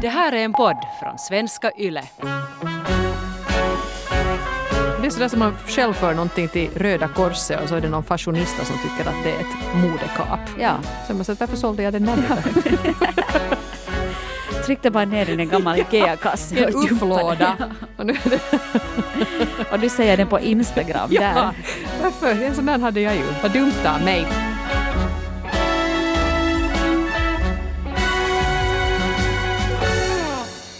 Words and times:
Det 0.00 0.08
här 0.08 0.32
är 0.32 0.44
en 0.44 0.52
podd 0.52 0.76
från 1.00 1.18
svenska 1.18 1.70
YLE. 1.78 2.02
Det 5.00 5.06
är 5.06 5.10
sådär 5.10 5.28
som 5.28 5.38
man 5.38 5.56
själv 5.66 5.92
för 5.92 6.14
någonting 6.14 6.48
till 6.48 6.70
Röda 6.74 7.08
Korset 7.08 7.62
och 7.62 7.68
så 7.68 7.74
är 7.74 7.80
det 7.80 7.88
någon 7.88 8.04
fashionista 8.04 8.64
som 8.64 8.76
tycker 8.78 9.10
att 9.10 9.24
det 9.24 9.30
är 9.30 9.40
ett 9.40 9.74
modekap. 9.74 10.40
Ja. 10.60 10.72
Så 11.06 11.14
man 11.14 11.24
säger, 11.24 11.40
varför 11.40 11.56
sålde 11.56 11.82
jag 11.82 11.92
den 11.92 12.06
där? 12.06 12.42
Tryckte 14.66 14.90
bara 14.90 15.04
ner 15.04 15.26
den 15.26 15.40
i 15.40 15.42
en 15.42 15.48
gammal 15.48 15.78
Ikea-kasse. 15.78 16.64
En 16.64 16.74
ufflåda. 16.74 17.56
den. 17.58 17.72
Och 17.96 18.06
nu 18.06 18.16
du 19.80 19.88
säger 19.88 20.16
det 20.16 20.26
på 20.26 20.40
Instagram 20.40 21.08
ja, 21.10 21.20
där. 21.20 21.50
varför? 22.02 22.42
En 22.42 22.54
sån 22.54 22.66
där 22.66 22.78
hade 22.78 23.00
jag 23.00 23.14
ju. 23.14 23.24
Vad 23.42 23.52
dumt 23.52 23.72
av 23.86 24.02
mig. 24.02 24.26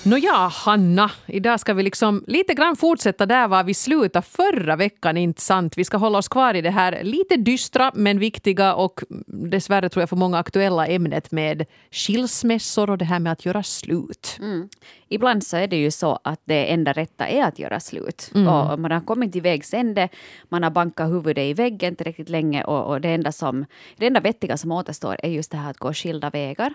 Nåja, 0.07 0.32
Hanna, 0.32 1.10
idag 1.27 1.60
ska 1.60 1.74
vi 1.74 1.83
liksom 1.83 2.24
lite 2.27 2.55
grann 2.55 2.77
fortsätta 2.77 3.27
där 3.27 3.48
var 3.48 3.64
vi 3.64 3.74
slutade 3.74 4.27
förra 4.27 4.77
veckan, 4.77 5.16
inte 5.16 5.42
sant? 5.42 5.78
Vi 5.78 5.84
ska 5.84 5.97
hålla 5.97 6.19
oss 6.19 6.28
kvar 6.28 6.55
i 6.55 6.60
det 6.60 6.70
här 6.70 7.02
lite 7.02 7.37
dystra 7.37 7.91
men 7.95 8.19
viktiga 8.19 8.74
och 8.74 9.00
dessvärre 9.27 9.88
tror 9.88 10.02
jag 10.02 10.09
för 10.09 10.16
många 10.16 10.38
aktuella 10.38 10.87
ämnet 10.87 11.30
med 11.30 11.64
skilsmässor 11.91 12.91
och 12.91 12.98
det 12.98 13.05
här 13.05 13.19
med 13.19 13.33
att 13.33 13.45
göra 13.45 13.62
slut. 13.62 14.37
Mm. 14.38 14.69
Ibland 15.09 15.45
så 15.45 15.56
är 15.56 15.66
det 15.66 15.77
ju 15.77 15.91
så 15.91 16.19
att 16.25 16.41
det 16.45 16.73
enda 16.73 16.92
rätta 16.92 17.28
är 17.28 17.45
att 17.45 17.59
göra 17.59 17.80
slut. 17.80 18.30
Mm. 18.34 18.48
Och 18.48 18.78
man 18.78 18.91
har 18.91 19.00
kommit 19.00 19.33
till 19.33 19.42
vägs 19.42 19.75
ände, 19.75 20.09
man 20.48 20.62
har 20.62 20.70
bankat 20.70 21.11
huvudet 21.11 21.45
i 21.45 21.55
väggen 21.55 21.97
tillräckligt 21.97 22.28
länge 22.28 22.64
och, 22.64 22.86
och 22.86 23.00
det, 23.00 23.09
enda 23.09 23.33
som, 23.33 23.64
det 23.97 24.06
enda 24.06 24.20
vettiga 24.20 24.56
som 24.56 24.73
återstår 24.73 25.16
är 25.23 25.28
just 25.28 25.50
det 25.50 25.56
här 25.56 25.70
att 25.70 25.78
gå 25.78 25.92
skilda 25.92 26.30
vägar. 26.30 26.75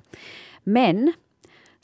Men 0.64 1.14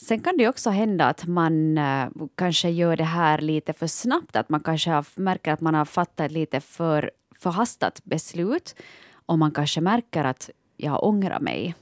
Sen 0.01 0.19
kan 0.19 0.37
det 0.37 0.47
också 0.47 0.69
hända 0.69 1.05
att 1.05 1.27
man 1.27 1.77
eh, 1.77 2.07
kanske 2.35 2.69
gör 2.69 2.95
det 2.95 3.03
här 3.03 3.37
lite 3.37 3.73
för 3.73 3.87
snabbt, 3.87 4.35
att 4.35 4.49
man 4.49 4.59
kanske 4.59 4.89
har, 4.89 5.05
märker 5.15 5.51
att 5.51 5.61
man 5.61 5.75
har 5.75 5.85
fattat 5.85 6.31
lite 6.31 6.59
för 6.59 7.11
förhastat 7.39 8.01
beslut. 8.03 8.75
Och 9.25 9.39
man 9.39 9.51
kanske 9.51 9.81
märker 9.81 10.23
att 10.23 10.49
jag 10.77 11.03
ångrar 11.03 11.39
mig, 11.39 11.75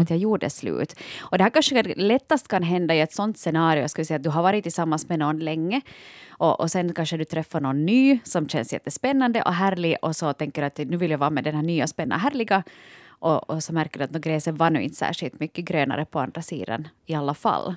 att 0.00 0.10
jag 0.10 0.18
gjorde 0.18 0.50
slut. 0.50 0.94
Och 1.20 1.38
det 1.38 1.44
här 1.44 1.50
kanske 1.50 1.82
lättast 1.82 2.48
kan 2.48 2.62
hända 2.62 2.94
i 2.94 3.00
ett 3.00 3.12
sånt 3.12 3.38
scenario, 3.38 3.88
ska 3.88 4.02
vi 4.02 4.06
säga 4.06 4.16
att 4.16 4.22
du 4.22 4.30
har 4.30 4.42
varit 4.42 4.62
tillsammans 4.62 5.08
med 5.08 5.18
någon 5.18 5.38
länge 5.38 5.80
och, 6.30 6.60
och 6.60 6.70
sen 6.70 6.94
kanske 6.94 7.16
du 7.16 7.24
träffar 7.24 7.60
någon 7.60 7.86
ny 7.86 8.18
som 8.24 8.48
känns 8.48 8.72
jättespännande 8.72 9.42
och 9.42 9.54
härlig 9.54 9.96
och 10.02 10.16
så 10.16 10.32
tänker 10.32 10.62
du 10.62 10.66
att 10.66 10.78
nu 10.78 10.96
vill 10.96 11.10
jag 11.10 11.18
vara 11.18 11.30
med 11.30 11.44
den 11.44 11.54
här 11.54 11.62
nya 11.62 11.86
spännande 11.86 12.22
härliga 12.22 12.62
och, 13.18 13.50
och 13.50 13.64
så 13.64 13.72
märker 13.72 13.98
du 13.98 14.04
att 14.04 14.10
gräset 14.10 14.54
var 14.54 14.70
nu 14.70 14.82
inte 14.82 14.96
särskilt 14.96 15.40
mycket 15.40 15.64
grönare 15.64 16.04
på 16.04 16.20
andra 16.20 16.42
sidan 16.42 16.88
i 17.06 17.14
alla 17.14 17.34
fall. 17.34 17.74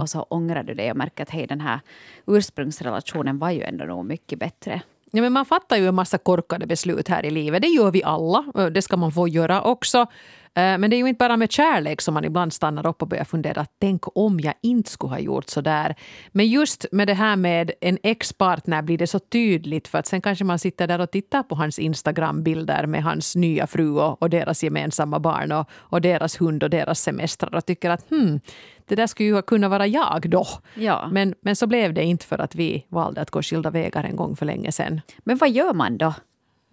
Och 0.00 0.10
så 0.10 0.22
ångrar 0.22 0.62
du 0.62 0.74
dig 0.74 0.90
och 0.90 0.96
märker 0.96 1.22
att 1.22 1.30
hej, 1.30 1.46
den 1.46 1.60
här 1.60 1.80
ursprungsrelationen 2.26 3.38
var 3.38 3.50
ju 3.50 3.62
ändå 3.62 3.84
nog 3.84 4.04
mycket 4.04 4.38
bättre. 4.38 4.82
Ja, 5.12 5.22
men 5.22 5.32
man 5.32 5.44
fattar 5.44 5.76
ju 5.76 5.88
en 5.88 5.94
massa 5.94 6.18
korkade 6.18 6.66
beslut 6.66 7.08
här 7.08 7.26
i 7.26 7.30
livet. 7.30 7.62
Det 7.62 7.68
gör 7.68 7.90
vi 7.90 8.02
alla. 8.04 8.70
Det 8.72 8.82
ska 8.82 8.96
man 8.96 9.12
få 9.12 9.28
göra 9.28 9.62
också. 9.62 10.06
Eh, 10.56 10.78
Men 10.78 10.90
det 10.90 10.96
är 10.96 10.98
ju 10.98 11.08
inte 11.08 11.18
bara 11.18 11.36
med 11.36 11.52
kärlek 11.52 12.00
som 12.00 12.14
man 12.14 12.24
ibland 12.24 12.52
stannar 12.52 12.86
upp 12.86 13.02
och 13.02 13.08
börjar 13.08 13.24
fundera. 13.24 13.66
Tänk 13.80 14.16
om 14.16 14.40
jag 14.40 14.54
inte 14.62 14.90
skulle 14.90 15.10
ha 15.10 15.18
gjort 15.18 15.48
så 15.48 15.60
där. 15.60 15.94
Men 16.32 16.46
just 16.46 16.86
med 16.92 17.06
det 17.06 17.14
här 17.14 17.36
med 17.36 17.70
en 17.80 17.98
ex-partner 18.02 18.82
blir 18.82 18.98
det 18.98 19.06
så 19.06 19.18
tydligt 19.18 19.88
för 19.88 19.98
att 19.98 20.06
sen 20.06 20.20
kanske 20.20 20.44
man 20.44 20.58
sitter 20.58 20.86
där 20.86 20.98
och 21.00 21.10
tittar 21.10 21.42
på 21.42 21.54
hans 21.54 21.78
Instagram-bilder 21.78 22.86
med 22.86 23.02
hans 23.02 23.36
nya 23.36 23.66
fru 23.66 23.98
och, 23.98 24.22
och 24.22 24.30
deras 24.30 24.62
gemensamma 24.62 25.20
barn 25.20 25.52
och, 25.52 25.68
och 25.72 26.00
deras 26.00 26.40
hund 26.40 26.62
och 26.62 26.70
deras 26.70 27.00
semestrar 27.00 27.54
och 27.54 27.66
tycker 27.66 27.90
att 27.90 28.10
hmm, 28.10 28.40
det 28.88 28.94
där 28.96 29.06
skulle 29.06 29.28
ju 29.28 29.42
kunna 29.42 29.68
vara 29.68 29.86
jag 29.86 30.30
då. 30.30 30.46
Ja. 30.74 31.08
Men, 31.12 31.28
Men, 31.30 31.34
men 31.42 31.56
så 31.56 31.66
blev 31.66 31.94
det 31.94 32.02
inte 32.04 32.26
för 32.26 32.38
att 32.38 32.54
vi 32.54 32.86
valde 32.88 33.20
att 33.20 33.30
gå 33.30 33.42
skilda 33.42 33.70
vägar 33.70 34.04
en 34.04 34.16
gång 34.16 34.36
för 34.36 34.46
länge 34.46 34.72
sedan. 34.72 35.00
men 35.24 35.36
vad 35.36 35.50
gör 35.50 35.74
man 35.74 35.98
då? 35.98 36.14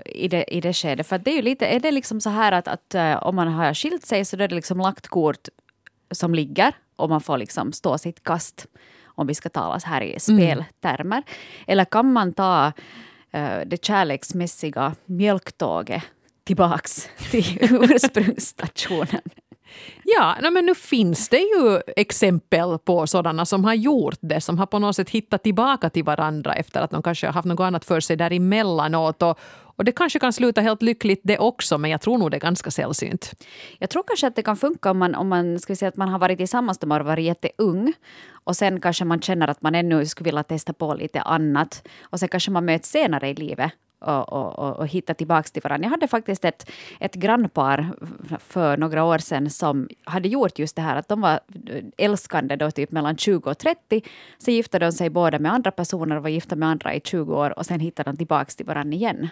I 0.05 0.27
det, 0.27 0.55
I 0.55 0.61
det 0.61 0.73
skedet? 0.73 1.07
För 1.07 1.17
det 1.17 1.31
är 1.31 1.35
ju 1.35 1.41
lite, 1.41 1.67
är 1.67 1.79
det 1.79 1.91
liksom 1.91 2.21
så 2.21 2.29
här 2.29 2.51
att, 2.51 2.67
att 2.67 2.95
eh, 2.95 3.15
om 3.15 3.35
man 3.35 3.47
har 3.47 3.73
skilt 3.73 4.05
sig 4.05 4.25
så 4.25 4.35
då 4.35 4.43
är 4.43 4.47
det 4.47 4.55
liksom 4.55 4.79
lagt 4.79 5.07
kort 5.07 5.47
som 6.11 6.35
ligger 6.35 6.73
och 6.95 7.09
man 7.09 7.21
får 7.21 7.37
liksom 7.37 7.73
stå 7.73 7.97
sitt 7.97 8.23
kast 8.23 8.67
om 9.05 9.27
vi 9.27 9.35
ska 9.35 9.49
tala 9.49 9.79
så 9.79 9.87
här 9.87 10.01
i 10.01 10.19
speltermer. 10.19 11.23
Eller 11.67 11.85
kan 11.85 12.13
man 12.13 12.33
ta 12.33 12.71
eh, 13.31 13.59
det 13.65 13.85
kärleksmässiga 13.85 14.95
mjölktåget 15.05 16.03
tillbaks 16.43 17.09
till 17.31 17.57
ursprungsstationen? 17.61 19.21
Ja, 20.03 20.35
men 20.51 20.65
nu 20.65 20.75
finns 20.75 21.29
det 21.29 21.39
ju 21.39 21.81
exempel 21.95 22.77
på 22.77 23.07
sådana 23.07 23.45
som 23.45 23.65
har 23.65 23.73
gjort 23.73 24.17
det, 24.21 24.41
som 24.41 24.59
har 24.59 24.65
på 24.65 24.79
något 24.79 24.95
sätt 24.95 25.09
hittat 25.09 25.43
tillbaka 25.43 25.89
till 25.89 26.03
varandra 26.03 26.53
efter 26.53 26.81
att 26.81 26.91
de 26.91 27.03
kanske 27.03 27.27
har 27.27 27.33
haft 27.33 27.47
något 27.47 27.59
annat 27.59 27.85
för 27.85 27.99
sig 27.99 28.15
däremellanåt. 28.15 29.21
Och, 29.21 29.39
och 29.77 29.85
det 29.85 29.91
kanske 29.91 30.19
kan 30.19 30.33
sluta 30.33 30.61
helt 30.61 30.81
lyckligt 30.81 31.21
det 31.23 31.37
också, 31.37 31.77
men 31.77 31.91
jag 31.91 32.01
tror 32.01 32.17
nog 32.17 32.31
det 32.31 32.37
är 32.37 32.41
ganska 32.41 32.71
sällsynt. 32.71 33.31
Jag 33.79 33.89
tror 33.89 34.03
kanske 34.07 34.27
att 34.27 34.35
det 34.35 34.43
kan 34.43 34.57
funka 34.57 34.91
om 34.91 34.97
man, 34.97 35.15
om 35.15 35.27
man, 35.27 35.59
ska 35.59 35.75
säga 35.75 35.89
att 35.89 35.97
man 35.97 36.09
har 36.09 36.19
varit 36.19 36.37
tillsammans 36.37 36.81
när 36.81 36.87
man 36.87 36.97
har 36.97 37.05
varit 37.05 37.25
jätteung 37.25 37.93
och 38.31 38.55
sen 38.55 38.81
kanske 38.81 39.05
man 39.05 39.21
känner 39.21 39.47
att 39.47 39.61
man 39.61 39.75
ännu 39.75 40.05
skulle 40.05 40.25
vilja 40.25 40.43
testa 40.43 40.73
på 40.73 40.93
lite 40.93 41.21
annat 41.21 41.87
och 42.03 42.19
sen 42.19 42.29
kanske 42.29 42.51
man 42.51 42.65
möts 42.65 42.89
senare 42.89 43.29
i 43.29 43.33
livet 43.33 43.71
och, 43.99 44.33
och, 44.33 44.79
och, 44.79 44.87
hittar 44.87 45.13
tillbaka 45.13 45.49
till 45.49 45.61
varandra. 45.61 45.85
Jag 45.85 45.91
hade 45.91 46.07
faktiskt 46.07 46.45
ett, 46.45 46.71
ett 46.99 47.15
grannpar 47.15 47.95
för 48.39 48.77
några 48.77 49.03
år 49.03 49.17
sedan 49.17 49.49
som 49.49 49.89
hade 50.03 50.27
gjort 50.27 50.59
just 50.59 50.75
det 50.75 50.81
här 50.81 50.95
att 50.95 51.07
de 51.07 51.21
var 51.21 51.39
älskande 51.97 52.55
då 52.55 52.71
typ 52.71 52.91
mellan 52.91 53.17
20 53.17 53.49
och 53.49 53.57
30. 53.57 54.01
Så 54.37 54.51
gifte 54.51 54.79
de 54.79 54.91
sig 54.91 55.09
båda 55.09 55.39
med 55.39 55.53
andra 55.53 55.71
personer 55.71 56.15
och 56.15 56.23
var 56.23 56.29
gifta 56.29 56.55
med 56.55 56.69
andra 56.69 56.93
i 56.93 57.01
20 57.03 57.35
år 57.35 57.59
och 57.59 57.65
sen 57.65 57.79
hittade 57.79 58.11
de 58.11 58.17
tillbaka 58.17 58.45
till 58.45 58.65
varandra 58.65 58.95
igen. 58.95 59.29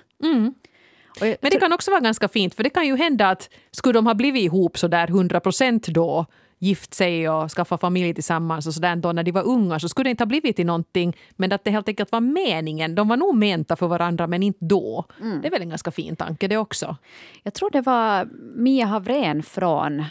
Jag 1.20 1.38
Men 1.42 1.52
det 1.52 1.60
kan 1.60 1.74
också 1.74 1.92
vara 1.92 2.02
ganska 2.02 2.28
fint, 2.28 2.56
för 2.56 2.64
det 2.64 2.70
kan 2.70 2.88
ju 2.88 2.96
hända 2.96 3.30
att 3.30 3.50
skulle 3.72 3.94
de 3.94 4.06
ha 4.08 4.14
blivit 4.14 4.44
ihop 4.44 4.78
så 4.78 4.88
där 4.88 5.08
100 5.08 5.40
procent 5.40 5.88
då, 5.88 6.26
gift 6.66 6.94
sig 6.94 7.30
och 7.30 7.52
skaffa 7.52 7.78
familj 7.78 8.14
tillsammans 8.14 8.68
och 8.68 8.74
sådär 8.74 8.96
då 8.96 9.12
när 9.12 9.24
de 9.24 9.32
var 9.32 9.44
unga 9.44 9.80
så 9.80 9.90
skulle 9.90 10.08
det 10.08 10.12
inte 10.12 10.24
ha 10.24 10.28
blivit 10.28 10.56
till 10.56 10.66
någonting 10.66 11.18
men 11.36 11.52
att 11.52 11.64
det 11.64 11.72
helt 11.72 11.88
enkelt 11.88 12.12
var 12.12 12.20
meningen. 12.22 12.96
De 12.96 13.08
var 13.08 13.18
nog 13.18 13.36
menta 13.36 13.76
för 13.76 13.88
varandra 13.88 14.28
men 14.28 14.44
inte 14.44 14.66
då. 14.66 15.06
Det 15.42 15.48
är 15.48 15.52
väl 15.52 15.62
en 15.62 15.70
ganska 15.70 15.92
fin 15.92 16.16
tanke 16.16 16.48
det 16.48 16.58
också. 16.58 16.98
Jag 17.44 17.54
tror 17.54 17.70
det 17.72 17.82
var 17.82 18.28
Mia 18.56 18.86
Havrén 18.86 19.44
från 19.44 20.06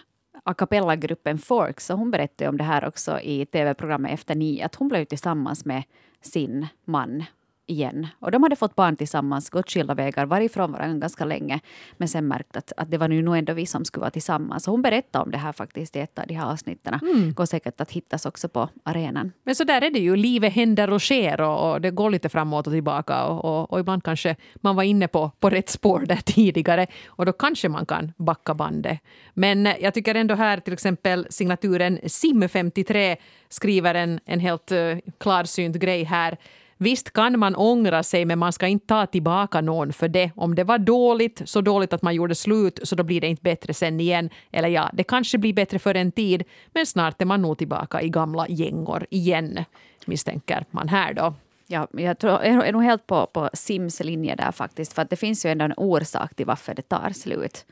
a 0.45 0.55
cappella-gruppen 0.55 1.39
Forks. 1.39 1.91
Och 1.91 1.99
hon 1.99 2.11
berättade 2.11 2.49
om 2.49 2.57
det 2.57 2.65
här 2.65 2.85
också 2.85 3.21
i 3.21 3.47
tv-programmet 3.47 4.13
Efter 4.13 4.35
nio. 4.35 4.65
Att 4.65 4.75
hon 4.75 4.89
blev 4.89 5.05
tillsammans 5.05 5.65
med 5.65 5.83
sin 6.23 6.67
man 6.85 7.25
igen. 7.67 8.07
Och 8.19 8.31
de 8.31 8.43
hade 8.43 8.57
fått 8.57 8.75
barn 8.75 8.97
tillsammans, 8.97 9.51
gått 9.51 9.71
skilda 9.71 9.95
vägar, 9.95 10.27
varit 10.27 10.51
ifrån 10.51 10.73
varandra 10.73 10.99
ganska 10.99 11.25
länge. 11.25 11.61
Men 11.97 12.09
sen 12.09 12.29
märkt 12.29 12.57
att, 12.57 12.73
att 12.77 12.91
det 12.91 12.99
var 12.99 13.09
nu 13.09 13.23
nog 13.23 13.37
ändå 13.37 13.53
vi 13.53 13.67
som 13.67 13.85
skulle 13.85 14.01
vara 14.01 14.11
tillsammans. 14.11 14.65
Så 14.65 14.71
hon 14.71 14.83
berättade 14.83 15.25
om 15.25 15.31
det 15.31 15.39
här 15.39 15.53
faktiskt 15.53 15.97
i 15.97 16.01
ett 16.01 16.19
av 16.19 16.27
de 16.27 16.35
här 16.35 16.47
avsnitten. 16.47 16.99
Går 17.35 17.47
säkert 17.47 17.81
att 17.81 17.91
hittas 17.91 18.27
också 18.27 18.49
på 18.49 18.69
arenan. 18.83 19.33
Men 19.45 19.55
så 19.55 19.65
där 19.65 19.83
är 19.83 19.91
det 19.91 19.99
ju. 19.99 20.17
Livet 20.17 20.53
händer 20.53 20.91
och 20.91 21.03
sker 21.03 21.41
och, 21.41 21.73
och 21.73 21.81
det 21.81 21.91
går 21.91 22.11
lite 22.11 22.29
framåt 22.29 22.67
och 22.67 22.73
tillbaka. 22.73 23.25
Och, 23.25 23.45
och, 23.45 23.73
och 23.73 23.81
ibland 23.81 24.05
kanske 24.05 24.37
man 24.55 24.77
var 24.77 24.83
inne 24.83 25.09
på, 25.09 25.31
på 25.41 25.51
rätt 25.51 25.69
spår 25.69 26.05
där 26.09 26.17
tidigare 26.25 26.87
och 27.07 27.27
då 27.27 27.33
kanske 27.33 27.69
man 27.69 27.87
kan 27.87 28.13
backa 28.17 28.55
bandet. 28.55 28.99
Men 29.35 29.69
jag 29.81 29.95
tycker 29.95 30.15
ändå 30.15 30.35
här 30.35 30.61
till 30.61 30.73
exempel 30.73 31.27
signaturen 31.31 31.99
Sim53 31.99 33.17
skriver 33.49 33.95
en, 33.95 34.21
en 34.25 34.41
helt 34.41 34.73
uh, 34.73 34.97
klarsynt 35.19 35.77
grej 35.77 36.05
här. 36.05 36.39
Visst 36.85 37.13
kan 37.13 37.39
man 37.39 37.57
ångra 37.57 38.03
sig 38.03 38.25
men 38.25 38.39
man 38.39 38.53
ska 38.53 38.67
inte 38.67 38.87
ta 38.87 39.07
tillbaka 39.07 39.61
någon 39.61 39.93
för 39.93 40.09
det. 40.09 40.31
Om 40.37 40.55
det 40.55 40.65
var 40.65 40.79
dåligt, 40.79 41.43
så 41.45 41.61
dåligt 41.61 41.93
att 41.93 42.03
man 42.03 42.15
gjorde 42.15 42.35
slut 42.35 42.81
så 42.83 42.97
då 42.97 43.03
blir 43.03 43.21
det 43.21 43.27
inte 43.27 43.43
bättre 43.43 43.75
sen 43.75 44.01
igen. 44.01 44.31
Eller 44.53 44.69
ja, 44.69 44.91
det 44.93 45.05
kanske 45.05 45.39
blir 45.39 45.53
bättre 45.53 45.79
för 45.79 45.95
en 45.95 46.13
tid 46.13 46.45
men 46.75 46.87
snart 46.87 47.23
är 47.23 47.27
man 47.27 47.43
nog 47.43 47.59
tillbaka 47.59 48.03
i 48.03 48.09
gamla 48.09 48.49
gängor 48.49 49.07
igen 49.11 49.65
misstänker 50.07 50.65
man 50.71 50.89
här 50.89 51.15
då. 51.15 51.35
Ja, 51.67 51.89
jag 51.93 52.19
tror, 52.19 52.33
jag 52.33 52.69
är 52.69 52.73
nog 52.73 52.83
helt 52.83 53.07
på, 53.07 53.27
på 53.27 53.51
Sims 53.53 54.01
linje 54.01 54.37
där 54.37 54.53
faktiskt. 54.53 54.93
För 54.93 55.03
att 55.03 55.11
det 55.11 55.17
finns 55.17 55.47
ju 55.47 55.51
ändå 55.51 55.65
en 55.65 55.75
orsak 55.77 56.35
till 56.35 56.47
varför 56.47 56.75
det 56.75 56.83
tar 56.83 57.11
slut. 57.11 57.65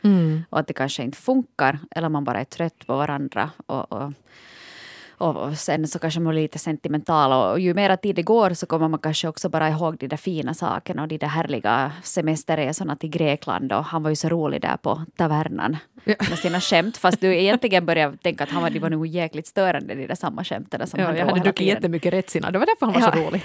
Och 0.51 0.59
att 0.59 0.67
det 0.67 0.73
kanske 0.73 1.03
inte 1.03 1.19
funkar. 1.19 1.79
Eller 1.91 2.09
man 2.09 2.25
bara 2.25 2.41
är 2.41 2.45
trött 2.45 2.87
på 2.87 2.97
varandra. 2.97 3.51
Och, 3.67 3.93
och, 3.93 4.13
och, 5.23 5.57
sen 5.57 5.89
så 5.89 5.99
kanske 5.99 6.21
man 6.21 6.33
är 6.33 6.41
lite 6.41 6.59
sentimental. 6.59 7.51
Och 7.53 7.61
ju 7.61 7.75
mera 7.75 7.97
tid 7.97 8.17
det 8.17 8.23
går 8.23 8.55
så 8.55 8.67
kommer 8.67 8.89
man 8.89 9.01
kanske 9.01 9.29
också 9.29 9.49
bara 9.49 9.69
ihåg 9.69 9.97
de 9.99 10.09
där 10.09 10.17
fina 10.17 10.55
sakerna. 10.55 11.03
Och 11.03 11.09
de 11.09 11.19
där 11.19 11.27
härliga 11.27 11.93
semesterresorna 12.03 12.97
till 12.97 13.11
Grekland. 13.11 13.73
Och 13.73 13.85
han 13.85 14.03
var 14.03 14.11
ju 14.11 14.17
så 14.17 14.29
rolig 14.29 14.61
där 14.61 14.77
på 14.77 15.03
tavernan. 15.17 15.77
Ja. 16.05 16.15
Med 16.31 16.39
sina 16.39 16.61
skämt. 16.61 16.97
Fast 16.97 17.21
du 17.21 17.37
egentligen 17.37 17.87
börjar 17.87 18.13
tänka 18.23 18.45
att 18.45 18.51
han 18.51 18.63
var, 18.63 18.71
de 18.71 18.79
var 18.79 18.91
nog 18.91 19.07
jäkligt 19.07 19.47
störande 19.47 19.95
de 19.95 20.07
där 20.07 20.15
samma 20.15 20.45
skämten 20.45 20.87
som 20.87 21.01
Ja, 21.01 21.07
han 21.07 21.17
jag 21.17 21.27
hade 21.27 21.41
druckit 21.41 21.67
jättemycket 21.67 22.13
rättsina. 22.13 22.51
Det 22.51 22.59
var 22.59 22.67
därför 22.67 22.87
han 22.87 22.95
var 22.95 23.13
så 23.13 23.29
rolig. 23.29 23.43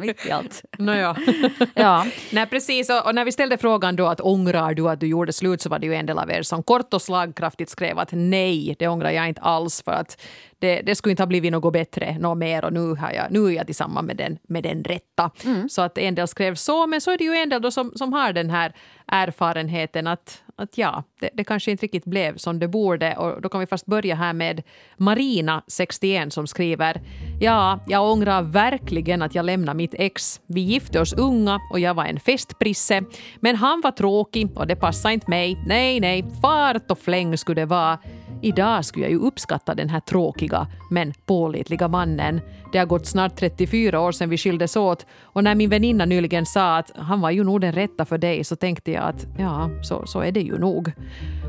Mitt 0.06 0.26
i 0.26 0.30
allt. 0.30 0.62
Nåja. 0.78 1.16
Ja. 1.74 2.06
Nej, 2.32 2.46
precis. 2.46 2.90
Och, 2.90 3.06
och 3.06 3.14
när 3.14 3.24
vi 3.24 3.32
ställde 3.32 3.58
frågan 3.58 3.96
då 3.96 4.06
att 4.06 4.20
ångrar 4.20 4.74
du 4.74 4.88
att 4.88 5.00
du 5.00 5.06
gjorde 5.06 5.32
slut 5.32 5.62
så 5.62 5.68
var 5.68 5.78
det 5.78 5.86
ju 5.86 5.94
en 5.94 6.06
del 6.06 6.18
av 6.18 6.30
er 6.30 6.42
som 6.42 6.62
kort 6.62 6.94
och 6.94 7.02
slagkraftigt 7.02 7.70
skrev 7.70 7.98
att 7.98 8.08
nej, 8.12 8.76
det 8.78 8.88
ångrar 8.88 9.10
jag 9.10 9.28
inte 9.28 9.40
alls 9.40 9.82
för 9.82 9.92
att 9.92 10.20
det, 10.58 10.82
det 10.82 10.94
skulle 10.94 11.10
inte 11.10 11.22
ha 11.22 11.26
blivit 11.26 11.52
något 11.52 11.72
bättre 11.72 12.18
något 12.18 12.38
mer 12.38 12.64
och 12.64 12.72
nu, 12.72 12.94
har 12.94 13.12
jag, 13.12 13.26
nu 13.30 13.46
är 13.46 13.50
jag 13.50 13.66
tillsammans 13.66 14.06
med 14.06 14.16
den, 14.16 14.38
med 14.48 14.62
den 14.62 14.84
rätta. 14.84 15.30
Mm. 15.44 15.68
Så 15.68 15.82
att 15.82 15.98
en 15.98 16.14
del 16.14 16.28
skrev 16.28 16.54
så, 16.54 16.86
men 16.86 17.00
så 17.00 17.10
är 17.10 17.18
det 17.18 17.24
ju 17.24 17.34
en 17.34 17.48
del 17.48 17.62
då 17.62 17.70
som, 17.70 17.92
som 17.94 18.12
har 18.12 18.32
den 18.32 18.50
här 18.50 18.72
erfarenheten 19.06 20.06
att, 20.06 20.42
att 20.56 20.78
ja, 20.78 21.04
det, 21.20 21.30
det, 21.34 21.44
kanske 21.44 21.70
inte 21.70 21.86
riktigt 21.86 22.04
blev 22.04 22.36
som 22.36 22.58
det 22.58 22.68
borde. 22.68 23.16
Och 23.16 23.42
då 23.42 23.48
kan 23.48 23.60
vi 23.60 23.66
först 23.66 23.86
börja 23.86 24.14
här 24.14 24.32
med 24.32 24.62
Marina, 24.96 25.62
61, 25.66 26.32
som 26.32 26.46
skriver 26.46 27.00
Ja, 27.40 27.80
jag 27.86 28.12
ångrar 28.12 28.42
verkligen 28.42 29.22
att 29.22 29.34
jag 29.34 29.44
lämnade 29.44 29.76
mitt 29.76 29.94
ex. 29.94 30.40
Vi 30.46 30.60
gifte 30.60 31.00
oss 31.00 31.12
unga 31.12 31.60
och 31.72 31.80
jag 31.80 31.94
var 31.94 32.04
en 32.04 32.20
festprisse. 32.20 33.02
Men 33.40 33.56
han 33.56 33.80
var 33.80 33.90
tråkig 33.90 34.50
och 34.54 34.66
det 34.66 34.76
passade 34.76 35.14
inte 35.14 35.30
mig. 35.30 35.58
Nej, 35.66 36.00
nej, 36.00 36.24
fart 36.42 36.90
och 36.90 36.98
fläng 36.98 37.38
skulle 37.38 37.60
det 37.60 37.66
vara. 37.66 37.98
Idag 38.42 38.84
skulle 38.84 39.04
jag 39.04 39.12
ju 39.12 39.18
uppskatta 39.18 39.74
den 39.74 39.88
här 39.88 40.00
tråkiga 40.00 40.66
men 40.90 41.12
pålitliga 41.26 41.88
mannen. 41.88 42.40
Det 42.72 42.78
har 42.78 42.86
gått 42.86 43.06
snart 43.06 43.36
34 43.36 44.00
år 44.00 44.12
sedan 44.12 44.30
vi 44.30 44.38
skildes 44.38 44.76
åt 44.76 45.06
och 45.22 45.44
när 45.44 45.54
min 45.54 45.70
väninna 45.70 46.04
nyligen 46.04 46.46
sa 46.46 46.76
att 46.76 46.92
han 46.96 47.20
var 47.20 47.30
ju 47.30 47.44
nog 47.44 47.60
den 47.60 47.72
rätta 47.72 48.04
för 48.04 48.18
dig 48.18 48.44
så 48.44 48.56
tänkte 48.56 48.90
jag 48.92 49.04
att 49.04 49.26
ja, 49.38 49.70
så, 49.82 50.06
så 50.06 50.20
är 50.20 50.32
det 50.32 50.40
ju 50.40 50.58
nog. 50.58 50.92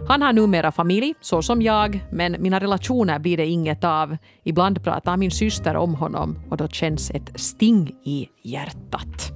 Han 0.07 0.21
har 0.21 0.33
numera 0.33 0.71
familj, 0.71 1.13
så 1.21 1.41
som 1.41 1.62
jag, 1.62 2.06
men 2.12 2.36
mina 2.39 2.59
relationer 2.59 3.19
blir 3.19 3.38
det 3.38 3.45
inget 3.45 3.83
av. 3.83 4.18
Ibland 4.44 4.83
pratar 4.83 5.18
min 5.18 5.31
syster 5.31 5.75
om 5.75 5.95
honom 5.95 6.39
och 6.50 6.57
då 6.57 6.68
känns 6.68 7.12
ett 7.12 7.39
sting 7.39 7.95
i 8.03 8.27
hjärtat. 8.44 9.31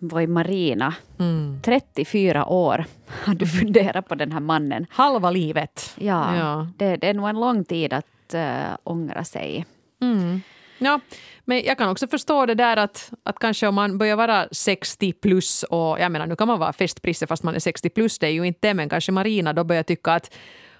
Voi 0.00 0.26
Marina, 0.26 0.94
mm. 1.18 1.60
34 1.62 2.46
år 2.46 2.84
har 3.24 3.34
du 3.34 3.46
funderat 3.46 4.08
på 4.08 4.14
den 4.14 4.32
här 4.32 4.40
mannen. 4.40 4.86
Halva 4.90 5.30
livet. 5.30 5.94
Ja, 5.98 6.36
ja. 6.36 6.68
Det, 6.76 6.96
det, 6.96 7.08
är 7.08 7.14
nog 7.14 7.28
en 7.28 7.40
lång 7.40 7.64
tid 7.64 7.92
att 7.92 8.34
uh, 8.34 8.76
ångra 8.84 9.24
sig. 9.24 9.66
Mm. 10.02 10.40
Ja, 10.78 11.00
men 11.44 11.62
jag 11.64 11.78
kan 11.78 11.88
också 11.88 12.06
förstå 12.06 12.46
det 12.46 12.54
där 12.54 12.76
att, 12.76 13.12
att 13.22 13.38
kanske 13.38 13.66
om 13.66 13.74
man 13.74 13.98
börjar 13.98 14.16
vara 14.16 14.48
60 14.52 15.12
plus 15.12 15.62
och 15.62 16.00
jag 16.00 16.12
menar 16.12 16.26
nu 16.26 16.36
kan 16.36 16.48
man 16.48 16.58
vara 16.58 16.72
festprisse 16.72 17.26
fast 17.26 17.42
man 17.42 17.54
är 17.54 17.58
60 17.58 17.88
plus, 17.90 18.18
det 18.18 18.26
är 18.26 18.30
ju 18.30 18.44
inte 18.44 18.74
men 18.74 18.88
kanske 18.88 19.12
Marina 19.12 19.52
då 19.52 19.64
börjar 19.64 19.82
tycka 19.82 20.12
att 20.12 20.34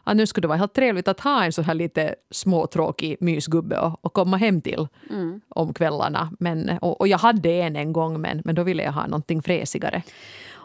att 0.05 0.17
nu 0.17 0.26
skulle 0.26 0.43
det 0.43 0.49
vara 0.49 0.58
helt 0.58 0.75
trevligt 0.75 1.08
att 1.08 1.20
ha 1.20 1.44
en 1.44 1.52
så 1.52 1.62
här 1.62 1.75
lite 1.75 2.14
småtråkig 2.31 3.17
mysgubbe 3.20 3.79
och, 3.79 4.05
och 4.05 4.12
komma 4.12 4.37
hem 4.37 4.62
till 4.62 4.88
mm. 5.11 5.41
om 5.49 5.75
kvällarna. 5.75 6.31
Men, 6.38 6.79
och, 6.81 7.00
och, 7.00 7.08
jag 7.08 7.19
hade 7.19 7.50
en 7.50 7.76
en 7.76 7.93
gång 7.93 8.20
men, 8.20 8.43
men 8.44 8.55
då 8.55 8.62
ville 8.62 8.82
jag 8.82 8.93
ha 8.93 9.06
någonting 9.06 9.43
fräsigare. 9.43 10.02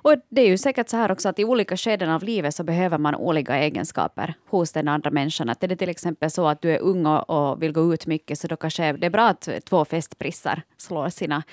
Och 0.02 0.16
det 0.30 0.42
är 0.42 0.48
ju 0.48 0.58
säkert 0.58 0.90
så 0.90 0.98
här 0.98 1.12
också 1.12 1.30
att 1.30 1.40
i 1.40 1.46
olika 1.46 1.78
skeden 1.78 2.10
av 2.10 2.24
livet 2.24 2.56
så 2.56 2.64
behöver 2.64 2.98
man 2.98 3.16
olika 3.16 3.58
egenskaper 3.58 4.34
hos 4.50 4.72
den 4.72 4.88
andra 4.88 5.12
människan. 5.12 5.50
Att 5.50 5.64
är 5.64 5.68
det 5.68 5.76
till 5.76 5.90
exempel 5.90 6.32
så 6.32 6.48
att 6.48 6.62
du 6.62 6.72
är 6.72 6.80
ung 6.80 7.06
och, 7.06 7.64
vill 7.64 7.72
gå 7.72 7.94
ut 7.94 8.08
mycket 8.08 8.40
så 8.40 8.48
då 8.48 8.56
kanske 8.56 8.94
det 8.94 9.06
är 9.06 9.10
bra 9.10 9.28
att 9.28 9.50
två 9.66 9.86
festprissar 9.86 10.62
slår 10.78 11.10
sina, 11.10 11.44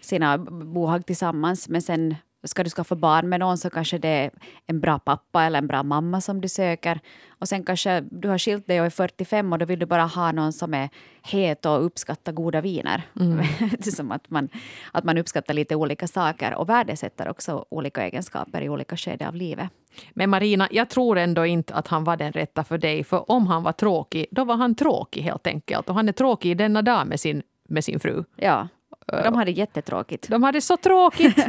sina 0.00 0.38
bohag 0.38 1.06
tillsammans. 1.06 1.68
Men 1.68 1.82
sen 1.82 2.14
ska 2.48 2.64
du 2.64 2.70
skaffa 2.70 2.94
barn 2.94 3.28
med 3.28 3.40
någon 3.40 3.58
så 3.58 3.70
kanske 3.70 3.98
det 3.98 4.08
är 4.08 4.30
en 4.66 4.80
bra 4.80 4.98
pappa 4.98 5.44
eller 5.44 5.58
en 5.58 5.66
bra 5.66 5.82
mamma 5.82 6.20
som 6.20 6.40
du 6.40 6.48
söker. 6.48 7.00
Och 7.28 7.48
sen 7.48 7.64
kanske 7.64 8.00
du 8.00 8.28
har 8.28 8.38
skilt 8.38 8.66
dig 8.66 8.80
och 8.80 8.86
är 8.86 8.90
45 8.90 9.52
och 9.52 9.58
då 9.58 9.66
vill 9.66 9.78
du 9.78 9.86
bara 9.86 10.04
ha 10.04 10.32
någon 10.32 10.52
som 10.52 10.74
är 10.74 10.88
het 11.22 11.66
och 11.66 11.84
uppskattar 11.84 12.32
goda 12.32 12.60
viner. 12.60 13.02
Mm. 13.20 13.46
som 13.82 14.12
att 14.12 14.30
man, 14.30 14.48
att 14.92 15.04
man 15.04 15.18
uppskattar 15.18 15.54
lite 15.54 15.76
olika 15.76 16.08
saker 16.08 16.54
och 16.54 16.68
värdesätter 16.68 17.28
också 17.28 17.64
olika 17.68 18.02
egenskaper 18.02 18.62
i 18.62 18.68
olika 18.68 18.96
skeden 18.96 19.28
av 19.28 19.34
livet. 19.34 19.68
Men 20.14 20.30
Marina, 20.30 20.68
jag 20.70 20.90
tror 20.90 21.18
ändå 21.18 21.46
inte 21.46 21.74
att 21.74 21.88
han 21.88 22.04
var 22.04 22.16
den 22.16 22.32
rätta 22.32 22.64
för 22.64 22.78
dig. 22.78 23.04
För 23.04 23.30
om 23.30 23.46
han 23.46 23.62
var 23.62 23.72
tråkig, 23.72 24.26
då 24.30 24.44
var 24.44 24.56
han 24.56 24.74
tråkig 24.74 25.22
helt 25.22 25.46
enkelt. 25.46 25.88
Och 25.88 25.94
han 25.94 26.08
är 26.08 26.12
tråkig 26.12 26.56
denna 26.56 26.82
dag 26.82 27.06
med 27.06 27.20
sin, 27.20 27.42
med 27.68 27.84
sin 27.84 28.00
fru. 28.00 28.24
Ja, 28.36 28.68
de 29.06 29.34
hade 29.34 29.50
jättetråkigt. 29.50 30.28
De 30.28 30.42
hade 30.42 30.60
så 30.60 30.76
tråkigt. 30.76 31.36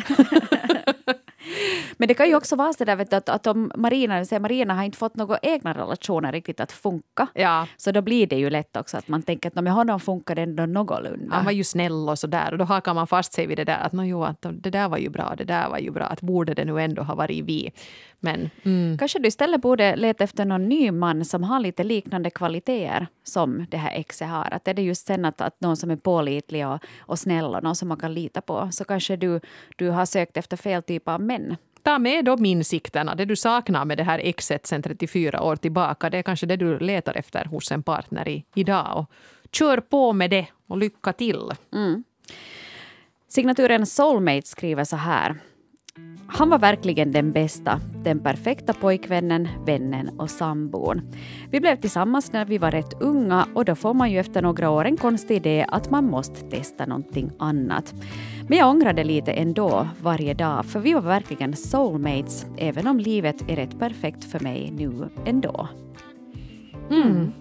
Men 1.98 2.08
det 2.08 2.14
kan 2.14 2.28
ju 2.28 2.36
också 2.36 2.56
vara 2.56 2.74
så 2.74 2.86
där, 2.86 2.96
vet 2.96 3.14
att, 3.14 3.30
att 3.30 3.48
om 3.48 3.72
Marina, 3.76 4.26
säger 4.26 4.40
Marina 4.40 4.74
har 4.74 4.84
inte 4.84 4.98
fått 4.98 5.16
några 5.16 5.38
egna 5.42 5.74
relationer 5.74 6.32
riktigt 6.32 6.60
att 6.60 6.72
funka. 6.72 7.28
Ja. 7.34 7.68
Så 7.78 7.92
då 7.92 8.02
blir 8.02 8.28
det 8.28 8.36
ju 8.36 8.50
lätt 8.50 8.78
också 8.78 8.98
att 8.98 9.08
man 9.08 9.24
tänker 9.24 9.50
att 9.50 9.64
med 9.64 9.74
honom 9.74 10.00
funkar 10.00 10.36
det 10.36 10.42
ändå 10.42 10.66
någorlunda. 10.66 11.36
Han 11.36 11.46
var 11.46 11.52
ju 11.52 11.64
snäll 11.64 12.10
och 12.10 12.20
sådär 12.20 12.52
och 12.52 12.58
då 12.58 12.66
hakar 12.66 12.94
man 12.94 13.08
fast 13.08 13.34
sig 13.34 13.48
vid 13.48 13.58
det 13.58 13.64
där 13.64 13.78
att 13.78 14.08
jo, 14.08 14.24
att 14.24 14.42
det 14.42 14.70
där 14.70 14.90
var 14.90 14.98
ju 14.98 15.10
bra, 15.10 15.34
det 15.38 15.44
där 15.44 15.70
var 15.70 15.78
ju 15.78 15.92
bra, 15.92 16.06
att 16.06 16.22
borde 16.22 16.54
det 16.54 16.66
nu 16.66 16.82
ändå 16.82 17.04
ha 17.04 17.16
varit 17.16 17.46
vi. 17.46 17.72
Men, 18.24 18.50
mm. 18.64 18.98
Kanske 18.98 19.20
du 19.20 19.28
istället 19.28 19.62
borde 19.62 19.96
leta 19.96 20.24
efter 20.24 20.46
någon 20.46 20.70
ny 20.70 20.92
man 20.92 21.25
som 21.25 21.44
har 21.44 21.60
lite 21.60 21.84
liknande 21.84 22.30
kvaliteter 22.30 23.08
som 23.24 23.66
det 23.70 23.78
här 23.78 23.92
exet 23.92 24.28
har. 24.28 24.54
Att 24.54 24.68
är 24.68 24.74
det 24.74 24.81
just 24.81 25.08
sen 25.08 25.25
att, 25.25 25.42
att 25.42 25.62
någon 25.62 25.78
som 25.78 25.92
är 25.92 25.96
pålitlig 25.96 26.68
och, 26.68 26.80
och 27.00 27.20
snäll 27.20 27.46
och 27.46 27.64
någon 27.64 27.75
som 27.75 27.88
man 27.88 27.98
kan 27.98 28.14
lita 28.14 28.42
på 28.42 28.70
så 28.72 28.84
kanske 28.84 29.16
du, 29.16 29.40
du 29.75 29.90
har 29.90 30.06
sökt 30.06 30.38
efter 30.38 30.58
fel 30.58 30.84
typ 30.84 31.08
av 31.08 31.22
män 31.22 31.58
ta 31.84 32.00
med 32.00 32.25
de 32.25 32.46
insikterna, 32.46 33.16
det 33.16 33.25
du 33.25 33.36
saknar 33.36 33.86
med 33.86 33.98
det 33.98 34.04
här 34.04 34.20
exet 34.20 34.68
sen 34.68 34.81
34 34.81 35.44
år 35.44 35.56
tillbaka. 35.56 36.10
Det 36.10 36.18
är 36.18 36.24
kanske 36.24 36.46
det 36.46 36.56
du 36.56 36.80
letar 36.80 37.18
efter 37.18 37.46
hos 37.46 37.72
en 37.72 37.84
partner 37.84 38.28
i, 38.28 38.46
idag. 38.56 38.98
Och 38.98 39.12
kör 39.52 39.78
på 39.78 40.14
med 40.14 40.30
det 40.30 40.48
och 40.68 40.78
lycka 40.78 41.14
till. 41.14 41.52
Mm. 41.74 42.04
Signaturen 43.28 43.86
Soulmate 43.86 44.48
skriver 44.48 44.84
så 44.84 44.96
här. 44.96 45.36
Han 46.28 46.50
var 46.50 46.60
verkligen 46.60 47.12
den 47.12 47.31
bästa, 47.31 47.81
den 48.04 48.20
perfekta 48.20 48.74
pojkvännen, 48.74 49.48
vännen 49.66 50.20
och 50.20 50.30
sambon. 50.30 51.02
Vi 51.52 51.60
blev 51.60 51.75
tillsammans 51.75 52.34
när 52.34 52.46
vi 52.46 52.58
var 52.58 52.72
rätt 52.72 53.02
unga 53.02 53.48
och 53.56 53.66
då 53.66 53.75
får 53.75 53.94
man 53.94 54.12
ju 54.12 54.20
efter 54.20 54.42
några 54.42 54.70
år 54.70 54.86
en 54.86 54.98
konstig 54.98 55.36
idé 55.36 55.66
att 55.70 55.90
man 55.90 56.06
måste 56.06 56.50
testa 56.50 56.86
någonting 56.86 57.31
annat. 57.40 57.94
Men 58.50 58.58
jag 58.58 58.70
ångrade 58.70 59.04
lite 59.04 59.31
ändå 59.31 59.88
varje 60.02 60.34
dag 60.34 60.66
för 60.66 60.80
vi 60.80 60.94
var 60.94 61.02
verkligen 61.02 61.56
soulmates 61.56 62.46
även 62.58 62.88
om 62.88 63.00
livet 63.00 63.50
är 63.50 63.56
rätt 63.56 63.80
perfekt 63.80 64.24
för 64.24 64.40
mig 64.40 64.72
nu 64.72 65.10
ändå. 65.25 65.70
Mm. 66.92 67.31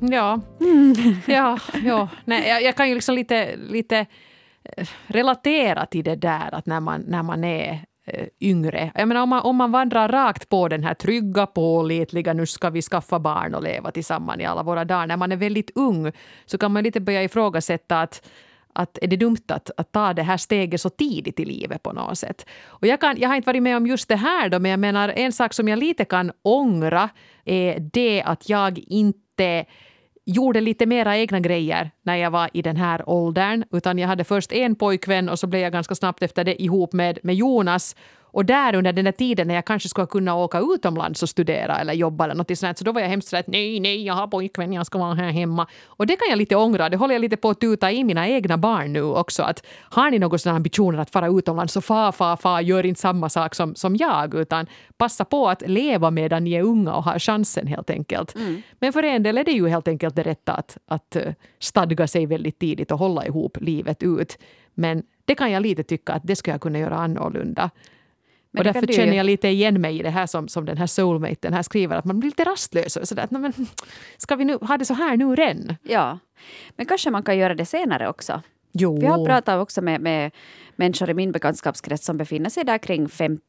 Ja, 0.00 0.40
mm. 0.60 0.94
ja, 1.26 1.58
ja. 1.84 2.08
Nej, 2.24 2.48
jag, 2.48 2.62
jag, 2.62 2.76
kan 2.76 2.88
ju 2.88 2.94
liksom 2.94 3.14
lite, 3.14 3.56
lite 3.56 4.06
eh, 4.76 4.86
relatera 5.06 5.86
till 5.86 6.04
det 6.04 6.16
där 6.16 6.54
att 6.54 6.66
när 6.66 6.80
man, 6.80 7.04
när 7.08 7.22
man 7.22 7.44
är 7.44 7.87
Eh, 8.08 8.26
yngre. 8.40 8.92
Jag 8.94 9.08
menar, 9.08 9.22
om, 9.22 9.28
man, 9.28 9.42
om 9.42 9.56
man 9.56 9.70
vandrar 9.70 10.08
rakt 10.08 10.48
på 10.48 10.68
den 10.68 10.84
här 10.84 10.94
trygga, 10.94 11.46
pålitliga, 11.46 12.32
nu 12.32 12.46
ska 12.46 12.70
vi 12.70 12.82
skaffa 12.82 13.18
barn 13.18 13.54
och 13.54 13.62
leva 13.62 13.90
tillsammans 13.90 14.40
i 14.40 14.44
alla 14.44 14.62
våra 14.62 14.84
dagar. 14.84 15.06
När 15.06 15.16
man 15.16 15.32
är 15.32 15.36
väldigt 15.36 15.70
ung 15.74 16.12
så 16.46 16.58
kan 16.58 16.72
man 16.72 16.84
lite 16.84 17.00
börja 17.00 17.22
ifrågasätta 17.22 18.00
att 18.00 18.28
att 18.72 18.98
är 19.02 19.06
det 19.06 19.16
dumt 19.16 19.44
att, 19.48 19.70
att 19.76 19.92
ta 19.92 20.14
det 20.14 20.22
här 20.22 20.36
steget 20.36 20.80
så 20.80 20.90
tidigt 20.90 21.40
i 21.40 21.44
livet 21.44 21.82
på 21.82 21.92
något 21.92 22.18
sätt. 22.18 22.46
Och 22.66 22.86
jag, 22.86 23.00
kan, 23.00 23.16
jag 23.20 23.28
har 23.28 23.36
inte 23.36 23.46
varit 23.46 23.62
med 23.62 23.76
om 23.76 23.86
just 23.86 24.08
det 24.08 24.16
här 24.16 24.48
då, 24.48 24.58
men 24.58 24.70
jag 24.70 24.80
menar 24.80 25.08
en 25.08 25.32
sak 25.32 25.54
som 25.54 25.68
jag 25.68 25.78
lite 25.78 26.04
kan 26.04 26.32
ångra 26.42 27.08
är 27.44 27.90
det 27.92 28.22
att 28.22 28.48
jag 28.48 28.78
inte 28.78 29.64
gjorde 30.28 30.60
lite 30.60 30.86
mera 30.86 31.16
egna 31.16 31.40
grejer 31.40 31.90
när 32.02 32.16
jag 32.16 32.30
var 32.30 32.50
i 32.52 32.62
den 32.62 32.76
här 32.76 33.08
åldern. 33.08 33.64
Utan 33.72 33.98
jag 33.98 34.08
hade 34.08 34.24
först 34.24 34.52
en 34.52 34.74
pojkvän 34.74 35.28
och 35.28 35.38
så 35.38 35.46
blev 35.46 35.62
jag 35.62 35.72
ganska 35.72 35.94
snabbt 35.94 36.22
efter 36.22 36.44
det 36.44 36.62
ihop 36.62 36.92
med, 36.92 37.18
med 37.22 37.34
Jonas. 37.34 37.96
Och 38.30 38.44
där 38.44 38.74
under 38.74 38.92
den 38.92 39.04
där 39.04 39.12
tiden 39.12 39.48
när 39.48 39.54
jag 39.54 39.64
kanske 39.64 39.88
skulle 39.88 40.06
kunna 40.06 40.36
åka 40.36 40.60
utomlands 40.60 41.22
och 41.22 41.28
studera 41.28 41.78
eller 41.78 41.92
jobba 41.92 42.24
eller 42.24 42.34
något 42.34 42.58
sånt, 42.58 42.78
så 42.78 42.84
då 42.84 42.92
var 42.92 43.00
jag 43.00 43.08
hemskt 43.08 43.28
sådär 43.28 43.40
att 43.40 43.46
nej, 43.46 43.80
nej, 43.80 44.06
jag 44.06 44.14
har 44.14 44.26
pojkvän, 44.26 44.72
jag 44.72 44.86
ska 44.86 44.98
vara 44.98 45.14
här 45.14 45.30
hemma. 45.30 45.66
Och 45.86 46.06
det 46.06 46.16
kan 46.16 46.28
jag 46.30 46.38
lite 46.38 46.56
ångra, 46.56 46.88
det 46.88 46.96
håller 46.96 47.14
jag 47.14 47.20
lite 47.20 47.36
på 47.36 47.50
att 47.50 47.60
tuta 47.60 47.92
i 47.92 48.04
mina 48.04 48.28
egna 48.28 48.58
barn 48.58 48.92
nu 48.92 49.02
också. 49.02 49.42
Att 49.42 49.66
har 49.80 50.10
ni 50.10 50.18
några 50.18 50.38
sådana 50.38 50.56
ambitioner 50.56 50.98
att 50.98 51.10
fara 51.10 51.28
utomlands 51.28 51.72
så 51.72 51.80
fa, 51.80 52.12
fa, 52.12 52.36
fa, 52.36 52.60
gör 52.60 52.86
inte 52.86 53.00
samma 53.00 53.28
sak 53.28 53.54
som, 53.54 53.74
som 53.74 53.96
jag, 53.96 54.34
utan 54.34 54.66
passa 54.96 55.24
på 55.24 55.48
att 55.48 55.68
leva 55.68 56.10
medan 56.10 56.44
ni 56.44 56.52
är 56.52 56.62
unga 56.62 56.94
och 56.94 57.04
har 57.04 57.18
chansen 57.18 57.66
helt 57.66 57.90
enkelt. 57.90 58.34
Mm. 58.34 58.62
Men 58.78 58.92
för 58.92 59.02
en 59.02 59.22
del 59.22 59.38
är 59.38 59.44
det 59.44 59.52
ju 59.52 59.68
helt 59.68 59.88
enkelt 59.88 60.16
det 60.16 60.22
rätta 60.22 60.52
att, 60.52 60.78
att 60.86 61.16
eh, 61.16 61.32
stadga 61.58 62.06
sig 62.06 62.26
väldigt 62.26 62.58
tidigt 62.58 62.90
och 62.90 62.98
hålla 62.98 63.26
ihop 63.26 63.58
livet 63.60 64.02
ut. 64.02 64.38
Men 64.74 65.02
det 65.24 65.34
kan 65.34 65.50
jag 65.52 65.62
lite 65.62 65.82
tycka 65.82 66.12
att 66.12 66.22
det 66.24 66.36
skulle 66.36 66.54
jag 66.54 66.60
kunna 66.60 66.78
göra 66.78 66.96
annorlunda. 66.96 67.70
Men 68.58 68.66
och 68.66 68.74
därför 68.74 68.86
du... 68.86 68.92
känner 68.92 69.16
jag 69.16 69.26
lite 69.26 69.48
igen 69.48 69.80
mig 69.80 69.98
i 69.98 70.02
det 70.02 70.10
här 70.10 70.26
som, 70.26 70.48
som 70.48 70.64
den 70.64 70.78
här 70.78 70.86
soulmaten 70.86 71.52
här 71.52 71.62
skriver, 71.62 71.96
att 71.96 72.04
man 72.04 72.20
blir 72.20 72.30
lite 72.30 72.44
rastlös. 72.44 72.96
Och 72.96 73.08
sådär, 73.08 73.22
att, 73.22 73.30
men, 73.30 73.52
ska 74.16 74.36
vi 74.36 74.44
nu 74.44 74.58
ha 74.60 74.78
det 74.78 74.84
så 74.84 74.94
här 74.94 75.16
nu 75.16 75.34
redan? 75.34 75.76
Ja, 75.82 76.18
men 76.76 76.86
kanske 76.86 77.10
man 77.10 77.22
kan 77.22 77.38
göra 77.38 77.54
det 77.54 77.66
senare 77.66 78.08
också. 78.08 78.42
Jo. 78.72 79.00
Vi 79.00 79.06
har 79.06 79.26
pratat 79.26 79.62
också 79.62 79.82
med, 79.82 80.00
med 80.00 80.30
människor 80.76 81.10
i 81.10 81.14
min 81.14 81.32
bekantskapskrets 81.32 82.04
som 82.04 82.16
befinner 82.16 82.50
sig 82.50 82.64
där 82.64 82.78
kring 82.78 83.08
50 83.08 83.42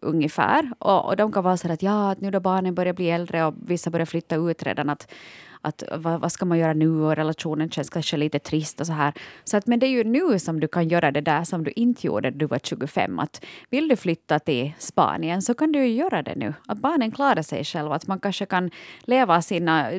ungefär. 0.00 0.72
Och, 0.78 1.04
och 1.04 1.16
de 1.16 1.32
kan 1.32 1.44
vara 1.44 1.56
så 1.56 1.72
att 1.72 1.82
ja, 1.82 2.14
nu 2.18 2.30
då 2.30 2.40
barnen 2.40 2.74
börjar 2.74 2.92
bli 2.92 3.10
äldre 3.10 3.44
och 3.44 3.54
vissa 3.66 3.90
börjar 3.90 4.06
flytta 4.06 4.36
ut 4.36 4.62
redan. 4.62 4.90
Att, 4.90 5.12
att 5.60 5.82
vad, 5.92 6.20
vad 6.20 6.32
ska 6.32 6.44
man 6.44 6.58
göra 6.58 6.72
nu 6.72 6.88
och 6.88 7.16
relationen 7.16 7.70
känns 7.70 7.90
kanske 7.90 8.16
lite 8.16 8.38
trist 8.38 8.80
och 8.80 8.86
så 8.86 8.92
här. 8.92 9.12
Så 9.44 9.56
att, 9.56 9.66
men 9.66 9.78
det 9.78 9.86
är 9.86 9.90
ju 9.90 10.04
nu 10.04 10.38
som 10.38 10.60
du 10.60 10.68
kan 10.68 10.88
göra 10.88 11.10
det 11.10 11.20
där 11.20 11.44
som 11.44 11.64
du 11.64 11.72
inte 11.76 12.06
gjorde 12.06 12.30
när 12.30 12.38
du 12.38 12.46
var 12.46 12.58
25. 12.58 13.18
Att 13.18 13.44
vill 13.70 13.88
du 13.88 13.96
flytta 13.96 14.38
till 14.38 14.72
Spanien 14.78 15.42
så 15.42 15.54
kan 15.54 15.72
du 15.72 15.78
ju 15.78 15.92
göra 15.94 16.22
det 16.22 16.34
nu. 16.36 16.54
Att 16.66 16.78
barnen 16.78 17.10
klarar 17.10 17.42
sig 17.42 17.64
själva. 17.64 17.94
Att 17.94 18.06
man 18.06 18.20
kanske 18.20 18.46
kan 18.46 18.70
leva 19.00 19.42
sina 19.42 19.90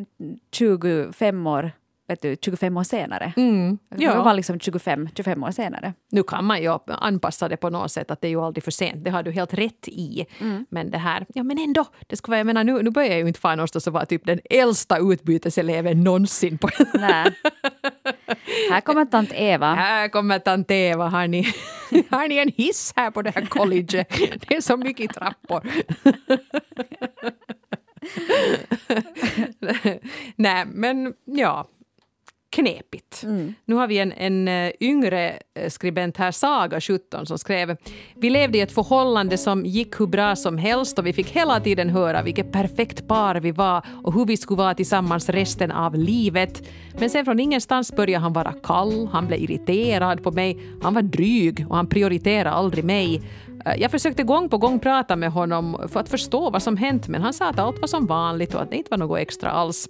25 0.51 1.47
år 1.47 1.71
vet 2.09 2.21
du, 2.21 2.35
25 2.41 2.77
år 2.77 2.83
senare. 2.83 3.33
Mm, 3.37 3.77
Ja. 3.89 3.97
ja. 3.97 4.23
var 4.23 4.33
liksom 4.33 4.59
25, 4.59 5.09
25 5.15 5.43
år 5.43 5.51
senare. 5.51 5.93
Nu 6.11 6.23
kan 6.23 6.45
man 6.45 6.61
ju 6.61 6.77
anpassa 6.87 7.47
det 7.49 7.57
på 7.57 7.69
något 7.69 7.91
sätt, 7.91 8.11
att 8.11 8.21
det 8.21 8.27
är 8.27 8.29
ju 8.29 8.41
aldrig 8.41 8.63
för 8.63 8.71
sent. 8.71 9.03
Det 9.03 9.09
har 9.11 9.23
du 9.23 9.31
helt 9.31 9.53
rätt 9.53 9.87
i. 9.87 10.25
Men 10.69 10.91
det 10.91 10.97
här, 10.97 11.25
ja 11.33 11.43
men 11.43 11.57
ändå, 11.57 11.85
det 12.07 12.15
ska 12.15 12.31
vara, 12.31 12.37
jag 12.39 12.45
menar, 12.45 12.63
nu, 12.63 12.83
nu 12.83 12.89
börjar 12.89 13.09
jag 13.09 13.19
ju 13.19 13.27
inte 13.27 13.55
någonstans 13.55 13.87
och 13.87 13.93
vara 13.93 14.05
typ 14.05 14.25
den 14.25 14.39
äldsta 14.49 14.97
utbyteseleven 14.97 16.03
någonsin. 16.03 16.57
På. 16.57 16.69
Nej. 16.93 17.35
Här 18.71 18.81
kommer 18.81 19.05
tant 19.05 19.29
Eva. 19.33 19.73
Här 19.73 20.07
kommer 20.07 20.39
tant 20.39 20.71
Eva, 20.71 21.07
har 21.07 21.27
ni, 21.27 21.41
har 22.09 22.27
ni 22.27 22.37
en 22.37 22.51
hiss 22.55 22.93
här 22.95 23.11
på 23.11 23.21
det 23.21 23.31
här 23.35 23.45
colleget? 23.45 24.09
Det 24.47 24.55
är 24.55 24.61
så 24.61 24.77
mycket 24.77 25.13
trappor. 25.13 25.61
Nej, 30.35 30.65
men 30.67 31.13
ja, 31.25 31.67
knepigt. 32.49 33.21
Nu 33.65 33.75
har 33.75 33.87
vi 33.87 33.97
en, 33.97 34.11
en 34.11 34.47
eh, 34.47 34.71
yngre 34.79 35.39
eh, 35.55 35.69
skribent 35.69 36.17
här, 36.17 36.31
Saga 36.31 36.81
17, 36.81 37.25
som 37.25 37.37
skrev 37.37 37.77
Vi 38.15 38.29
levde 38.29 38.57
i 38.57 38.61
ett 38.61 38.71
förhållande 38.71 39.37
som 39.37 39.65
gick 39.65 39.99
hur 39.99 40.07
bra 40.07 40.35
som 40.35 40.57
helst 40.57 40.99
och 40.99 41.05
vi 41.05 41.13
fick 41.13 41.27
hela 41.27 41.59
tiden 41.59 41.89
höra 41.89 42.21
vilket 42.21 42.51
perfekt 42.51 43.07
par 43.07 43.35
vi 43.35 43.51
var 43.51 43.85
och 44.03 44.13
hur 44.13 44.25
vi 44.25 44.37
skulle 44.37 44.57
vara 44.57 44.73
tillsammans 44.73 45.29
resten 45.29 45.71
av 45.71 45.95
livet. 45.95 46.67
Men 46.99 47.09
sen 47.09 47.25
från 47.25 47.39
ingenstans 47.39 47.95
började 47.95 48.23
han 48.23 48.33
vara 48.33 48.53
kall, 48.63 49.07
han 49.11 49.27
blev 49.27 49.39
irriterad 49.39 50.23
på 50.23 50.31
mig, 50.31 50.57
han 50.81 50.93
var 50.93 51.01
dryg 51.01 51.65
och 51.69 51.75
han 51.75 51.87
prioriterade 51.87 52.49
aldrig 52.49 52.83
mig. 52.83 53.21
Eh, 53.65 53.81
jag 53.81 53.91
försökte 53.91 54.23
gång 54.23 54.49
på 54.49 54.57
gång 54.57 54.79
prata 54.79 55.15
med 55.15 55.31
honom 55.31 55.87
för 55.87 55.99
att 55.99 56.09
förstå 56.09 56.49
vad 56.49 56.63
som 56.63 56.77
hänt 56.77 57.07
men 57.07 57.21
han 57.21 57.33
sa 57.33 57.49
att 57.49 57.59
allt 57.59 57.79
var 57.79 57.87
som 57.87 58.05
vanligt 58.05 58.55
och 58.55 58.61
att 58.61 58.69
det 58.69 58.77
inte 58.77 58.91
var 58.91 58.97
något 58.97 59.19
extra 59.19 59.51
alls. 59.51 59.89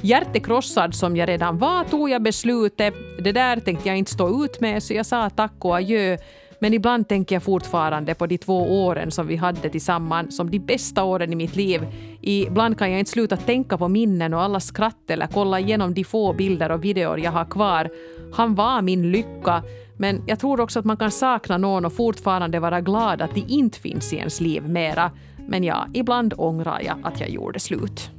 Hjärtekrossad 0.00 0.94
som 0.94 1.16
jag 1.16 1.28
redan 1.28 1.58
var 1.58 1.84
tog 1.84 2.10
jag 2.10 2.22
beslutet. 2.22 2.94
Det 3.24 3.32
där 3.32 3.60
tänkte 3.60 3.88
jag 3.88 3.98
inte 3.98 4.10
stå 4.10 4.44
ut 4.44 4.60
med 4.60 4.82
så 4.82 4.94
jag 4.94 5.06
sa 5.06 5.30
tack 5.30 5.64
och 5.64 5.76
adjö. 5.76 6.16
Men 6.60 6.74
ibland 6.74 7.08
tänker 7.08 7.34
jag 7.34 7.42
fortfarande 7.42 8.14
på 8.14 8.26
de 8.26 8.38
två 8.38 8.86
åren 8.86 9.10
som 9.10 9.26
vi 9.26 9.36
hade 9.36 9.68
tillsammans 9.68 10.36
som 10.36 10.50
de 10.50 10.58
bästa 10.58 11.04
åren 11.04 11.32
i 11.32 11.36
mitt 11.36 11.56
liv. 11.56 11.86
Ibland 12.20 12.78
kan 12.78 12.90
jag 12.90 12.98
inte 12.98 13.10
sluta 13.10 13.36
tänka 13.36 13.78
på 13.78 13.88
minnen 13.88 14.34
och 14.34 14.42
alla 14.42 14.60
skratt 14.60 15.10
eller 15.10 15.26
kolla 15.26 15.60
igenom 15.60 15.94
de 15.94 16.04
få 16.04 16.32
bilder 16.32 16.70
och 16.70 16.84
videor 16.84 17.20
jag 17.20 17.32
har 17.32 17.44
kvar. 17.44 17.90
Han 18.34 18.54
var 18.54 18.82
min 18.82 19.10
lycka. 19.10 19.62
Men 20.02 20.22
jag 20.26 20.38
tror 20.38 20.60
också 20.60 20.78
att 20.78 20.84
man 20.84 20.96
kan 20.96 21.10
sakna 21.10 21.58
någon 21.58 21.84
och 21.84 21.92
fortfarande 21.92 22.60
vara 22.60 22.80
glad 22.80 23.22
att 23.22 23.34
de 23.34 23.44
inte 23.48 23.78
finns 23.78 24.12
i 24.12 24.16
ens 24.16 24.40
liv 24.40 24.68
mera. 24.68 25.10
Men 25.48 25.64
ja, 25.64 25.86
ibland 25.94 26.34
ångrar 26.36 26.80
jag 26.84 26.96
att 27.02 27.20
jag 27.20 27.30
gjorde 27.30 27.60
slut. 27.60 28.10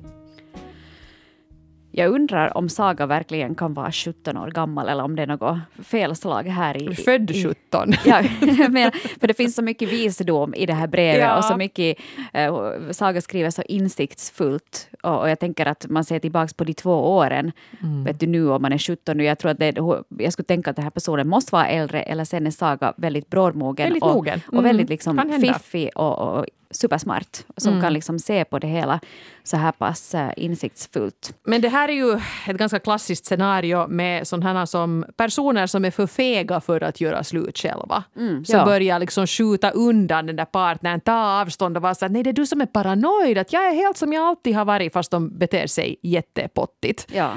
Jag 1.95 2.12
undrar 2.12 2.57
om 2.57 2.69
Saga 2.69 3.05
verkligen 3.05 3.55
kan 3.55 3.73
vara 3.73 3.91
17 3.91 4.38
år 4.38 4.47
gammal 4.51 4.89
eller 4.89 5.03
om 5.03 5.15
det 5.15 5.21
är 5.23 5.27
något 5.27 5.57
felslag 5.83 6.43
här 6.43 6.83
i... 6.91 6.95
Född 6.95 7.31
i, 7.31 7.43
17. 7.43 7.93
Ja, 8.05 8.21
jag 8.41 8.71
menar, 8.71 8.91
för 9.19 9.27
det 9.27 9.33
finns 9.33 9.55
så 9.55 9.62
mycket 9.62 9.89
visdom 9.91 10.53
i 10.53 10.65
det 10.65 10.73
här 10.73 10.88
brevet 10.88 11.19
Ja. 11.21 11.38
och 11.38 11.43
så 11.45 11.57
mycket, 11.57 11.97
eh, 12.33 12.55
Saga 12.91 13.21
skriver 13.21 13.50
så 13.50 13.62
insiktsfullt 13.62 14.89
och, 15.03 15.19
och 15.21 15.29
jag 15.29 15.39
tänker 15.39 15.65
att 15.65 15.85
man 15.89 16.03
ser 16.03 16.19
tillbaka 16.19 16.53
på 16.57 16.63
de 16.63 16.73
två 16.73 17.15
åren, 17.17 17.51
Mm. 17.83 18.03
vet 18.03 18.19
du 18.19 18.27
nu 18.27 18.50
om 18.50 18.62
man 18.62 18.73
är 18.73 18.77
17 18.77 19.17
nu, 19.17 19.23
jag 19.23 19.39
tror 19.39 19.51
att 19.51 19.59
det, 19.59 19.77
jag 20.17 20.33
skulle 20.33 20.45
tänka 20.45 20.69
att 20.69 20.75
den 20.75 20.83
här 20.83 20.89
personen 20.91 21.27
måste 21.27 21.55
vara 21.55 21.67
äldre 21.67 22.01
eller 22.01 22.25
sen 22.25 22.47
är 22.47 22.51
Saga 22.51 22.93
väldigt 22.97 23.29
brådmogen 23.29 23.85
Väldigt 23.85 24.03
och, 24.03 24.13
mogen. 24.15 24.41
och 24.47 24.53
Mm, 24.53 24.63
väldigt 24.63 24.89
liksom 24.89 25.17
kan 25.17 25.29
hända. 25.29 25.53
fiffig 25.53 25.89
och, 25.95 26.38
och 26.38 26.45
supersmart 26.74 27.38
som 27.58 27.72
Mm. 27.74 27.84
kan 27.84 27.94
liksom 27.94 28.20
se 28.20 28.46
på 28.46 28.60
det 28.60 28.68
hela 28.68 29.00
så 29.44 29.58
här 29.58 29.72
pass 29.72 30.15
eh, 30.15 30.30
insiktsfullt. 30.38 31.34
Men 31.46 31.62
det 31.62 31.70
här 31.70 31.89
är 31.89 31.94
ju 31.94 32.20
ett 32.48 32.58
ganska 32.58 32.80
klassiskt 32.80 33.25
scenario 33.25 33.88
med 33.88 34.27
sådana 34.27 34.65
som 34.65 35.06
personer 35.18 35.68
som 35.68 35.86
är 35.86 35.92
för 35.92 36.08
fega 36.08 36.62
för 36.62 36.84
att 36.84 37.01
göra 37.01 37.24
slut 37.24 37.58
själva. 37.58 38.03
som 38.46 38.60
ja. 38.60 38.65
börjar 38.65 39.00
liksom 39.00 39.27
skjuta 39.27 39.72
undan 39.72 40.25
den 40.25 40.36
där 40.36 40.46
partnern, 40.46 41.00
ta 41.01 41.42
avstånd 41.42 41.77
och 41.77 41.84
vara 41.84 41.96
så 41.96 42.06
att 42.06 42.12
nej 42.12 42.24
det 42.24 42.30
är 42.30 42.34
du 42.34 42.46
som 42.46 42.62
är 42.62 42.65
paranoid, 42.65 43.38
att 43.38 43.53
jag 43.53 43.65
är 43.68 43.74
helt 43.74 43.98
som 43.98 44.13
jag 44.13 44.24
alltid 44.24 44.56
har 44.56 44.65
varit 44.65 44.94
fast 44.94 45.12
de 45.12 45.38
beter 45.38 45.68
sig 45.68 45.96
jättepottigt. 46.01 47.08
Ja. 47.13 47.32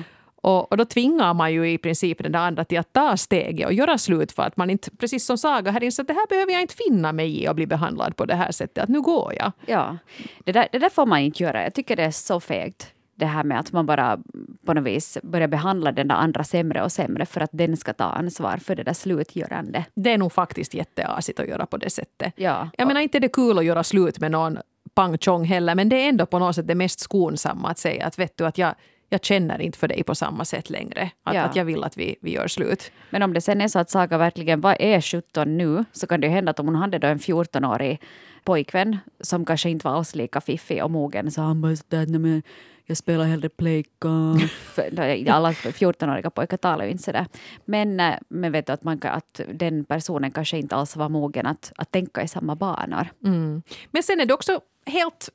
Och, 0.46 0.72
och 0.72 0.76
då 0.76 0.84
tvingar 0.84 1.34
man 1.34 1.52
ju 1.52 1.70
i 1.70 1.78
princip 1.78 2.22
den 2.22 2.32
där 2.32 2.38
andra 2.38 2.64
till 2.64 2.78
att 2.78 2.92
ta 2.92 3.16
steget 3.16 3.66
och 3.66 3.72
göra 3.72 3.98
slut 3.98 4.32
för 4.32 4.42
att 4.42 4.56
man 4.56 4.70
inte, 4.70 4.90
precis 4.90 5.26
som 5.26 5.38
Saga 5.38 5.70
här 5.70 5.84
inser 5.84 6.02
att 6.02 6.08
det 6.08 6.14
här 6.14 6.26
behöver 6.28 6.52
jag 6.52 6.62
inte 6.62 6.74
finna 6.74 7.12
mig 7.12 7.42
i 7.42 7.48
och 7.48 7.54
bli 7.54 7.66
behandlad 7.66 8.16
på 8.16 8.24
det 8.24 8.34
här 8.34 8.52
sättet, 8.52 8.84
att 8.84 8.88
nu 8.88 9.00
går 9.00 9.34
jag. 9.38 9.52
Ja, 9.66 9.96
det 10.44 10.52
där, 10.52 10.68
det 10.72 10.78
där 10.78 10.88
får 10.88 11.06
man 11.06 11.18
inte 11.18 11.42
göra. 11.42 11.62
Jag 11.62 11.74
tycker 11.74 11.96
det 11.96 12.02
är 12.02 12.10
så 12.10 12.40
fegt. 12.40 12.92
Det 13.14 13.26
här 13.26 13.44
med 13.44 13.60
att 13.60 13.72
man 13.72 13.86
bara 13.86 14.18
på 14.66 14.74
något 14.74 14.84
vis 14.84 15.18
börjar 15.22 15.48
behandla 15.48 15.92
den 15.92 16.08
där 16.08 16.14
andra 16.14 16.44
sämre 16.44 16.82
och 16.82 16.92
sämre 16.92 17.26
för 17.26 17.40
att 17.40 17.50
den 17.52 17.76
ska 17.76 17.92
ta 17.92 18.04
ansvar 18.04 18.56
för 18.56 18.74
det 18.74 18.82
där 18.82 18.92
slutgörande. 18.92 19.84
Det 19.94 20.12
är 20.12 20.18
nog 20.18 20.32
faktiskt 20.32 20.74
jätteasigt 20.74 21.40
att 21.40 21.48
göra 21.48 21.66
på 21.66 21.76
det 21.76 21.90
sättet. 21.90 22.32
Ja. 22.36 22.70
Jag 22.78 22.88
menar 22.88 23.00
inte 23.00 23.18
är 23.18 23.20
det 23.20 23.28
kul 23.28 23.58
att 23.58 23.64
göra 23.64 23.84
slut 23.84 24.18
med 24.18 24.30
någon 24.30 24.58
pang 24.94 25.18
chong 25.18 25.44
heller, 25.44 25.74
men 25.74 25.88
det 25.88 25.96
är 25.96 26.08
ändå 26.08 26.26
på 26.26 26.38
något 26.38 26.56
sätt 26.56 26.66
det 26.66 26.74
mest 26.74 27.00
skonsamma 27.00 27.68
att 27.68 27.78
säga 27.78 28.06
att 28.06 28.18
vet 28.18 28.36
du 28.36 28.46
att 28.46 28.58
jag, 28.58 28.74
jag 29.08 29.24
känner 29.24 29.60
inte 29.60 29.78
för 29.78 29.88
dig 29.88 30.02
på 30.04 30.14
samma 30.14 30.44
sätt 30.44 30.70
längre. 30.70 31.10
Att, 31.22 31.34
Ja. 31.34 31.42
att 31.42 31.56
jag 31.56 31.64
vill 31.64 31.84
att 31.84 31.96
vi, 31.96 32.16
vi 32.20 32.32
gör 32.32 32.48
slut. 32.48 32.90
Men 33.10 33.22
om 33.22 33.32
det 33.34 33.40
sen 33.40 33.60
är 33.60 33.68
så 33.68 33.78
att 33.78 33.90
Saga 33.90 34.18
verkligen 34.18 34.60
var, 34.60 34.76
är 34.82 35.00
17 35.00 35.56
nu 35.58 35.84
så 35.92 36.06
kan 36.06 36.20
det 36.20 36.26
ju 36.26 36.32
hända 36.32 36.50
att 36.50 36.60
om 36.60 36.66
hon 36.66 36.76
hade 36.76 36.98
då 36.98 37.06
en 37.06 37.18
14-årig 37.18 38.00
pojkvän 38.44 38.98
som 39.20 39.44
kanske 39.44 39.70
inte 39.70 39.88
var 39.88 39.94
alls 39.96 40.14
lika 40.14 40.40
fiffig 40.40 40.84
och 40.84 40.90
mogen 40.90 41.30
så 41.30 41.40
han 41.40 41.60
bara 41.62 41.76
sådär, 41.76 42.06
"Nej, 42.06 42.18
men 42.20 42.42
jag 42.88 42.96
spelar 42.96 43.24
hellre 43.24 43.48
plejka. 43.48 44.08
Alla 45.30 45.52
14-åriga 45.52 46.30
pojkar 46.30 46.56
talar 46.56 46.84
ju 46.84 46.90
inte 46.90 47.02
sådär. 47.02 47.26
Men, 47.64 48.00
eh, 48.00 48.14
men 48.28 48.52
vet 48.52 48.66
du 48.66 48.72
att, 48.72 48.82
man, 48.84 49.00
att 49.02 49.40
den 49.52 49.84
personen 49.84 50.30
kanske 50.30 50.58
inte 50.58 50.74
alls 50.76 50.96
var 50.96 51.08
mogen 51.08 51.46
att, 51.46 51.72
att 51.76 51.90
tänka 51.90 52.22
i 52.22 52.28
samma 52.28 52.54
banor. 52.56 53.06
Mm. 53.24 53.62
Men 53.90 54.02
sen 54.02 54.20
är 54.20 54.26
det 54.26 54.34
också 54.34 54.60
helt 54.86 55.28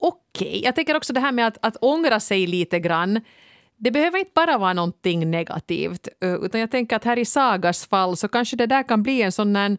okej. 0.00 0.60
Jag 0.64 0.74
tänker 0.74 0.96
också 0.96 1.12
det 1.12 1.20
här 1.20 1.32
med 1.32 1.46
att, 1.46 1.58
att 1.62 1.76
ångra 1.80 2.20
sig 2.20 2.46
lite 2.46 2.80
grann. 2.80 3.20
Det 3.76 3.90
behöver 3.90 4.18
inte 4.18 4.30
bara 4.34 4.58
vara 4.58 4.72
någonting 4.72 5.30
negativt. 5.30 6.08
Eh, 6.22 6.34
utan 6.34 6.60
jag 6.60 6.70
tänker 6.70 6.96
att 6.96 7.04
här 7.04 7.18
i 7.18 7.24
Sagas 7.24 7.86
fall 7.86 8.16
så 8.16 8.28
kanske 8.28 8.56
det 8.56 8.66
där 8.66 8.82
kan 8.82 9.02
bli 9.02 9.22
en 9.22 9.32
sån 9.32 9.52
där 9.52 9.78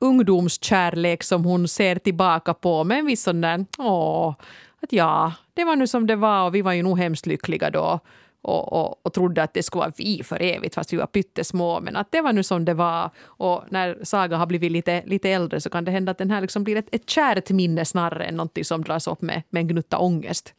ungdomskärlek 0.00 1.22
som 1.22 1.44
hon 1.44 1.68
ser 1.68 1.96
tillbaka 1.96 2.54
på 2.54 2.84
med 2.84 2.98
en 2.98 3.06
viss 3.06 3.22
sån 3.22 3.40
där, 3.40 3.66
åh, 3.78 4.34
att 4.82 4.92
ja, 4.92 5.32
det 5.54 5.64
var 5.64 5.76
nu 5.76 5.86
som 5.86 6.06
det 6.06 6.16
var 6.16 6.44
och 6.44 6.54
vi 6.54 6.62
var 6.62 6.72
ju 6.72 6.82
nog 6.82 6.98
hemskt 6.98 7.26
lyckliga 7.26 7.70
då. 7.70 8.00
Och, 8.42 8.72
och, 8.72 9.06
och 9.06 9.12
trodde 9.12 9.42
att 9.42 9.54
det 9.54 9.62
skulle 9.62 9.80
vara 9.80 9.92
vi 9.96 10.22
för 10.24 10.42
evigt 10.42 10.74
fast 10.74 10.92
vi 10.92 10.96
var 10.96 11.06
pyttesmå. 11.06 11.80
Men 11.80 11.96
att 11.96 12.12
det 12.12 12.20
var 12.20 12.32
nu 12.32 12.42
som 12.42 12.64
det 12.64 12.74
var. 12.74 13.10
Och 13.20 13.64
när 13.70 13.98
Saga 14.02 14.36
har 14.36 14.46
blivit 14.46 14.72
lite, 14.72 15.02
lite 15.06 15.30
äldre 15.30 15.60
så 15.60 15.70
kan 15.70 15.84
det 15.84 15.90
hända 15.90 16.12
att 16.12 16.18
den 16.18 16.30
här 16.30 16.40
liksom 16.40 16.64
blir 16.64 16.76
ett, 16.76 16.94
ett 16.94 17.10
kärt 17.10 17.50
minne 17.50 17.84
snarare 17.84 18.24
än 18.24 18.34
någonting 18.34 18.64
som 18.64 18.82
dras 18.82 19.06
upp 19.06 19.22
med, 19.22 19.42
med 19.50 19.60
en 19.60 19.68
gnutta 19.68 19.98
ångest. 19.98 20.54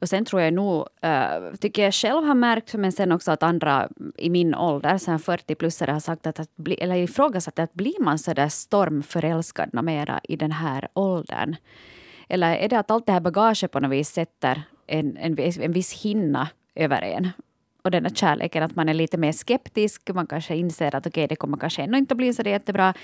Och 0.00 0.08
sen 0.08 0.24
tror 0.24 0.42
jag 0.42 0.54
nog, 0.54 0.86
äh, 1.02 1.54
tycker 1.60 1.82
jag 1.82 1.94
själv 1.94 2.24
har 2.24 2.34
märkt, 2.34 2.74
men 2.74 2.92
sen 2.92 3.12
också 3.12 3.32
att 3.32 3.42
andra 3.42 3.88
i 4.16 4.30
min 4.30 4.54
ålder, 4.54 4.98
sen 4.98 5.18
40-plussare, 5.18 5.90
har 5.90 6.00
sagt 6.00 6.26
att, 6.26 6.40
att 6.40 6.56
bli, 6.56 6.74
eller 6.74 6.96
ifrågasatt 6.96 7.58
att 7.58 7.72
blir 7.72 8.02
man 8.02 8.18
så 8.18 8.34
där 8.34 8.48
stormförälskad 8.48 9.84
mera 9.84 10.20
i 10.22 10.36
den 10.36 10.52
här 10.52 10.88
åldern? 10.94 11.56
Eller 12.28 12.56
är 12.56 12.68
det 12.68 12.78
att 12.78 12.90
allt 12.90 13.06
det 13.06 13.12
här 13.12 13.20
bagaget 13.20 13.70
på 13.70 13.80
något 13.80 13.90
vis 13.90 14.08
sätter 14.08 14.62
en, 14.86 15.16
en, 15.16 15.38
en 15.38 15.72
viss 15.72 16.02
hinna 16.02 16.48
över 16.74 17.02
en? 17.02 17.30
Och 17.82 17.90
den 17.90 18.04
här 18.04 18.14
kärleken, 18.14 18.62
att 18.62 18.76
man 18.76 18.88
är 18.88 18.94
lite 18.94 19.18
mer 19.18 19.32
skeptisk, 19.32 20.10
man 20.14 20.26
kanske 20.26 20.56
inser 20.56 20.94
att 20.94 21.06
okej, 21.06 21.26
det 21.28 21.36
kommer 21.36 21.56
kanske 21.56 21.82
ändå 21.82 21.98
inte 21.98 22.14
bli 22.14 22.34
så 22.34 22.42
det 22.42 22.50
jättebra. 22.50 22.94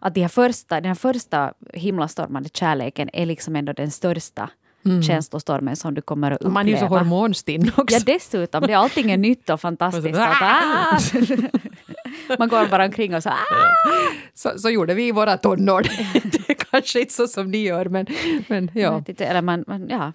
Att 0.00 0.14
de 0.14 0.20
här 0.20 0.28
första, 0.28 0.74
den 0.74 0.88
här 0.88 0.94
första 0.94 1.52
himlastormande 1.72 2.48
kärleken 2.52 3.10
är 3.12 3.26
liksom 3.26 3.56
ändå 3.56 3.72
den 3.72 3.90
största 3.90 4.50
känslostormen 5.06 5.76
som 5.76 5.94
du 5.94 6.02
kommer 6.02 6.30
att 6.30 6.36
uppleva. 6.36 6.54
Man 6.54 6.68
är 6.68 6.72
ju 6.72 6.76
så 6.76 6.86
hormonstinn 6.86 7.72
också. 7.76 7.96
Ja, 7.96 8.00
dessutom. 8.06 8.62
Det 8.66 8.72
är 8.72 8.76
allting 8.76 9.10
är 9.10 9.16
nytt 9.16 9.50
och 9.50 9.60
fantastiskt. 9.60 10.18
Att, 10.18 10.42
ah! 10.42 10.98
Man 12.38 12.48
går 12.48 12.68
bara 12.68 12.84
omkring 12.84 13.14
och 13.14 13.22
så 13.22 13.28
ah! 13.28 13.34
så, 14.34 14.58
så 14.58 14.70
gjorde 14.70 14.94
vi 14.94 15.08
i 15.08 15.12
våra 15.12 15.36
tonår. 15.36 15.82
det 16.12 16.50
är 16.50 16.54
kanske 16.54 17.00
inte 17.00 17.12
så 17.12 17.26
som 17.26 17.50
ni 17.50 17.58
gör, 17.58 17.86
men, 17.86 18.06
men 18.48 18.70
ja. 18.74 19.04
inte, 19.08 19.24
Eller 19.24 19.42
man, 19.42 19.64
man, 19.66 19.88
ja, 19.88 20.12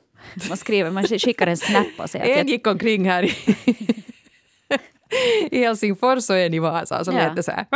man 0.49 0.57
skriver, 0.57 0.91
man 0.91 1.03
skickar 1.07 1.47
en 1.47 1.57
snap 1.57 1.87
och 1.97 2.09
säger 2.09 2.39
En 2.41 2.47
gick 2.47 2.67
omkring 2.67 3.09
här 3.09 3.23
i, 3.23 3.33
i 5.51 5.59
Helsingfors 5.63 6.29
och 6.29 6.37
en 6.37 6.53
i 6.53 6.59
Vasa. 6.59 7.05
Så 7.05 7.11
Ja. 7.11 7.15
lät 7.17 7.35
det 7.35 7.43
så 7.43 7.51
här. 7.51 7.65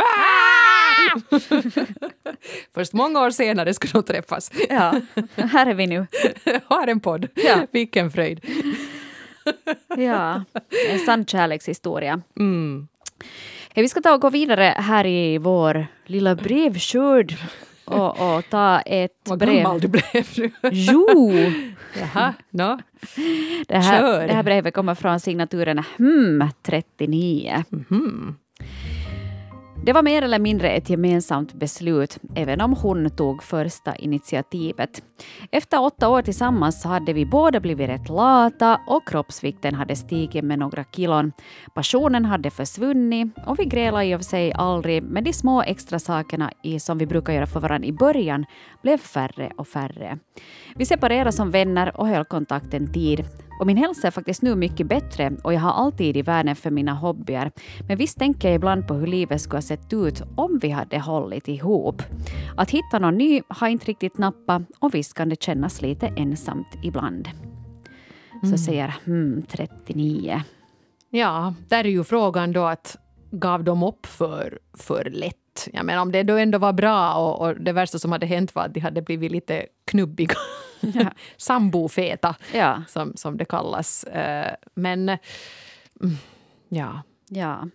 Först 2.74 2.92
många 2.92 3.20
år 3.20 3.30
senare 3.30 3.74
skulle 3.74 3.92
de 3.92 4.02
träffas. 4.02 4.50
ja, 4.68 4.94
här 5.36 5.66
är 5.66 5.74
vi 5.74 5.86
nu. 5.86 6.06
Har 6.64 6.86
en 6.86 7.00
podd. 7.00 7.28
Ja. 7.34 7.66
Vilken 7.72 8.10
fröjd. 8.10 8.40
Ja, 9.96 10.44
en 10.90 10.98
sann 10.98 11.26
kärlekshistoria. 11.26 12.20
Mm. 12.38 12.88
vi 13.74 13.88
ska 13.88 14.00
ta 14.00 14.14
och 14.14 14.20
gå 14.20 14.30
vidare 14.30 14.74
här 14.78 15.06
i 15.06 15.38
vår 15.38 15.86
lilla 16.06 16.34
brevskörd 16.34 17.34
och, 17.84 18.36
och 18.36 18.44
ta 18.50 18.80
ett 18.80 19.20
Vad 19.24 19.38
brev. 19.38 19.54
gammal 19.62 19.80
du 19.80 19.88
blev 19.88 20.26
nu. 20.36 20.50
Jo! 20.72 21.30
Jaha, 22.00 22.34
no. 22.50 22.78
Det 23.68 23.78
här, 23.78 24.00
Kör. 24.00 24.26
det 24.26 24.32
här 24.34 24.42
brevet 24.42 24.74
kommer 24.74 24.94
från 24.94 25.20
signaturen 25.20 25.78
HM39. 25.78 27.64
Mhm. 27.68 28.36
Det 29.86 29.92
var 29.92 30.02
mer 30.02 30.22
eller 30.22 30.38
mindre 30.38 30.70
ett 30.70 30.90
gemensamt 30.90 31.54
beslut, 31.54 32.18
även 32.34 32.60
om 32.60 32.72
hon 32.72 33.10
tog 33.10 33.42
första 33.42 33.96
initiativet. 33.96 35.02
Efter 35.50 35.82
åtta 35.82 36.08
år 36.08 36.22
tillsammans 36.22 36.84
hade 36.84 37.12
vi 37.12 37.26
båda 37.26 37.60
blivit 37.60 37.88
rätt 37.88 38.08
lata 38.08 38.80
och 38.86 39.08
kroppsvikten 39.08 39.74
hade 39.74 39.96
stigit 39.96 40.44
med 40.44 40.58
några 40.58 40.84
kilon. 40.84 41.32
Passionen 41.74 42.24
hade 42.24 42.50
försvunnit 42.50 43.34
och 43.46 43.58
vi 43.58 43.64
grälade 43.64 44.04
i 44.04 44.14
och 44.14 44.20
för 44.20 44.24
sig 44.24 44.52
aldrig, 44.52 45.02
men 45.02 45.24
de 45.24 45.32
små 45.32 45.62
extra 45.62 45.98
sakerna 45.98 46.52
i, 46.62 46.80
som 46.80 46.98
vi 46.98 47.06
brukar 47.06 47.32
göra 47.32 47.46
för 47.46 47.60
varandra 47.60 47.88
i 47.88 47.92
början 47.92 48.44
blev 48.82 48.98
färre 48.98 49.52
och 49.56 49.68
färre. 49.68 50.18
Vi 50.76 50.86
separerade 50.86 51.32
som 51.32 51.50
vänner 51.50 52.00
och 52.00 52.08
höll 52.08 52.24
kontakten 52.24 52.92
tid. 52.92 53.24
Och 53.60 53.66
min 53.66 53.76
hälsa 53.76 54.06
är 54.06 54.10
faktiskt 54.10 54.42
nu 54.42 54.54
mycket 54.54 54.86
bättre 54.86 55.32
och 55.44 55.54
jag 55.54 55.60
har 55.60 55.72
alltid 55.72 56.16
i 56.16 56.22
världen 56.22 56.56
för 56.56 56.70
mina 56.70 56.94
hobbyer. 56.94 57.50
Men 57.88 57.96
visst 57.98 58.18
tänker 58.18 58.48
jag 58.48 58.54
ibland 58.54 58.88
på 58.88 58.94
hur 58.94 59.06
livet 59.06 59.40
skulle 59.40 59.56
ha 59.56 59.62
sett 59.62 59.92
ut 59.92 60.22
om 60.36 60.58
vi 60.58 60.70
hade 60.70 60.98
hållit 60.98 61.48
ihop. 61.48 62.02
Att 62.56 62.70
hitta 62.70 62.98
någon 62.98 63.18
ny 63.18 63.42
har 63.48 63.68
inte 63.68 63.86
riktigt 63.86 64.18
nappat 64.18 64.62
och 64.78 64.94
visst 64.94 65.14
kan 65.14 65.28
det 65.28 65.42
kännas 65.42 65.82
lite 65.82 66.06
ensamt 66.06 66.68
ibland. 66.82 67.28
Så 68.50 68.58
säger 68.58 68.94
hmm, 69.04 69.42
39. 69.48 70.42
Ja, 71.10 71.54
där 71.68 71.84
är 71.84 71.88
ju 71.88 72.04
frågan 72.04 72.52
då 72.52 72.64
att 72.64 72.96
gav 73.30 73.64
de 73.64 73.82
upp 73.82 74.06
för, 74.06 74.58
för 74.74 75.04
lätt? 75.04 75.68
Jag 75.72 75.86
menar 75.86 76.02
om 76.02 76.12
det 76.12 76.22
då 76.22 76.36
ändå 76.36 76.58
var 76.58 76.72
bra 76.72 77.14
och, 77.14 77.46
och 77.46 77.60
det 77.60 77.72
värsta 77.72 77.98
som 77.98 78.12
hade 78.12 78.26
hänt 78.26 78.54
var 78.54 78.62
att 78.62 78.74
de 78.74 78.80
hade 78.80 79.02
blivit 79.02 79.32
lite 79.32 79.66
knubbiga. 79.84 80.34
Sambofeta, 81.36 82.34
Ja, 82.54 82.82
som, 82.88 83.12
som 83.16 83.36
det 83.36 83.44
kallas. 83.44 84.04
Eh, 84.04 84.54
Men 84.74 85.08
mm, 85.08 86.16
ja, 86.68 87.02
ja. 87.28 87.68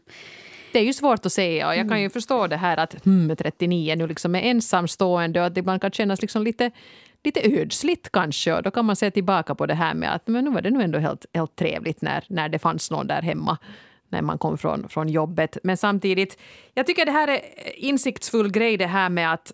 det 0.74 0.80
är 0.80 0.84
ju 0.84 0.94
svårt 0.94 1.26
att 1.26 1.34
säga 1.34 1.68
och 1.68 1.76
jag 1.76 1.90
kan 1.90 2.02
ju 2.02 2.10
förstå 2.10 2.48
det 2.48 2.58
här 2.58 2.78
att 2.78 3.06
hmm, 3.06 3.36
39 3.36 3.96
nu 3.96 4.08
liksom 4.08 4.36
är 4.36 4.42
ensamstående 4.42 5.40
och 5.40 5.46
att 5.46 5.56
det 5.56 5.60
ibland 5.60 5.82
kan 5.82 5.92
kännas 5.92 6.22
liksom 6.22 6.44
lite, 6.44 6.72
lite 7.24 7.62
ödsligt 7.62 8.12
kanske 8.12 8.54
och 8.54 8.64
då 8.64 8.72
kan 8.72 8.86
man 8.86 8.96
se 8.96 9.12
tillbaka 9.12 9.56
på 9.56 9.66
det 9.66 9.76
här 9.76 9.94
med 9.94 10.16
att 10.16 10.28
men 10.28 10.46
nu 10.46 10.52
var 10.52 10.62
det 10.62 10.70
nu 10.70 10.84
ändå 10.84 11.00
helt, 11.00 11.26
helt 11.34 11.56
trevligt 11.56 12.02
när, 12.02 12.24
när 12.28 12.50
det 12.50 12.60
fanns 12.60 12.92
någon 12.92 13.08
där 13.08 13.22
hemma 13.22 13.58
när 14.10 14.22
man 14.22 14.38
kom 14.38 14.58
från, 14.58 14.90
från 14.90 15.10
jobbet. 15.10 15.58
Men 15.64 15.78
samtidigt, 15.78 16.40
jag 16.74 16.88
tycker 16.88 17.06
det 17.06 17.12
här 17.12 17.28
är 17.28 17.40
insiktsfull 17.76 18.52
grej 18.52 18.78
det 18.78 18.88
här 18.88 19.10
med 19.10 19.34
att 19.34 19.52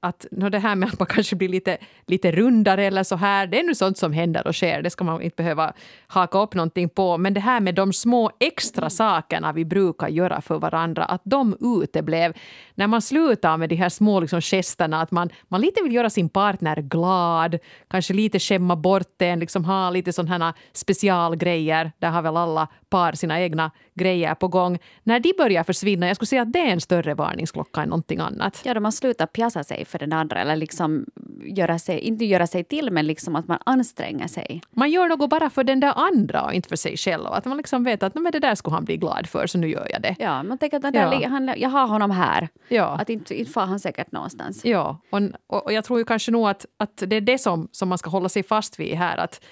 att 0.00 0.26
no, 0.30 0.48
det 0.48 0.58
här 0.58 0.74
med 0.74 0.88
att 0.88 0.98
man 0.98 1.06
kanske 1.06 1.36
blir 1.36 1.48
lite, 1.48 1.78
lite 2.06 2.32
rundare 2.32 2.84
eller 2.84 3.02
så 3.02 3.16
här, 3.16 3.46
det 3.46 3.60
är 3.60 3.62
nu 3.62 3.74
sånt 3.74 3.98
som 3.98 4.12
händer 4.12 4.46
och 4.46 4.54
sker. 4.54 4.82
Det 4.82 4.90
ska 4.90 5.04
man 5.04 5.22
inte 5.22 5.36
behöva 5.36 5.72
haka 6.06 6.38
upp 6.38 6.54
någonting 6.54 6.88
på. 6.88 7.18
Men 7.18 7.34
det 7.34 7.40
här 7.40 7.60
med 7.60 7.74
de 7.74 7.92
små 7.92 8.30
extra 8.40 8.90
sakerna 8.90 9.52
vi 9.52 9.64
brukar 9.64 10.08
göra 10.08 10.40
för 10.40 10.58
varandra, 10.58 11.04
att 11.04 11.22
de 11.24 11.56
uteblev. 11.60 12.32
När 12.74 12.86
man 12.86 13.02
slutar 13.02 13.56
med 13.56 13.68
de 13.68 13.76
här 13.76 13.88
små 13.88 14.20
liksom, 14.20 14.40
gesterna, 14.40 15.02
att 15.02 15.10
man, 15.10 15.30
man 15.48 15.60
lite 15.60 15.82
vill 15.82 15.94
göra 15.94 16.10
sin 16.10 16.28
partner 16.28 16.76
glad, 16.76 17.58
kanske 17.88 18.14
lite 18.14 18.38
skämma 18.38 18.76
bort 18.76 19.08
den, 19.16 19.40
liksom 19.40 19.64
ha 19.64 19.90
lite 19.90 20.12
sådana 20.12 20.54
specialgrejer. 20.72 21.92
Där 21.98 22.10
har 22.10 22.22
väl 22.22 22.36
alla 22.36 22.68
par 22.90 23.12
sina 23.12 23.40
egna 23.40 23.70
grejer 23.94 24.34
på 24.34 24.48
gång. 24.48 24.78
När 25.02 25.20
de 25.20 25.32
börjar 25.38 25.64
försvinna, 25.64 26.06
jag 26.06 26.16
skulle 26.16 26.26
säga 26.26 26.42
att 26.42 26.52
det 26.52 26.58
är 26.58 26.72
en 26.72 26.80
större 26.80 27.14
varningsklocka 27.14 27.82
än 27.82 27.88
någonting 27.88 28.18
annat. 28.18 28.62
Ja, 28.64 28.74
då 28.74 28.80
man 28.80 28.92
slutar 28.92 29.26
pjassa 29.26 29.64
sig 29.64 29.84
för 29.88 29.98
den 29.98 30.12
andra 30.12 30.40
eller 30.40 30.56
liksom 30.56 31.06
göra 31.44 31.78
sig, 31.78 31.98
inte 32.00 32.24
göra 32.24 32.46
sig 32.46 32.64
till 32.64 32.90
men 32.90 33.06
liksom 33.06 33.36
att 33.36 33.48
man 33.48 33.58
anstränger 33.66 34.26
sig. 34.28 34.62
Man 34.70 34.90
gör 34.90 35.08
något 35.08 35.30
bara 35.30 35.50
för 35.50 35.64
den 35.64 35.80
där 35.80 35.92
andra 35.96 36.42
och 36.44 36.52
inte 36.54 36.68
för 36.68 36.76
sig 36.76 36.96
själv. 36.96 37.26
Att 37.26 37.44
man 37.44 37.56
liksom 37.56 37.84
vet 37.84 38.02
att 38.02 38.14
"Nej, 38.14 38.22
men 38.22 38.32
det 38.32 38.38
där 38.38 38.54
skulle 38.54 38.74
han 38.74 38.84
bli 38.84 38.96
glad 38.96 39.26
för 39.26 39.46
så 39.46 39.58
nu 39.58 39.68
gör 39.68 39.88
jag 39.92 40.02
det. 40.02 40.16
Ja, 40.18 40.42
man 40.42 40.58
tänker 40.58 40.76
att 40.76 40.82
den 40.82 40.92
där, 40.92 41.18
Ja. 41.22 41.28
han, 41.28 41.54
jag 41.56 41.68
har 41.68 41.86
honom 41.86 42.10
här. 42.10 42.48
Ja. 42.68 42.86
Att 43.00 43.10
inte, 43.10 43.38
inte 43.38 43.52
far 43.52 43.66
han 43.66 43.80
säkert 43.80 44.12
någonstans. 44.12 44.64
Ja, 44.64 45.00
och, 45.10 45.20
och, 45.64 45.72
jag 45.72 45.84
tror 45.84 45.98
ju 45.98 46.04
kanske 46.04 46.30
nog 46.32 46.48
att, 46.48 46.66
att 46.76 47.02
det 47.06 47.16
är 47.16 47.20
det 47.20 47.38
som, 47.38 47.68
som 47.72 47.88
man 47.88 47.98
ska 47.98 48.10
hålla 48.10 48.28
sig 48.28 48.42
fast 48.42 48.80
vid 48.80 48.94
här. 48.94 49.16
Att 49.16 49.44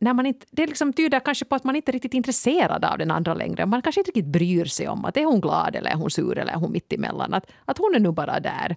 när 0.00 0.14
man 0.14 0.26
inte, 0.26 0.46
det 0.50 0.66
liksom 0.66 0.92
tyder 0.92 1.20
kanske 1.20 1.44
på 1.44 1.54
att 1.54 1.64
man 1.64 1.76
inte 1.76 1.90
är 1.90 1.92
riktigt 1.92 2.14
intresserad 2.14 2.84
av 2.84 2.98
den 2.98 3.10
andra 3.10 3.34
längre. 3.34 3.66
Man 3.66 3.82
kanske 3.82 4.00
inte 4.00 4.08
riktigt 4.08 4.32
bryr 4.32 4.64
sig 4.64 4.88
om 4.88 5.04
att 5.04 5.16
är 5.16 5.24
hon 5.24 5.40
glad 5.40 5.76
eller 5.76 5.90
är 5.90 5.94
hon 5.94 6.10
sur 6.10 6.38
eller 6.38 6.52
är 6.52 6.56
hon 6.56 6.72
mitt 6.72 6.92
emellan. 6.92 7.34
Att, 7.34 7.50
att 7.64 7.78
hon 7.78 7.94
är 7.94 8.00
nu 8.00 8.12
bara 8.12 8.40
där. 8.40 8.76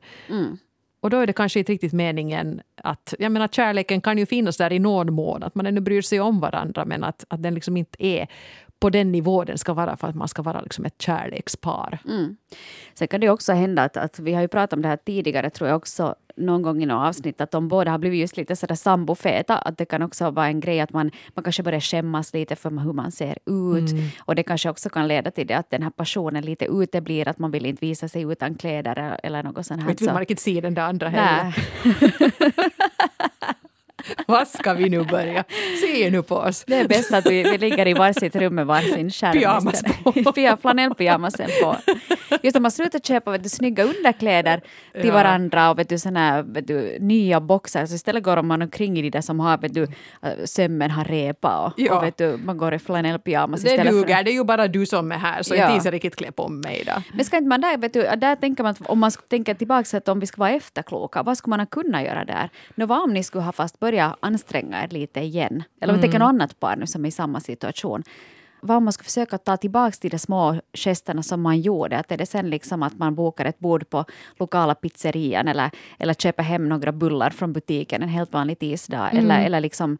Och 1.01 1.09
då 1.09 1.17
är 1.17 1.27
det 1.27 1.33
kanske 1.33 1.59
inte 1.59 1.71
riktigt 1.71 1.93
meningen 1.93 2.61
att... 2.75 3.13
Jag 3.19 3.31
menar 3.31 3.47
kärleken 3.47 4.01
kan 4.01 4.17
ju 4.17 4.25
finnas 4.25 4.57
där 4.57 4.73
i 4.73 4.79
någon 4.79 5.13
mån. 5.13 5.43
Att 5.43 5.55
man 5.55 5.65
ännu 5.65 5.81
bryr 5.81 6.01
sig 6.01 6.19
om 6.19 6.39
varandra 6.39 6.85
men 6.85 7.03
att, 7.03 7.25
att 7.27 7.43
den 7.43 7.53
liksom 7.53 7.77
inte 7.77 8.05
är 8.05 8.27
på 8.81 8.89
den 8.89 9.11
nivå 9.11 9.43
den 9.43 9.57
ska 9.57 9.73
vara 9.73 9.97
för 9.97 10.07
att 10.07 10.15
man 10.15 10.27
ska 10.27 10.41
vara 10.41 10.61
liksom 10.61 10.85
ett 10.85 11.01
kärlekspar. 11.01 11.99
Sen 12.93 13.07
kan 13.07 13.21
det 13.21 13.29
också 13.29 13.53
hända 13.53 13.83
att, 13.83 13.97
att 13.97 14.19
vi 14.19 14.33
har 14.33 14.41
ju 14.41 14.47
pratat 14.47 14.73
om 14.73 14.81
det 14.81 14.87
här 14.87 14.97
tidigare 14.97 15.49
tror 15.49 15.69
jag 15.69 15.77
också 15.77 16.15
någon 16.35 16.61
gång 16.61 16.83
i 16.83 16.85
något 16.85 17.07
avsnitt 17.07 17.41
att 17.41 17.51
de 17.51 17.67
båda 17.67 17.91
har 17.91 17.97
blivit 17.97 18.19
just 18.19 18.37
lite 18.37 18.55
sådär 18.55 18.75
sambofeta. 18.75 19.57
Att 19.57 19.77
det 19.77 19.85
kan 19.85 20.01
också 20.01 20.29
vara 20.29 20.47
en 20.47 20.59
grej 20.59 20.79
att 20.79 20.93
man, 20.93 21.11
man 21.33 21.43
kanske 21.43 21.63
börjar 21.63 21.79
skämmas 21.79 22.33
lite 22.33 22.55
för 22.55 22.69
hur 22.69 22.93
man 22.93 23.11
ser 23.11 23.37
ut. 23.45 23.91
Och 24.19 24.35
det 24.35 24.43
kanske 24.43 24.69
också 24.69 24.89
kan 24.89 25.07
leda 25.07 25.31
till 25.31 25.47
det 25.47 25.53
att 25.53 25.69
den 25.69 25.83
här 25.83 25.89
passionen 25.89 26.43
lite 26.45 26.65
uteblir. 26.65 27.27
Att 27.27 27.39
man 27.39 27.51
vill 27.51 27.65
inte 27.65 27.85
visa 27.85 28.07
sig 28.07 28.21
utan 28.21 28.55
kläder 28.55 29.19
eller 29.23 29.43
något 29.43 29.65
sånt 29.65 29.81
här. 29.81 29.87
Och 29.87 29.91
inte 29.91 30.03
vill 30.03 30.13
man 30.13 30.19
riktigt 30.19 30.39
se 30.39 30.61
den 30.61 30.73
där 30.73 30.83
andra 30.83 31.09
heller. 31.09 31.55
Vad 34.27 34.47
ska 34.47 34.73
vi 34.73 34.89
nu 34.89 35.03
börja? 35.03 35.43
Se 35.87 36.09
nu 36.09 36.23
på 36.23 36.35
oss. 36.35 36.63
Det 36.67 36.75
är 36.75 36.87
bäst 36.87 37.13
att 37.13 37.25
vi, 37.25 37.43
vi 37.43 37.57
ligger 37.57 37.87
i 37.87 37.93
varsitt 37.93 38.35
rum 38.35 38.55
med 38.55 38.65
varsin 38.65 39.11
skärm. 39.11 39.33
Pyjamas 39.33 39.83
på. 40.03 40.57
Flanellpyjamasen 40.61 41.49
på. 41.63 41.75
Just 42.43 42.55
att 42.55 42.61
man 42.61 42.71
slutar 42.71 42.99
köpa 42.99 43.31
vet 43.31 43.43
du, 43.43 43.49
snygga 43.49 43.83
underkläder 43.83 44.61
till 44.93 45.05
Ja. 45.07 45.13
varandra 45.13 45.69
och 45.71 45.79
vet 45.79 45.89
du, 45.89 45.99
såna 45.99 46.41
vet 46.41 46.67
du, 46.67 46.97
nya 46.99 47.41
boxar. 47.41 47.85
Så 47.85 47.95
istället 47.95 48.23
går 48.23 48.41
man 48.41 48.61
omkring 48.61 48.97
i 48.97 49.01
de 49.01 49.09
där 49.09 49.21
som 49.21 49.39
har, 49.39 49.57
vet 49.57 49.73
du, 49.73 49.83
äh, 49.83 50.29
sömmen 50.45 50.91
har 50.91 51.05
repa 51.05 51.57
och, 51.65 51.73
Ja. 51.79 51.97
och 51.97 52.03
vet 52.03 52.17
du, 52.17 52.37
man 52.45 52.57
går 52.57 52.73
i 52.73 52.79
flanellpyjamas 52.79 53.61
Det 53.61 53.77
duger, 53.77 53.91
för... 54.17 54.23
det 54.23 54.31
är 54.31 54.33
ju 54.33 54.43
bara 54.43 54.67
du 54.67 54.85
som 54.85 55.11
är 55.11 55.17
här 55.17 55.43
så 55.43 55.55
Ja. 55.55 55.75
inte 55.75 55.87
jag 55.87 55.93
riktigt 55.93 56.15
klä 56.15 56.31
på 56.31 56.47
mig 56.47 56.83
då. 56.85 57.01
Men 57.13 57.25
ska 57.25 57.37
inte 57.37 57.47
man 57.49 57.61
där, 57.61 57.77
vet 57.77 57.93
du, 57.93 58.01
där 58.01 58.35
tänker 58.35 58.63
man 58.63 58.71
att 58.71 58.89
om 58.89 58.99
man 58.99 59.11
tänka 59.29 59.55
tillbaka 59.55 59.97
att 59.97 60.07
om 60.07 60.19
vi 60.19 60.27
ska 60.27 60.39
vara 60.39 60.49
efterkloka, 60.51 61.23
vad 61.23 61.37
skulle 61.37 61.49
man 61.49 61.59
ha 61.59 61.65
kunnat 61.65 62.03
göra 62.03 62.25
där? 62.25 62.49
Nå 62.75 62.85
vad 62.85 63.03
om 63.03 63.13
ni 63.13 63.23
skulle 63.23 63.43
ha 63.43 63.51
fast 63.51 63.79
börjat 63.79 63.90
anstränga 63.99 64.83
er 64.83 64.87
lite 64.87 65.19
igen? 65.19 65.63
Eller 65.81 65.93
om 65.93 65.99
vi 65.99 66.01
tänker 66.01 66.19
något 66.19 66.29
annat 66.29 66.59
par 66.59 66.75
nu 66.75 66.87
som 66.87 67.05
är 67.05 67.09
i 67.09 67.11
samma 67.11 67.39
situation. 67.39 68.03
Vad 68.61 68.77
om 68.77 68.83
man 68.83 68.93
skulle 68.93 69.05
försöka 69.05 69.37
ta 69.37 69.57
tillbaka 69.57 69.91
till 69.91 70.09
de 70.09 70.19
små 70.19 70.59
gesterna 70.73 71.23
som 71.23 71.41
man 71.41 71.61
gjorde? 71.61 71.97
Att 71.97 72.11
är 72.11 72.17
det 72.17 72.25
sen 72.25 72.49
liksom 72.49 72.83
att 72.83 72.97
man 72.97 73.15
bokar 73.15 73.45
ett 73.45 73.59
bord 73.59 73.89
på 73.89 74.05
lokala 74.39 74.75
pizzerian 74.75 75.47
eller, 75.47 75.71
eller 75.99 76.13
köper 76.13 76.43
hem 76.43 76.69
några 76.69 76.91
bullar 76.91 77.29
från 77.29 77.53
butiken 77.53 78.03
en 78.03 78.09
helt 78.09 78.33
vanlig 78.33 78.59
tisdag. 78.59 79.09
Eller, 79.09 79.45
eller 79.45 79.59
liksom 79.59 79.97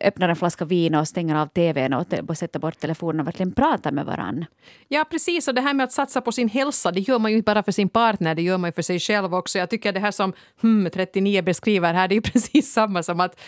öppnar 0.00 0.28
en 0.28 0.36
flaska 0.36 0.64
vin 0.64 0.94
och 0.94 1.08
stänger 1.08 1.34
av 1.34 1.46
tvn 1.46 1.92
och, 1.92 2.06
och 2.28 2.38
sätter 2.38 2.58
bort 2.58 2.78
telefonen 2.78 3.20
och 3.20 3.26
verkligen 3.26 3.52
pratar 3.52 3.92
med 3.92 4.06
varann. 4.06 4.44
Ja, 4.88 5.04
precis. 5.10 5.48
Och 5.48 5.54
det 5.54 5.60
här 5.60 5.74
med 5.74 5.84
att 5.84 5.92
satsa 5.92 6.20
på 6.20 6.32
sin 6.32 6.48
hälsa, 6.48 6.92
det 6.92 7.00
gör 7.00 7.18
man 7.18 7.30
ju 7.30 7.36
inte 7.36 7.54
bara 7.54 7.62
för 7.62 7.72
sin 7.72 7.88
partner, 7.88 8.34
det 8.34 8.42
gör 8.42 8.58
man 8.58 8.68
ju 8.68 8.72
för 8.72 8.82
sig 8.82 9.00
själv 9.00 9.34
också. 9.34 9.58
Jag 9.58 9.70
tycker 9.70 9.92
det 9.92 10.00
här 10.00 10.10
som 10.10 10.32
hmm, 10.60 10.90
39 10.90 11.42
beskriver 11.42 11.94
här, 11.94 12.08
det 12.08 12.12
är 12.12 12.16
ju 12.16 12.22
precis 12.32 12.72
samma 12.72 13.02
som 13.02 13.20
att 13.20 13.40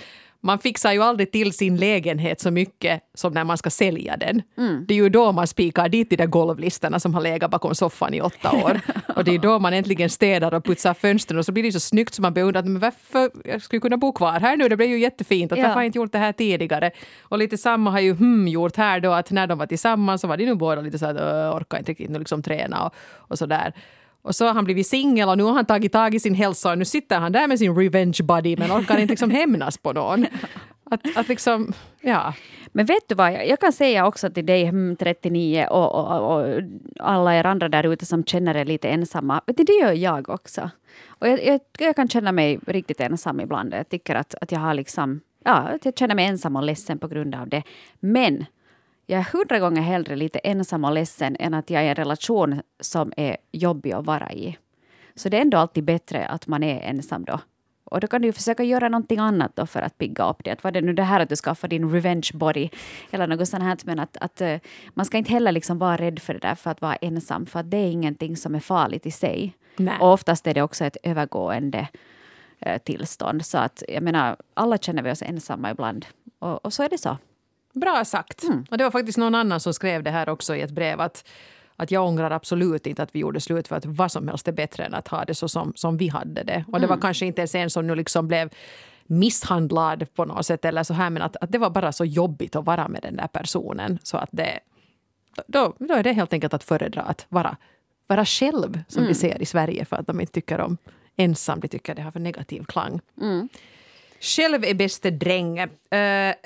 man 0.42 0.58
fixar 0.58 0.92
ju 0.92 1.02
aldrig 1.02 1.32
till 1.32 1.52
sin 1.52 1.76
lägenhet 1.76 2.40
så 2.40 2.50
mycket 2.50 3.00
som 3.14 3.32
när 3.32 3.44
man 3.44 3.58
ska 3.58 3.70
sälja 3.70 4.16
den. 4.16 4.42
Det 4.88 4.94
är 4.94 4.98
ju 4.98 5.08
då 5.08 5.32
man 5.32 5.46
spikar 5.46 5.88
dit 5.88 6.10
de 6.10 6.16
där 6.16 6.26
golvlistorna 6.26 7.00
som 7.00 7.14
har 7.14 7.20
legat 7.20 7.50
bakom 7.50 7.74
soffan 7.74 8.14
i 8.14 8.20
åtta 8.20 8.52
år. 8.64 8.80
Och 9.16 9.24
det 9.24 9.34
är 9.34 9.38
då 9.38 9.58
man 9.58 9.72
äntligen 9.74 10.10
städar 10.10 10.54
och 10.54 10.64
putsar 10.64 10.94
fönstren 10.94 11.38
och 11.38 11.44
så 11.44 11.52
blir 11.52 11.62
det 11.62 11.72
så 11.72 11.80
snyggt 11.80 12.14
som 12.14 12.22
man 12.22 12.34
beundrar 12.34 12.60
att 12.60 12.66
men 12.66 12.78
varför 12.80 13.30
jag 13.44 13.62
skulle 13.62 13.80
kunna 13.80 13.96
bo 13.96 14.12
kvar 14.12 14.40
här 14.40 14.56
nu, 14.56 14.68
det 14.68 14.76
blev 14.76 14.88
ju 14.90 14.98
jättefint. 14.98 15.52
Att 15.52 15.58
Ja. 15.58 15.62
Varför 15.62 15.74
har 15.74 15.82
jag 15.82 15.86
inte 15.88 15.98
gjort 15.98 16.12
det 16.12 16.18
här 16.18 16.32
tidigare? 16.32 16.90
Och 17.22 17.38
lite 17.38 17.58
samma 17.58 17.90
har 17.90 18.00
ju 18.00 18.14
hmm 18.14 18.48
gjort 18.48 18.76
här 18.76 19.00
då 19.00 19.12
att 19.12 19.30
när 19.30 19.46
de 19.46 19.58
var 19.58 19.66
tillsammans 19.66 20.20
så 20.20 20.26
var 20.28 20.36
de 20.36 20.44
nu 20.46 20.54
båda 20.54 20.80
lite 20.82 20.98
så 20.98 21.06
att 21.06 21.16
"Åh, 21.20 21.56
orkar 21.56 21.78
inte 21.78 21.90
riktigt 21.90 22.10
nu 22.10 22.18
liksom 22.18 22.42
träna 22.42 22.86
och, 22.86 22.94
och 23.14 23.38
så 23.38 23.46
där. 23.46 23.72
Och 24.26 24.34
så 24.34 24.46
har 24.46 24.54
han 24.54 24.64
blivit 24.64 24.86
singel 24.86 25.28
och 25.28 25.38
nu 25.38 25.44
har 25.44 25.52
han 25.52 25.66
tagit 25.66 25.92
tag 25.92 26.14
i 26.14 26.20
sin 26.20 26.34
hälsa 26.34 26.70
och 26.70 26.78
nu 26.78 26.84
sitter 26.84 27.18
han 27.18 27.32
där 27.32 27.48
med 27.48 27.58
sin 27.58 27.76
revenge 27.76 28.18
buddy 28.22 28.56
men 28.56 28.70
orkar 28.72 28.98
inte 28.98 29.12
liksom 29.12 29.30
hämnas 29.30 29.78
på 29.78 29.92
någon. 29.92 30.26
Att, 30.90 31.16
att 31.16 31.28
liksom, 31.28 31.72
ja. 32.00 32.34
Men 32.66 32.86
vet 32.86 33.08
du 33.08 33.14
vad, 33.14 33.32
jag, 33.32 33.60
kan 33.60 33.72
säga 33.72 34.06
också 34.06 34.30
till 34.30 34.46
dig 34.46 34.64
hmm, 34.64 34.96
39 34.96 35.66
och, 35.70 35.94
och, 35.94 36.36
och 36.36 36.62
alla 37.00 37.34
er 37.36 37.46
andra 37.46 37.68
där 37.68 37.92
ute 37.92 38.06
som 38.06 38.24
känner 38.24 38.56
er 38.56 38.64
lite 38.64 38.88
ensamma. 38.88 39.40
Det 39.46 39.72
gör 39.82 39.92
jag 39.92 40.28
också. 40.28 40.70
Och 41.08 41.28
jag, 41.28 41.44
jag, 41.44 41.60
jag 41.78 41.96
kan 41.96 42.08
känna 42.08 42.32
mig 42.32 42.58
riktigt 42.66 43.00
ensam 43.00 43.40
ibland. 43.40 43.74
Jag 43.74 43.88
tycker 43.88 44.14
att, 44.14 44.34
att 44.40 44.52
jag 44.52 44.60
har 44.60 44.74
liksom, 44.74 45.20
ja, 45.44 45.78
jag 45.82 45.98
känner 45.98 46.14
mig 46.14 46.26
ensam 46.26 46.56
och 46.56 46.62
ledsen 46.62 46.98
på 46.98 47.08
grund 47.08 47.34
av 47.34 47.48
det. 47.48 47.62
Men 48.00 48.44
jag 49.06 49.20
är 49.20 49.24
hundra 49.32 49.58
gånger 49.58 49.82
hellre 49.82 50.16
lite 50.16 50.38
ensam 50.38 50.84
och 50.84 50.92
ledsen 50.92 51.36
än 51.40 51.54
att 51.54 51.70
jag 51.70 51.82
är 51.82 51.86
i 51.86 51.88
en 51.88 51.94
relation 51.94 52.62
som 52.80 53.12
är 53.16 53.36
jobbig 53.52 53.92
att 53.92 54.06
vara 54.06 54.32
i. 54.32 54.56
Så 55.14 55.28
det 55.28 55.36
är 55.36 55.40
ändå 55.40 55.58
alltid 55.58 55.84
bättre 55.84 56.26
att 56.26 56.46
man 56.46 56.62
är 56.62 56.80
ensam 56.80 57.24
då. 57.24 57.40
Och 57.84 58.00
då 58.00 58.06
kan 58.06 58.22
du 58.22 58.32
försöka 58.32 58.62
göra 58.62 58.88
någonting 58.88 59.18
annat 59.18 59.56
då 59.56 59.66
för 59.66 59.82
att 59.82 59.98
pigga 59.98 60.30
upp 60.30 60.44
det. 60.44 60.64
Var 60.64 60.70
det 60.70 60.80
nu 60.80 60.92
det 60.92 61.02
här 61.02 61.20
att 61.20 61.28
du 61.28 61.36
skaffar 61.36 61.68
din 61.68 61.90
revenge 61.90 62.30
body 62.34 62.68
eller 63.10 63.26
något 63.26 63.48
sånt 63.48 63.62
här. 63.62 63.78
Men 63.84 63.98
att, 63.98 64.16
att 64.16 64.40
uh, 64.40 64.56
man 64.94 65.06
ska 65.06 65.18
inte 65.18 65.32
heller 65.32 65.52
liksom 65.52 65.78
vara 65.78 65.96
rädd 65.96 66.18
för 66.18 66.34
det 66.34 66.40
där 66.40 66.54
för 66.54 66.70
att 66.70 66.80
vara 66.80 66.96
ensam. 66.96 67.46
För 67.46 67.60
att 67.60 67.70
det 67.70 67.76
är 67.76 67.90
ingenting 67.90 68.36
som 68.36 68.54
är 68.54 68.60
farligt 68.60 69.06
i 69.06 69.10
sig. 69.10 69.56
Nej. 69.76 69.98
Och 70.00 70.12
oftast 70.12 70.46
är 70.46 70.54
det 70.54 70.62
också 70.62 70.84
ett 70.84 70.96
övergående 71.02 71.88
uh, 72.66 72.78
tillstånd. 72.78 73.44
Så 73.44 73.58
att 73.58 73.82
jag 73.88 74.02
menar, 74.02 74.36
alla 74.54 74.78
känner 74.78 75.02
vi 75.02 75.10
oss 75.10 75.22
ensamma 75.22 75.70
ibland. 75.70 76.06
Och, 76.38 76.64
och 76.64 76.72
så 76.72 76.82
är 76.82 76.88
det 76.88 76.98
så. 76.98 77.16
Bra 77.80 78.04
sagt. 78.04 78.42
Mm. 78.42 78.64
Och 78.70 78.78
det 78.78 78.84
var 78.84 78.90
faktiskt 78.90 79.18
någon 79.18 79.34
annan 79.34 79.60
som 79.60 79.74
skrev 79.74 80.02
det 80.02 80.10
här 80.10 80.28
också 80.28 80.56
i 80.56 80.60
ett 80.60 80.70
brev. 80.70 81.00
att 81.00 81.24
att 81.78 81.90
jag 81.90 82.06
ångrar 82.06 82.30
absolut 82.30 82.86
inte 82.86 83.02
att 83.02 83.14
vi 83.14 83.18
gjorde 83.18 83.40
slut 83.40 83.68
för 83.68 83.76
att 83.76 83.86
vad 83.86 84.12
som 84.12 84.28
helst 84.28 84.48
är 84.48 84.52
bättre 84.52 84.84
än 84.84 84.94
att 84.94 85.08
ha 85.08 85.24
det 85.24 85.34
så 85.34 85.48
som, 85.48 85.72
som 85.76 85.96
vi 85.96 86.08
hade 86.08 86.42
det. 86.42 86.64
Och 86.72 86.80
det 86.80 86.86
var 86.86 86.96
kanske 86.96 87.26
inte 87.26 87.40
ens 87.40 87.54
en 87.54 87.70
som 87.70 87.86
nu 87.86 87.94
liksom 87.94 88.28
blev 88.28 88.50
misshandlad 89.06 90.14
på 90.14 90.24
något 90.24 90.46
sätt 90.46 90.64
eller 90.64 90.82
så 90.82 90.94
här 90.94 91.10
men 91.10 91.22
att, 91.22 91.36
att 91.36 91.52
det 91.52 91.58
var 91.58 91.70
bara 91.70 91.92
så 91.92 92.04
jobbigt 92.04 92.56
att 92.56 92.64
vara 92.64 92.88
med 92.88 93.02
den 93.02 93.16
där 93.16 93.26
personen 93.26 93.98
så 94.02 94.16
att 94.16 94.28
det 94.32 94.60
då, 95.46 95.74
då 95.78 95.94
är 95.94 96.02
det 96.02 96.12
helt 96.12 96.32
enkelt 96.32 96.54
att 96.54 96.64
föredra 96.64 97.02
att 97.02 97.26
vara, 97.28 97.56
vara 98.06 98.24
själv 98.24 98.80
som 98.88 99.06
vi 99.06 99.14
ser 99.14 99.42
i 99.42 99.46
Sverige 99.46 99.84
för 99.84 99.96
att 99.96 100.06
de 100.06 100.20
inte 100.20 100.32
tycker 100.32 100.60
om 100.60 100.76
ensam, 101.16 101.60
de 101.60 101.68
tycker 101.68 101.94
det 101.94 102.02
har 102.02 102.10
för 102.10 102.20
negativ 102.20 102.64
klang. 102.64 103.00
Själv 104.26 104.64
är 104.64 104.74
bäste 104.74 105.10
dräng. 105.10 105.60
Uh, 105.60 105.68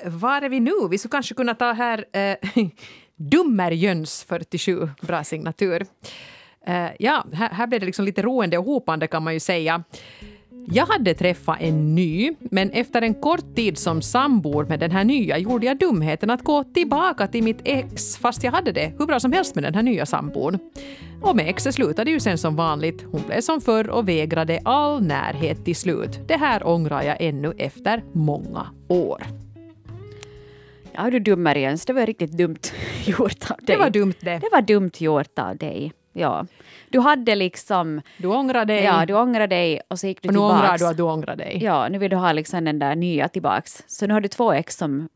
var 0.05 0.41
är 0.41 0.49
vi 0.49 0.59
nu? 0.59 0.71
Vi 0.89 0.97
skulle 0.97 1.11
kanske 1.11 1.35
kunna 1.35 1.55
ta 1.55 1.71
här 1.71 2.05
eh, 2.13 2.35
uh, 2.57 2.67
Dummerjöns 3.15 4.23
47, 4.23 4.89
bra 5.01 5.23
signatur. 5.23 5.85
Uh, 6.67 6.89
ja, 6.99 7.25
här, 7.33 7.49
här 7.49 7.67
blev 7.67 7.79
det 7.79 7.85
liksom 7.85 8.05
lite 8.05 8.21
roende 8.21 8.57
och 8.57 8.65
hopande 8.65 9.07
kan 9.07 9.23
man 9.23 9.33
ju 9.33 9.39
säga. 9.39 9.83
Jag 10.65 10.85
hade 10.85 11.13
träffat 11.13 11.57
en 11.59 11.95
ny, 11.95 12.33
men 12.39 12.69
efter 12.69 13.01
en 13.01 13.13
kort 13.13 13.55
tid 13.55 13.77
som 13.77 14.01
sambor 14.01 14.65
med 14.65 14.79
den 14.79 14.91
här 14.91 15.03
nya 15.03 15.37
gjorde 15.37 15.65
jag 15.65 15.79
dumheten 15.79 16.29
att 16.29 16.43
gå 16.43 16.63
tillbaka 16.63 17.27
till 17.27 17.43
mitt 17.43 17.61
ex 17.63 18.17
fast 18.17 18.43
jag 18.43 18.51
hade 18.51 18.71
det 18.71 18.93
hur 18.99 19.05
bra 19.05 19.19
som 19.19 19.31
helst 19.31 19.55
med 19.55 19.63
den 19.63 19.75
här 19.75 19.83
nya 19.83 20.05
sambon. 20.05 20.59
Och 21.21 21.35
med 21.35 21.49
exet 21.49 21.75
slutade 21.75 22.11
ju 22.11 22.19
sen 22.19 22.37
som 22.37 22.55
vanligt. 22.55 23.05
Hon 23.11 23.21
blev 23.27 23.41
som 23.41 23.61
förr 23.61 23.89
och 23.89 24.09
vägrade 24.09 24.59
all 24.65 25.03
närhet 25.03 25.65
till 25.65 25.75
slut. 25.75 26.19
Det 26.27 26.37
här 26.37 26.67
ångrar 26.67 27.01
jag 27.01 27.17
ännu 27.19 27.53
efter 27.57 28.03
många 28.11 28.67
år. 28.87 29.23
Ja, 30.93 31.09
du 31.09 31.19
dummer 31.19 31.55
Jöns, 31.55 31.85
det 31.85 31.93
var 31.93 32.05
riktigt 32.05 32.31
dumt 32.31 32.59
gjort 33.05 33.51
av 33.51 33.57
dig. 33.57 33.65
Det 33.65 33.77
var 33.77 33.89
dumt 33.89 34.13
det. 34.19 34.39
Det 34.39 34.49
var 34.51 34.61
dumt 34.61 34.91
gjort 34.97 35.39
av 35.39 35.57
dig. 35.57 35.93
Ja. 36.13 36.45
Du 36.91 36.99
hade 36.99 37.35
liksom... 37.35 38.01
Du 38.17 38.27
ångrar 38.27 38.65
dig. 38.65 38.83
Ja, 38.83 39.05
du 39.05 39.13
ångrade 39.13 39.55
dig 39.55 39.81
och 39.87 39.99
så 39.99 40.07
gick 40.07 40.21
du 40.21 40.27
och 40.29 40.33
nu 40.33 40.39
tillbaks. 40.39 40.61
ångrar 40.61 40.77
du 40.77 40.85
att 40.85 40.97
du 40.97 41.03
ångrar 41.03 41.35
dig. 41.35 41.59
Ja, 41.63 41.89
nu 41.89 41.97
vill 41.97 42.09
du 42.09 42.15
ha 42.15 42.31
liksom 42.31 42.65
den 42.65 42.79
där 42.79 42.95
nya 42.95 43.27
tillbaks. 43.27 43.83
Så 43.87 44.07
nu 44.07 44.13
har 44.13 44.21
du 44.21 44.27
två 44.27 44.53
ex 44.53 44.77
som, 44.77 45.09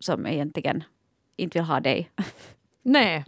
som 0.00 0.26
egentligen 0.26 0.84
inte 1.36 1.58
vill 1.58 1.66
ha 1.66 1.80
dig. 1.80 2.10
Nej. 2.82 3.24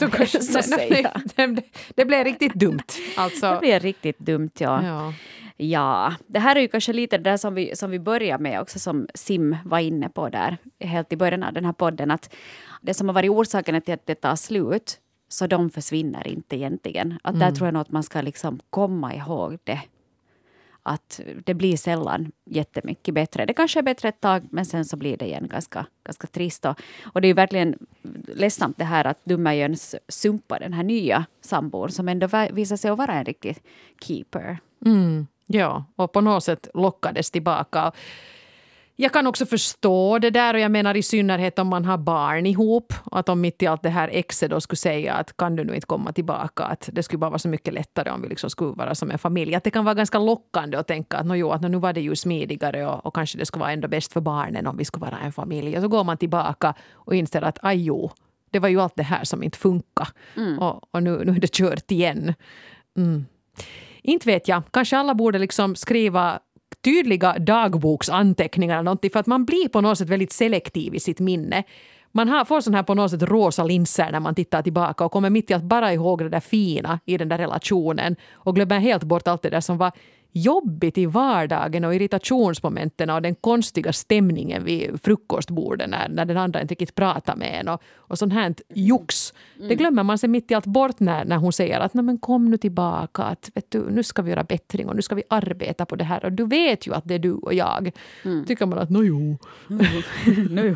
Vad 0.00 0.12
kanske, 0.12 0.38
nej, 0.38 0.62
säga. 0.62 1.20
nej, 1.36 1.48
det, 1.54 1.62
det 1.94 2.04
blev 2.04 2.24
riktigt 2.24 2.54
dumt. 2.54 2.82
Alltså, 3.16 3.50
Det 3.50 3.58
blir 3.60 3.80
riktigt 3.80 4.18
dumt, 4.18 4.50
ja. 4.58 4.86
ja. 4.86 5.12
Ja, 5.56 6.14
det 6.26 6.38
här 6.38 6.56
är 6.56 6.60
ju 6.60 6.68
kanske 6.68 6.92
lite 6.92 7.18
det 7.18 7.30
där 7.30 7.36
som 7.36 7.54
vi, 7.54 7.76
som 7.76 7.90
vi 7.90 7.98
börjar 7.98 8.38
med 8.38 8.60
också, 8.60 8.78
som 8.78 9.06
Sim 9.14 9.56
var 9.64 9.78
inne 9.78 10.08
på 10.08 10.28
där, 10.28 10.58
helt 10.80 11.12
i 11.12 11.16
början 11.16 11.42
av 11.42 11.52
den 11.52 11.64
här 11.64 11.72
podden, 11.72 12.10
att 12.10 12.34
det 12.80 12.94
som 12.94 13.08
har 13.08 13.14
varit 13.14 13.30
orsaken 13.30 13.82
till 13.82 13.94
att 13.94 14.06
det 14.06 14.14
tar 14.14 14.36
slut, 14.36 14.98
så 15.32 15.46
de 15.46 15.70
försvinner 15.70 16.28
inte 16.28 16.56
egentligen. 16.56 17.18
Att 17.22 17.38
där 17.38 17.50
tror 17.50 17.66
jag 17.66 17.74
nog 17.74 17.80
att 17.80 17.90
man 17.90 18.02
ska 18.02 18.20
liksom 18.20 18.60
komma 18.70 19.14
ihåg 19.14 19.58
det. 19.64 19.80
Att 20.82 21.20
det 21.44 21.54
blir 21.54 21.76
sällan 21.76 22.32
jättemycket 22.44 23.14
bättre. 23.14 23.46
Det 23.46 23.54
kanske 23.54 23.80
är 23.80 23.82
bättre 23.82 24.08
ett 24.08 24.20
tag, 24.20 24.48
men 24.50 24.66
sen 24.66 24.84
så 24.84 24.96
blir 24.96 25.16
det 25.16 25.24
igen 25.24 25.48
ganska, 25.48 25.86
ganska 26.04 26.26
trist. 26.26 26.64
Och, 26.64 26.80
och 27.04 27.20
det 27.20 27.26
är 27.26 27.28
ju 27.28 27.34
verkligen 27.34 27.78
ledsamt 28.34 28.78
det 28.78 28.84
här 28.84 29.04
att 29.04 29.24
Dummerjöns 29.24 29.94
sumpar 30.08 30.60
den 30.60 30.72
här 30.72 30.82
nya 30.82 31.26
sambon 31.40 31.90
som 31.90 32.08
ändå 32.08 32.28
visar 32.52 32.76
sig 32.76 32.90
att 32.90 32.98
vara 32.98 33.12
en 33.12 33.24
riktig 33.24 33.58
keeper. 34.00 34.58
Mm, 34.84 35.26
ja, 35.46 35.84
och 35.96 36.12
på 36.12 36.20
något 36.20 36.44
sätt 36.44 36.68
lockades 36.74 37.30
tillbaka. 37.30 37.92
Jag 38.96 39.12
kan 39.12 39.26
också 39.26 39.46
förstå 39.46 40.18
det 40.18 40.30
där 40.30 40.54
och 40.54 40.60
jag 40.60 40.70
menar 40.70 40.96
i 40.96 41.02
synnerhet 41.02 41.58
om 41.58 41.68
man 41.68 41.84
har 41.84 41.98
barn 41.98 42.46
ihop. 42.46 42.92
Att 43.10 43.28
om 43.28 43.40
mitt 43.40 43.62
i 43.62 43.66
allt 43.66 43.82
det 43.82 43.88
här 43.88 44.08
exet 44.08 44.50
då 44.50 44.60
skulle 44.60 44.76
säga 44.76 45.14
att 45.14 45.36
kan 45.36 45.56
du 45.56 45.64
nu 45.64 45.74
inte 45.74 45.86
komma 45.86 46.12
tillbaka. 46.12 46.64
Att 46.64 46.88
det 46.92 47.02
skulle 47.02 47.18
bara 47.18 47.30
vara 47.30 47.38
så 47.38 47.48
mycket 47.48 47.74
lättare 47.74 48.10
om 48.10 48.22
vi 48.22 48.28
liksom 48.28 48.50
skulle 48.50 48.72
vara 48.72 48.94
som 48.94 49.10
en 49.10 49.18
familj. 49.18 49.54
Att 49.54 49.64
det 49.64 49.70
kan 49.70 49.84
vara 49.84 49.94
ganska 49.94 50.18
lockande 50.18 50.76
att 50.76 50.86
tänka 50.86 51.16
att, 51.16 51.26
no, 51.26 51.34
jo, 51.34 51.50
att 51.50 51.62
nu 51.62 51.78
var 51.78 51.92
det 51.92 52.00
ju 52.00 52.16
smidigare 52.16 52.86
och, 52.86 53.06
och 53.06 53.14
kanske 53.14 53.38
det 53.38 53.46
skulle 53.46 53.60
vara 53.60 53.72
ändå 53.72 53.88
bäst 53.88 54.12
för 54.12 54.20
barnen 54.20 54.66
om 54.66 54.76
vi 54.76 54.84
skulle 54.84 55.04
vara 55.06 55.18
en 55.18 55.32
familj. 55.32 55.76
Och 55.76 55.82
så 55.82 55.88
går 55.88 56.04
man 56.04 56.16
tillbaka 56.16 56.74
och 56.92 57.14
inser 57.14 57.42
att 57.42 57.58
aj 57.62 57.84
jo, 57.84 58.10
det 58.50 58.58
var 58.58 58.68
ju 58.68 58.80
allt 58.80 58.96
det 58.96 59.02
här 59.02 59.24
som 59.24 59.42
inte 59.42 59.58
funkar. 59.58 60.08
Och, 60.60 60.94
och 60.94 61.02
nu, 61.02 61.24
nu 61.24 61.32
är 61.32 61.40
det 61.40 61.52
kört 61.52 61.90
igen. 61.90 62.34
Mm. 62.96 63.26
Inte 64.02 64.28
vet 64.28 64.48
jag. 64.48 64.62
Kanske 64.70 64.96
alla 64.96 65.14
borde 65.14 65.38
liksom 65.38 65.76
skriva 65.76 66.40
tydliga 66.84 67.38
dagboksanteckningar 67.38 68.74
eller 68.74 68.84
någonting 68.84 69.10
för 69.10 69.20
att 69.20 69.26
man 69.26 69.44
blir 69.44 69.68
på 69.68 69.80
något 69.80 69.98
sätt 69.98 70.08
väldigt 70.08 70.32
selektiv 70.32 70.94
i 70.94 71.00
sitt 71.00 71.20
minne. 71.20 71.64
Man 72.12 72.28
har, 72.28 72.44
får 72.44 72.60
sån 72.60 72.74
här 72.74 72.82
på 72.82 72.94
något 72.94 73.10
sätt 73.10 73.22
rosa 73.22 73.64
linser 73.64 74.12
när 74.12 74.20
man 74.20 74.34
tittar 74.34 74.62
tillbaka 74.62 75.04
och 75.04 75.12
kommer 75.12 75.30
mitt 75.30 75.50
i 75.50 75.54
att 75.54 75.62
bara 75.62 75.92
ihåg 75.92 76.18
det 76.18 76.28
där 76.28 76.40
fina 76.40 77.00
i 77.04 77.18
den 77.18 77.28
där 77.28 77.38
relationen 77.38 78.16
och 78.32 78.54
glömmer 78.54 78.78
helt 78.78 79.02
bort 79.02 79.28
allt 79.28 79.42
det 79.42 79.50
där 79.50 79.60
som 79.60 79.78
var 79.78 79.92
jobbigt 80.32 80.98
i 80.98 81.06
vardagen 81.06 81.84
och 81.84 81.94
irritationsmomenten 81.94 83.10
och 83.10 83.22
den 83.22 83.34
konstiga 83.34 83.92
stämningen 83.92 84.64
vid 84.64 85.00
frukostbordet 85.02 85.90
när, 85.90 86.08
när 86.08 86.24
den 86.24 86.36
andra 86.36 86.60
inte 86.60 86.72
riktigt 86.72 86.94
pratar 86.94 87.36
med 87.36 87.60
en 87.60 87.68
och, 87.68 87.82
och 87.96 88.18
sånt 88.18 88.32
här 88.32 88.54
jox. 88.74 89.34
Det 89.68 89.74
glömmer 89.74 90.02
man 90.02 90.18
sig 90.18 90.28
mitt 90.28 90.50
i 90.50 90.54
allt 90.54 90.66
bort 90.66 91.00
när, 91.00 91.24
när 91.24 91.36
hon 91.36 91.52
säger 91.52 91.80
att 91.80 91.94
Nej, 91.94 92.04
men 92.04 92.18
kom 92.18 92.50
nu 92.50 92.56
tillbaka, 92.56 93.22
att 93.22 93.50
vet 93.54 93.70
du, 93.70 93.90
nu 93.90 94.02
ska 94.02 94.22
vi 94.22 94.30
göra 94.30 94.44
bättring 94.44 94.88
och 94.88 94.96
nu 94.96 95.02
ska 95.02 95.14
vi 95.14 95.22
arbeta 95.30 95.86
på 95.86 95.96
det 95.96 96.04
här 96.04 96.24
och 96.24 96.32
du 96.32 96.46
vet 96.46 96.86
ju 96.86 96.94
att 96.94 97.04
det 97.08 97.14
är 97.14 97.18
du 97.18 97.32
och 97.32 97.54
jag. 97.54 97.90
Tycker 98.46 98.66
man 98.66 98.78
att 98.78 98.90
no, 98.90 99.02
jo, 99.04 99.38
nu. 100.50 100.74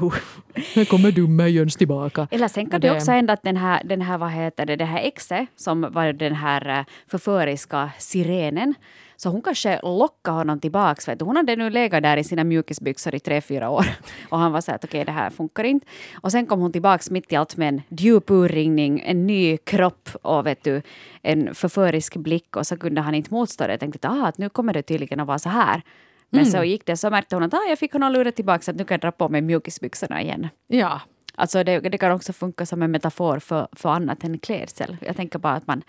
kommer 0.85 1.12
dummerjöns 1.12 1.77
tillbaka. 1.77 2.29
Eller 2.31 2.49
sen 2.49 2.71
kan 2.71 2.81
det- 2.81 2.90
också 2.90 3.11
hända 3.11 3.33
att 3.33 3.42
den 3.42 3.57
här, 3.57 3.83
den 3.85 4.01
här, 4.03 4.19
vad 4.19 4.31
heter 4.31 4.66
det, 4.66 4.77
det 4.77 4.85
här 4.85 5.01
exet 5.01 5.47
som 5.57 5.87
var 5.90 6.12
den 6.12 6.35
här 6.35 6.79
eh, 6.79 6.85
förföriska 7.07 7.90
sirenen 7.99 8.75
så 9.16 9.29
hon 9.29 9.42
kanske 9.42 9.81
lockade 9.83 10.37
honom 10.37 10.61
tillbaks. 10.61 11.09
Vet 11.09 11.18
du. 11.18 11.24
Hon 11.24 11.37
hade 11.37 11.57
nu 11.57 11.70
legat 11.70 12.02
där 12.02 12.16
i 12.16 12.24
sina 12.24 12.44
mjukisbyxor 12.44 13.14
i 13.14 13.20
tre, 13.20 13.40
fyra 13.40 13.70
år. 13.70 13.87
Och 14.29 14.38
han 14.38 14.52
var 14.52 14.61
så 14.61 14.70
här 14.70 14.76
att 14.76 14.85
okej, 14.85 15.05
det 15.05 15.12
här 15.12 15.31
funkar 15.31 15.64
inte. 15.64 15.87
Och 16.14 16.33
sen 16.33 16.46
kom 16.46 16.61
hon 16.61 16.72
tillbaks 16.72 17.11
mitt 17.11 17.33
i 17.33 17.37
allt 17.37 17.57
med 17.57 17.68
en 17.68 17.83
djup 17.88 18.31
urringning, 18.31 19.02
en 19.07 19.26
ny 19.26 19.57
kropp 19.57 20.09
och 20.22 20.46
vet 20.46 20.64
du, 20.64 20.83
en 21.22 21.55
förförisk 21.55 22.16
blick. 22.16 22.57
Och 22.57 22.66
så 22.66 22.76
kunde 22.76 23.00
han 23.00 23.14
inte 23.14 23.35
motstå 23.35 23.66
det. 23.66 23.72
Jag 23.72 23.81
tänkte 23.81 24.09
ah, 24.09 24.26
att 24.26 24.38
nu 24.38 24.48
kommer 24.48 24.72
det 24.72 24.83
tydligen 24.83 25.20
att 25.20 25.26
vara 25.26 25.38
så 25.38 25.48
här. 25.48 25.83
Men 26.31 26.46
så 26.46 26.64
gick 26.64 26.87
det, 26.87 26.96
så 26.96 27.11
märkte 27.11 27.37
hon 27.37 27.42
att 27.42 27.55
ah, 27.55 27.66
jag 27.68 27.79
fick 27.79 27.92
honom 27.92 28.12
lura 28.12 28.33
tillbaka 28.33 28.70
att 28.70 28.76
nu 28.76 28.85
kan 28.85 28.94
jag 28.94 29.00
dra 29.00 29.11
på 29.12 29.29
mig 29.29 29.40
mjukisbyxorna 29.40 30.22
igen. 30.22 30.48
Ja, 30.66 31.00
Alltså 31.37 31.64
det, 31.64 31.81
det 31.81 31.98
kan 31.98 32.12
också 32.12 32.33
funka 32.33 32.66
som 32.66 32.83
en 32.83 32.90
metafor 32.90 33.38
för, 33.38 33.68
för 33.72 33.88
annat 33.88 34.24
än 34.24 34.38
klädsel. 34.38 34.96
Jag 35.00 35.16
tänker 35.16 35.38
bara 35.38 35.52
att 35.52 35.66
man, 35.66 35.83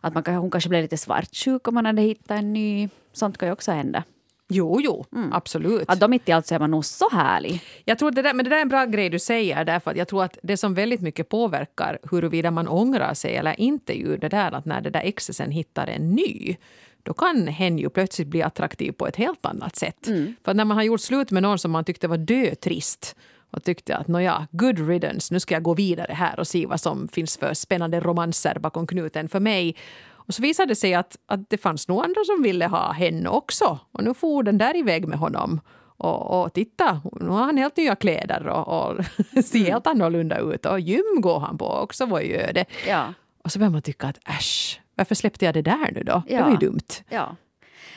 att 0.00 0.14
man 0.14 0.24
hon 0.34 0.50
kanske 0.50 0.68
blev 0.70 0.82
lite 0.82 0.96
svartsjuk 0.96 1.68
om 1.68 1.74
man 1.74 1.86
hade 1.86 2.02
hittat 2.02 2.30
en 2.30 2.52
ny. 2.52 2.88
Sånt 3.12 3.38
kan 3.38 3.48
ju 3.48 3.52
också 3.52 3.72
hända. 3.72 4.04
jo, 4.48 4.80
jo, 4.80 5.04
absolut. 5.32 5.84
Att 5.86 6.00
de 6.00 6.10
mitt 6.10 6.28
i 6.28 6.32
allt 6.32 6.46
så 6.46 6.54
är 6.54 6.58
man 6.58 6.70
nog 6.70 6.84
så 6.84 7.08
härlig. 7.12 7.62
Jag 7.84 7.98
tror 7.98 8.10
det 8.10 8.22
där, 8.22 8.34
men 8.34 8.44
det 8.44 8.50
där 8.50 8.56
är 8.56 8.62
en 8.62 8.68
bra 8.68 8.84
grej 8.84 9.10
du 9.10 9.18
säger 9.18 9.64
därför 9.64 9.90
att 9.90 9.96
jag 9.96 10.08
tror 10.08 10.24
att 10.24 10.38
det 10.42 10.56
som 10.56 10.74
väldigt 10.74 11.00
mycket 11.00 11.28
påverkar 11.28 11.98
huruvida 12.10 12.50
man 12.50 12.68
ångrar 12.68 13.14
sig 13.14 13.36
eller 13.36 13.60
inte 13.60 13.98
är 13.98 13.98
ju 13.98 14.16
det 14.16 14.28
där 14.28 14.52
att 14.52 14.64
när 14.64 14.80
det 14.80 14.90
där 14.90 15.00
exet 15.00 15.36
sen 15.36 15.50
hittar 15.50 15.86
en 15.86 16.10
ny 16.10 16.56
då 17.02 17.12
kan 17.12 17.46
hen 17.46 17.78
ju 17.78 17.90
plötsligt 17.90 18.28
bli 18.28 18.42
attraktiv 18.42 18.92
på 18.92 19.06
ett 19.06 19.16
helt 19.16 19.46
annat 19.46 19.76
sätt. 19.76 20.06
För 20.44 20.50
att 20.50 20.56
när 20.56 20.64
man 20.64 20.76
har 20.76 20.84
gjort 20.84 21.00
slut 21.00 21.30
med 21.30 21.42
någon 21.42 21.58
som 21.58 21.70
man 21.70 21.84
tyckte 21.84 22.08
var 22.08 22.18
dötrist 22.18 23.16
och 23.50 23.64
tyckte 23.64 23.96
att 23.96 24.08
nåja, 24.08 24.46
good 24.50 24.88
riddance, 24.88 25.34
nu 25.34 25.40
ska 25.40 25.54
jag 25.54 25.62
gå 25.62 25.74
vidare 25.74 26.12
här 26.12 26.40
och 26.40 26.46
se 26.46 26.66
vad 26.66 26.80
som 26.80 27.08
finns 27.08 27.36
för 27.36 27.54
spännande 27.54 28.00
romanser 28.00 28.58
bakom 28.58 28.86
knuten 28.86 29.28
för 29.28 29.40
mig. 29.40 29.76
Och 30.12 30.34
så 30.34 30.42
visade 30.42 30.68
det 30.68 30.76
sig 30.76 30.94
att, 30.94 31.16
att 31.26 31.50
det 31.50 31.58
fanns 31.58 31.88
nog 31.88 32.04
andra 32.04 32.24
som 32.24 32.42
ville 32.42 32.66
ha 32.66 32.92
henne 32.92 33.28
också. 33.28 33.78
Och 33.92 34.04
nu 34.04 34.14
for 34.14 34.42
den 34.42 34.58
där 34.58 34.76
iväg 34.76 35.08
med 35.08 35.18
honom. 35.18 35.60
Och, 35.96 36.42
och 36.42 36.52
titta, 36.52 37.00
nu 37.20 37.28
har 37.28 37.42
han 37.44 37.56
helt 37.56 37.76
nya 37.76 37.96
kläder 37.96 38.46
och, 38.48 38.90
och 38.90 39.04
ser 39.44 39.64
helt 39.64 39.86
annorlunda 39.86 40.38
ut. 40.38 40.66
Och 40.66 40.80
gym 40.80 41.16
går 41.20 41.40
han 41.40 41.58
på 41.58 41.66
också, 41.66 42.06
vad 42.06 42.24
gör 42.24 42.52
det? 42.52 42.64
Ja. 42.88 43.14
Och 43.44 43.52
så 43.52 43.58
börjar 43.58 43.70
man 43.70 43.82
tycka 43.82 44.06
att 44.06 44.28
äsch, 44.28 44.80
varför 44.94 45.14
släppte 45.14 45.44
jag 45.44 45.54
det 45.54 45.62
där 45.62 45.92
nu 45.92 46.02
då? 46.02 46.22
Det 46.26 46.34
Ja. 46.34 46.44
var 46.44 46.50
ju 46.50 46.56
dumt. 46.56 46.86
ja. 47.08 47.36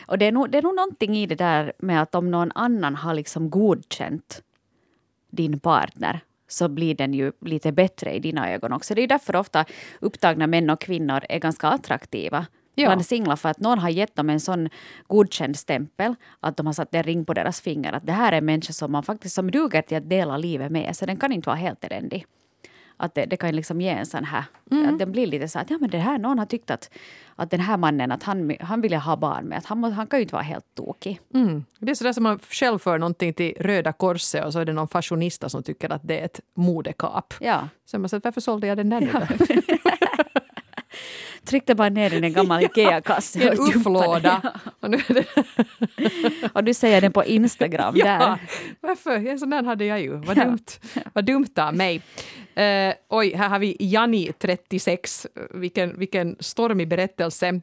Och 0.08 0.18
det 0.18 0.26
är, 0.26 0.32
nog, 0.32 0.50
det 0.50 0.58
är 0.58 0.62
nog 0.62 0.76
någonting 0.76 1.18
i 1.18 1.26
det 1.26 1.36
där 1.36 1.74
med 1.80 2.02
att 2.02 2.16
om 2.16 2.32
någon 2.32 2.52
annan 2.56 2.96
har 2.96 3.14
liksom 3.14 3.50
godkänt 3.50 4.42
din 5.36 5.60
partner 5.60 6.20
så 6.48 6.70
blir 6.70 6.96
den 6.96 7.14
ju 7.14 7.32
lite 7.42 7.72
bättre 7.72 8.14
i 8.14 8.20
dina 8.20 8.52
ögon 8.52 8.74
också. 8.74 8.96
Det 8.96 9.02
är 9.02 9.08
därför 9.08 9.36
ofta 9.36 9.66
upptagna 10.02 10.48
män 10.48 10.70
och 10.70 10.82
kvinnor 10.82 11.22
är 11.30 11.40
ganska 11.40 11.68
attraktiva 11.68 12.46
Ja. 12.76 12.88
bland 12.88 13.06
singlar 13.06 13.36
för 13.36 13.50
att 13.50 13.60
någon 13.60 13.80
har 13.80 13.90
gett 13.90 14.16
dem 14.16 14.30
en 14.30 14.40
sån 14.40 14.70
godkänd 15.08 15.58
stämpel 15.58 16.16
att 16.40 16.58
de 16.58 16.66
har 16.66 16.74
satt 16.74 16.96
en 16.96 17.04
ring 17.04 17.26
på 17.26 17.34
deras 17.34 17.62
finger 17.62 17.94
att 17.94 18.06
det 18.06 18.12
här 18.14 18.32
är 18.32 18.38
en 18.38 18.46
människa 18.46 18.74
som 18.74 18.92
man 18.92 19.04
faktiskt 19.04 19.36
som 19.36 19.52
duger 19.52 19.82
till 19.82 19.98
att 19.98 20.10
dela 20.10 20.38
livet 20.38 20.72
med 20.72 20.96
så 20.96 21.06
den 21.06 21.18
kan 21.18 21.32
inte 21.32 21.50
vara 21.50 21.58
helt 21.58 21.84
eländig. 21.84 22.26
Att 23.04 23.16
det, 23.16 23.26
det 23.26 23.38
kan 23.38 23.56
liksom 23.56 23.82
ge 23.82 23.90
en 23.90 24.06
sån 24.06 24.24
här, 24.24 24.44
att 24.88 25.00
den 25.00 25.12
blir 25.12 25.28
lite 25.28 25.48
så 25.48 25.60
att 25.60 25.70
ja 25.70 25.78
men 25.82 25.90
det 25.90 25.98
här, 25.98 26.18
någon 26.18 26.40
har 26.40 26.46
tyckt 26.46 26.72
att, 26.72 26.90
att 27.36 27.52
den 27.52 27.60
här 27.60 27.78
mannen, 27.78 28.12
att 28.12 28.24
han, 28.24 28.56
han 28.60 28.82
vill 28.82 28.94
ha 28.94 29.18
barn 29.18 29.46
med, 29.46 29.58
att 29.58 29.66
han, 29.66 29.84
han 29.84 30.08
kan 30.08 30.20
ju 30.20 30.24
inte 30.24 30.36
vara 30.36 30.44
helt 30.44 30.76
tokig. 30.76 31.20
Mm. 31.34 31.66
Det 31.80 31.92
är 31.92 31.96
sådär 31.96 32.14
som 32.14 32.24
man 32.24 32.40
själv 32.40 32.80
för 32.80 32.98
någonting 32.98 33.34
till 33.34 33.54
Röda 33.60 33.94
Korset 33.94 34.46
och 34.46 34.54
så 34.54 34.60
är 34.60 34.66
det 34.66 34.74
någon 34.74 34.88
fashionista 34.88 35.50
som 35.50 35.64
tycker 35.64 35.90
att 35.90 36.02
det 36.04 36.20
är 36.20 36.26
ett 36.26 36.40
modekap. 36.56 37.34
Ja. 37.40 37.68
Så 37.86 38.00
man 38.00 38.10
säger, 38.10 38.22
varför 38.24 38.42
sålde 38.42 38.68
jag 38.68 38.78
den 38.78 38.90
där 38.90 39.02
nu 39.02 39.12
då? 39.12 39.20
Tryckte 41.46 41.76
bara 41.76 41.90
ner 41.90 42.10
den 42.10 42.24
i 42.24 42.28
en 42.28 42.34
gammal 42.34 42.64
Ikea-kasse. 42.64 43.40
I 43.40 43.48
en 43.48 43.60
ufflåda. 43.60 44.42
Och. 44.80 44.90
Och 46.54 46.64
du 46.64 46.74
säger 46.74 47.02
den 47.02 47.12
på 47.12 47.26
Instagram 47.26 47.94
ja, 47.98 48.06
där. 48.06 48.38
varför? 48.82 49.28
En 49.28 49.40
sån 49.40 49.50
där 49.50 49.64
hade 49.64 49.86
jag 49.86 50.02
ju. 50.02 50.16
Vad 50.16 50.38
dumt, 50.38 50.66
vad 51.14 51.26
dumt 51.26 51.54
av 51.58 51.76
mig. 51.76 52.02
Eh, 52.56 52.94
oj, 53.10 53.34
här 53.36 53.50
har 53.50 53.60
vi 53.60 53.78
Jani, 53.80 54.32
36. 54.40 55.28
Vilken, 55.54 56.00
vilken 56.00 56.36
stormig 56.40 56.88
berättelse. 56.88 57.62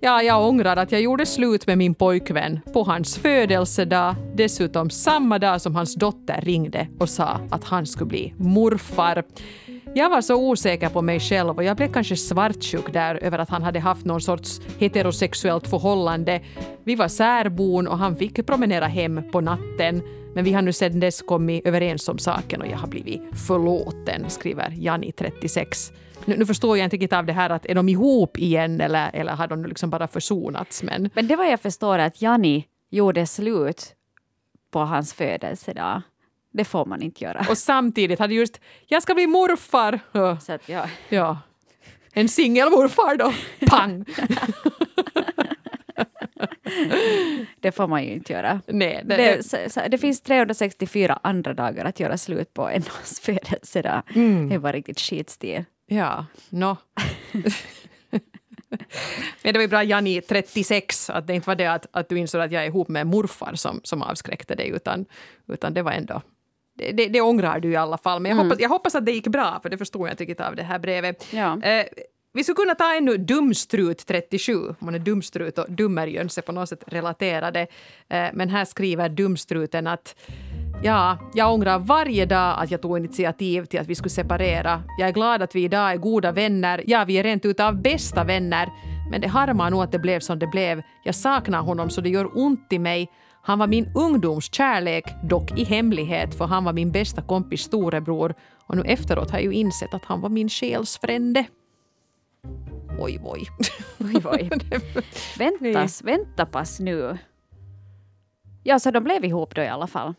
Ja, 0.00 0.22
jag 0.22 0.48
ångrar 0.48 0.76
att 0.76 0.92
jag 0.92 1.00
gjorde 1.00 1.26
slut 1.26 1.66
med 1.66 1.78
min 1.78 1.94
pojkvän 1.94 2.60
på 2.72 2.82
hans 2.82 3.18
födelsedag. 3.18 4.14
Dessutom 4.34 4.90
samma 4.90 5.38
dag 5.38 5.60
som 5.60 5.74
hans 5.74 5.94
dotter 5.94 6.40
ringde 6.40 6.88
och 6.98 7.08
sa 7.08 7.40
att 7.50 7.64
han 7.64 7.86
skulle 7.86 8.08
bli 8.08 8.34
morfar. 8.38 9.24
Jag 9.94 10.10
var 10.10 10.20
så 10.20 10.36
osäker 10.36 10.88
på 10.88 11.02
mig 11.02 11.20
själv 11.20 11.56
och 11.56 11.64
jag 11.64 11.76
blev 11.76 11.92
kanske 11.92 12.16
svartsjuk 12.16 12.92
där 12.92 13.14
över 13.14 13.38
att 13.38 13.50
han 13.50 13.62
hade 13.62 13.80
haft 13.80 14.04
någon 14.04 14.20
sorts 14.20 14.60
heterosexuellt 14.78 15.66
förhållande. 15.66 16.40
Vi 16.84 16.94
var 16.94 17.08
särbon 17.08 17.88
och 17.88 17.98
han 17.98 18.16
fick 18.16 18.46
promenera 18.46 18.86
hem 18.86 19.22
på 19.32 19.40
natten. 19.40 20.02
Men 20.34 20.44
vi 20.44 20.52
har 20.52 20.62
nu 20.62 20.72
sedan 20.72 21.00
dess 21.00 21.22
kommit 21.22 21.66
överens 21.66 22.08
om 22.08 22.18
saken 22.18 22.60
och 22.60 22.66
jag 22.66 22.78
har 22.78 22.88
blivit 22.88 23.22
förlåten, 23.46 24.30
skriver 24.30 24.74
Jani, 24.76 25.12
36. 25.12 25.92
Nu, 26.24 26.36
nu 26.36 26.46
förstår 26.46 26.76
jag 26.78 26.84
inte 26.84 26.96
riktigt 26.96 27.12
av 27.12 27.26
det 27.26 27.32
här 27.32 27.50
att 27.50 27.66
är 27.66 27.74
de 27.74 27.88
ihop 27.88 28.38
igen 28.38 28.80
eller, 28.80 29.10
eller 29.12 29.32
har 29.32 29.46
de 29.46 29.62
nu 29.62 29.68
liksom 29.68 29.90
bara 29.90 30.08
försonats? 30.08 30.82
Men 30.82 31.10
Men 31.14 31.26
det 31.26 31.36
var 31.36 31.44
jag 31.44 31.60
förstår 31.60 31.98
att 31.98 32.22
Jani 32.22 32.64
gjorde 32.90 33.26
slut 33.26 33.94
på 34.70 34.78
hans 34.78 35.14
födelsedag. 35.14 36.02
Det 36.50 36.64
får 36.64 36.86
man 36.86 37.02
inte 37.02 37.24
göra. 37.24 37.46
och 37.50 37.58
samtidigt 37.58 38.18
hade 38.18 38.34
just 38.34 38.60
jag 38.86 39.02
ska 39.02 39.14
bli 39.14 39.26
morfar. 39.26 40.00
Så 40.40 40.52
att, 40.52 40.68
ja. 40.68 40.86
Ja. 41.08 41.38
En 42.12 42.28
singelmorfar 42.28 43.16
då. 43.16 43.32
Pang! 43.66 44.04
Det 47.60 47.72
får 47.72 47.86
man 47.86 48.04
ju 48.04 48.12
inte 48.12 48.32
göra. 48.32 48.60
Nej, 48.66 49.02
det, 49.04 49.16
Det, 49.16 49.88
det 49.88 49.98
finns 49.98 50.20
364 50.20 51.20
andra 51.22 51.54
dagar 51.54 51.84
att 51.84 52.00
göra 52.00 52.18
slut 52.18 52.54
på 52.54 52.68
än 52.68 52.82
hans 52.88 53.20
födelsedag. 53.20 54.02
Mm. 54.14 54.48
Det 54.48 54.58
var 54.58 54.72
riktigt 54.72 55.00
skitstil. 55.00 55.64
Ja, 55.86 56.26
nå. 56.48 56.76
Men 59.42 59.52
det 59.52 59.52
var 59.52 59.60
ju 59.60 59.68
bra, 59.68 59.82
Jani, 59.84 60.20
36, 60.20 61.10
att 61.10 61.26
det 61.26 61.34
inte 61.34 61.46
var 61.48 61.54
det 61.54 61.66
att, 61.66 61.86
att 61.90 62.08
du 62.08 62.18
insåg 62.18 62.40
att 62.40 62.52
jag 62.52 62.62
är 62.62 62.66
ihop 62.66 62.88
med 62.88 63.06
morfar 63.06 63.54
som, 63.54 63.80
som 63.84 64.02
avskräckte 64.02 64.54
dig, 64.54 64.68
utan, 64.68 65.06
utan 65.48 65.74
det 65.74 65.82
var 65.82 65.92
ändå... 65.92 66.22
Det, 66.78 67.06
det, 67.06 67.20
ångrar 67.20 67.60
du 67.60 67.70
i 67.70 67.76
alla 67.76 67.98
fall, 67.98 68.20
men 68.20 68.36
jag, 68.36 68.44
hoppas, 68.44 68.60
jag 68.60 68.68
hoppas 68.68 68.94
att 68.94 69.06
det 69.06 69.12
gick 69.12 69.26
bra, 69.26 69.58
för 69.62 69.68
det 69.68 69.78
förstod 69.78 70.06
jag 70.06 70.12
inte 70.12 70.22
riktigt 70.22 70.40
av 70.40 70.56
det 70.56 70.62
här 70.62 70.78
brevet. 70.78 71.26
Ja. 71.32 71.62
Eh, 71.62 71.86
vi 72.32 72.44
skulle 72.44 72.54
kunna 72.54 72.74
ta 72.74 72.94
ännu 72.94 73.16
Dumstrut 73.16 74.06
37. 74.06 74.74
Man 74.78 74.94
är 74.94 74.98
dumstrut 74.98 75.58
och 75.58 75.66
dummerjöns 75.68 76.38
är 76.38 76.42
på 76.42 76.52
något 76.52 76.68
sätt 76.68 76.84
relaterade. 76.86 77.60
Eh, 78.08 78.26
men 78.32 78.48
här 78.48 78.64
skriver 78.64 79.08
Dumstruten 79.08 79.86
att 79.86 80.14
Ja, 80.82 81.18
jag 81.34 81.52
ångrar 81.54 81.78
varje 81.78 82.26
dag 82.26 82.56
att 82.58 82.70
jag 82.70 82.82
tog 82.82 82.98
initiativ 82.98 83.64
till 83.64 83.80
att 83.80 83.86
vi 83.86 83.94
skulle 83.94 84.10
separera. 84.10 84.82
Jag 84.98 85.08
är 85.08 85.12
glad 85.12 85.42
att 85.42 85.54
vi 85.54 85.64
idag 85.64 85.92
är 85.92 85.96
goda 85.96 86.32
vänner. 86.32 86.84
Ja, 86.86 87.04
vi 87.04 87.18
är 87.18 87.22
rent 87.22 87.44
utav 87.44 87.82
bästa 87.82 88.24
vänner. 88.24 88.68
Men 89.10 89.20
det 89.20 89.28
harmar 89.28 89.70
nog 89.70 89.82
att 89.82 89.92
det 89.92 89.98
blev 89.98 90.20
som 90.20 90.38
det 90.38 90.46
blev. 90.46 90.82
Jag 91.04 91.14
saknar 91.14 91.60
honom 91.60 91.90
så 91.90 92.00
det 92.00 92.08
gör 92.08 92.38
ont 92.38 92.72
i 92.72 92.78
mig. 92.78 93.10
Han 93.48 93.58
var 93.58 93.66
min 93.66 93.92
ungdomskärlek, 93.94 95.04
dock 95.22 95.58
i 95.58 95.64
hemlighet, 95.64 96.34
för 96.34 96.44
han 96.44 96.64
var 96.64 96.72
min 96.72 96.92
bästa 96.92 97.22
kompis 97.22 97.62
storebror. 97.62 98.34
Och 98.66 98.76
nu 98.76 98.82
efteråt 98.82 99.30
har 99.30 99.38
jag 99.38 99.44
ju 99.44 99.52
insett 99.52 99.94
att 99.94 100.04
han 100.04 100.20
var 100.20 100.28
min 100.28 100.48
själsfrände. 100.48 101.44
Oj, 102.98 103.20
oj. 103.24 103.46
Oj, 103.98 104.22
oj. 104.24 104.50
Väntas, 105.38 106.02
vänta 106.02 106.46
pass 106.46 106.80
nu. 106.80 107.18
Ja, 108.62 108.78
så 108.78 108.90
de 108.90 109.04
blev 109.04 109.24
ihop 109.24 109.54
då 109.54 109.62
i 109.62 109.68
alla 109.68 109.86
fall. 109.86 110.14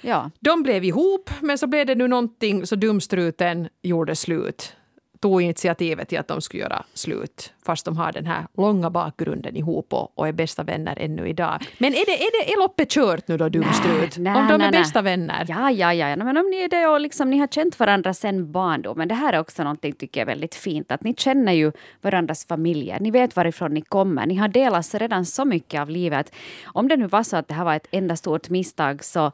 Ja. 0.00 0.30
De 0.40 0.62
blev 0.62 0.84
ihop, 0.84 1.30
men 1.40 1.58
så 1.58 1.66
blev 1.66 1.86
det 1.86 1.94
nu 1.94 2.08
någonting 2.08 2.66
så 2.66 2.76
dumstruten 2.76 3.68
gjorde 3.82 4.16
slut. 4.16 4.76
Tog 5.20 5.42
initiativet 5.42 6.08
till 6.08 6.18
att 6.18 6.28
de 6.28 6.40
skulle 6.40 6.62
göra 6.62 6.84
slut, 6.94 7.52
fast 7.64 7.84
de 7.84 7.96
har 7.96 8.12
den 8.12 8.26
här 8.26 8.46
långa 8.56 8.90
bakgrunden 8.90 9.56
ihop 9.56 9.92
och, 9.92 10.18
och 10.18 10.28
är 10.28 10.32
bästa 10.32 10.62
vänner 10.62 10.98
ännu 11.00 11.28
idag. 11.28 11.58
Men 11.78 11.92
är 11.92 12.06
det, 12.06 12.22
är 12.22 12.46
det 12.46 12.52
är 12.52 12.58
loppet 12.58 12.90
kört 12.90 13.28
nu 13.28 13.36
då, 13.36 13.48
dumstrut? 13.48 14.16
Om 14.16 14.46
de 14.48 14.60
är 14.60 14.72
bästa 14.72 15.02
vänner? 15.02 15.44
Ja, 15.48 15.70
ja, 15.70 15.94
ja. 15.94 16.16
Men 16.16 16.36
om 16.36 16.50
ni 16.50 16.56
är 16.56 16.68
det 16.68 16.86
och 16.86 17.00
liksom, 17.00 17.30
ni 17.30 17.38
har 17.38 17.46
känt 17.46 17.78
varandra 17.78 18.14
sedan 18.14 18.52
barndomen. 18.52 19.08
Det 19.08 19.14
här 19.14 19.32
är 19.32 19.40
också 19.40 19.62
någonting 19.62 19.92
tycker 19.92 20.20
jag 20.20 20.22
är 20.22 20.34
väldigt 20.34 20.54
fint. 20.54 20.92
Att 20.92 21.02
ni 21.02 21.14
känner 21.14 21.52
ju 21.52 21.72
varandras 22.00 22.46
familjer. 22.46 23.00
Ni 23.00 23.10
vet 23.10 23.36
varifrån 23.36 23.74
ni 23.74 23.80
kommer. 23.80 24.26
Ni 24.26 24.34
har 24.34 24.48
delat 24.48 24.94
redan 24.94 25.24
så 25.24 25.44
mycket 25.44 25.80
av 25.80 25.90
livet. 25.90 26.32
Om 26.64 26.88
det 26.88 26.96
nu 26.96 27.06
var 27.06 27.22
så 27.22 27.36
att 27.36 27.48
det 27.48 27.54
här 27.54 27.64
var 27.64 27.74
ett 27.74 27.88
enda 27.90 28.16
stort 28.16 28.48
misstag 28.48 29.04
så 29.04 29.32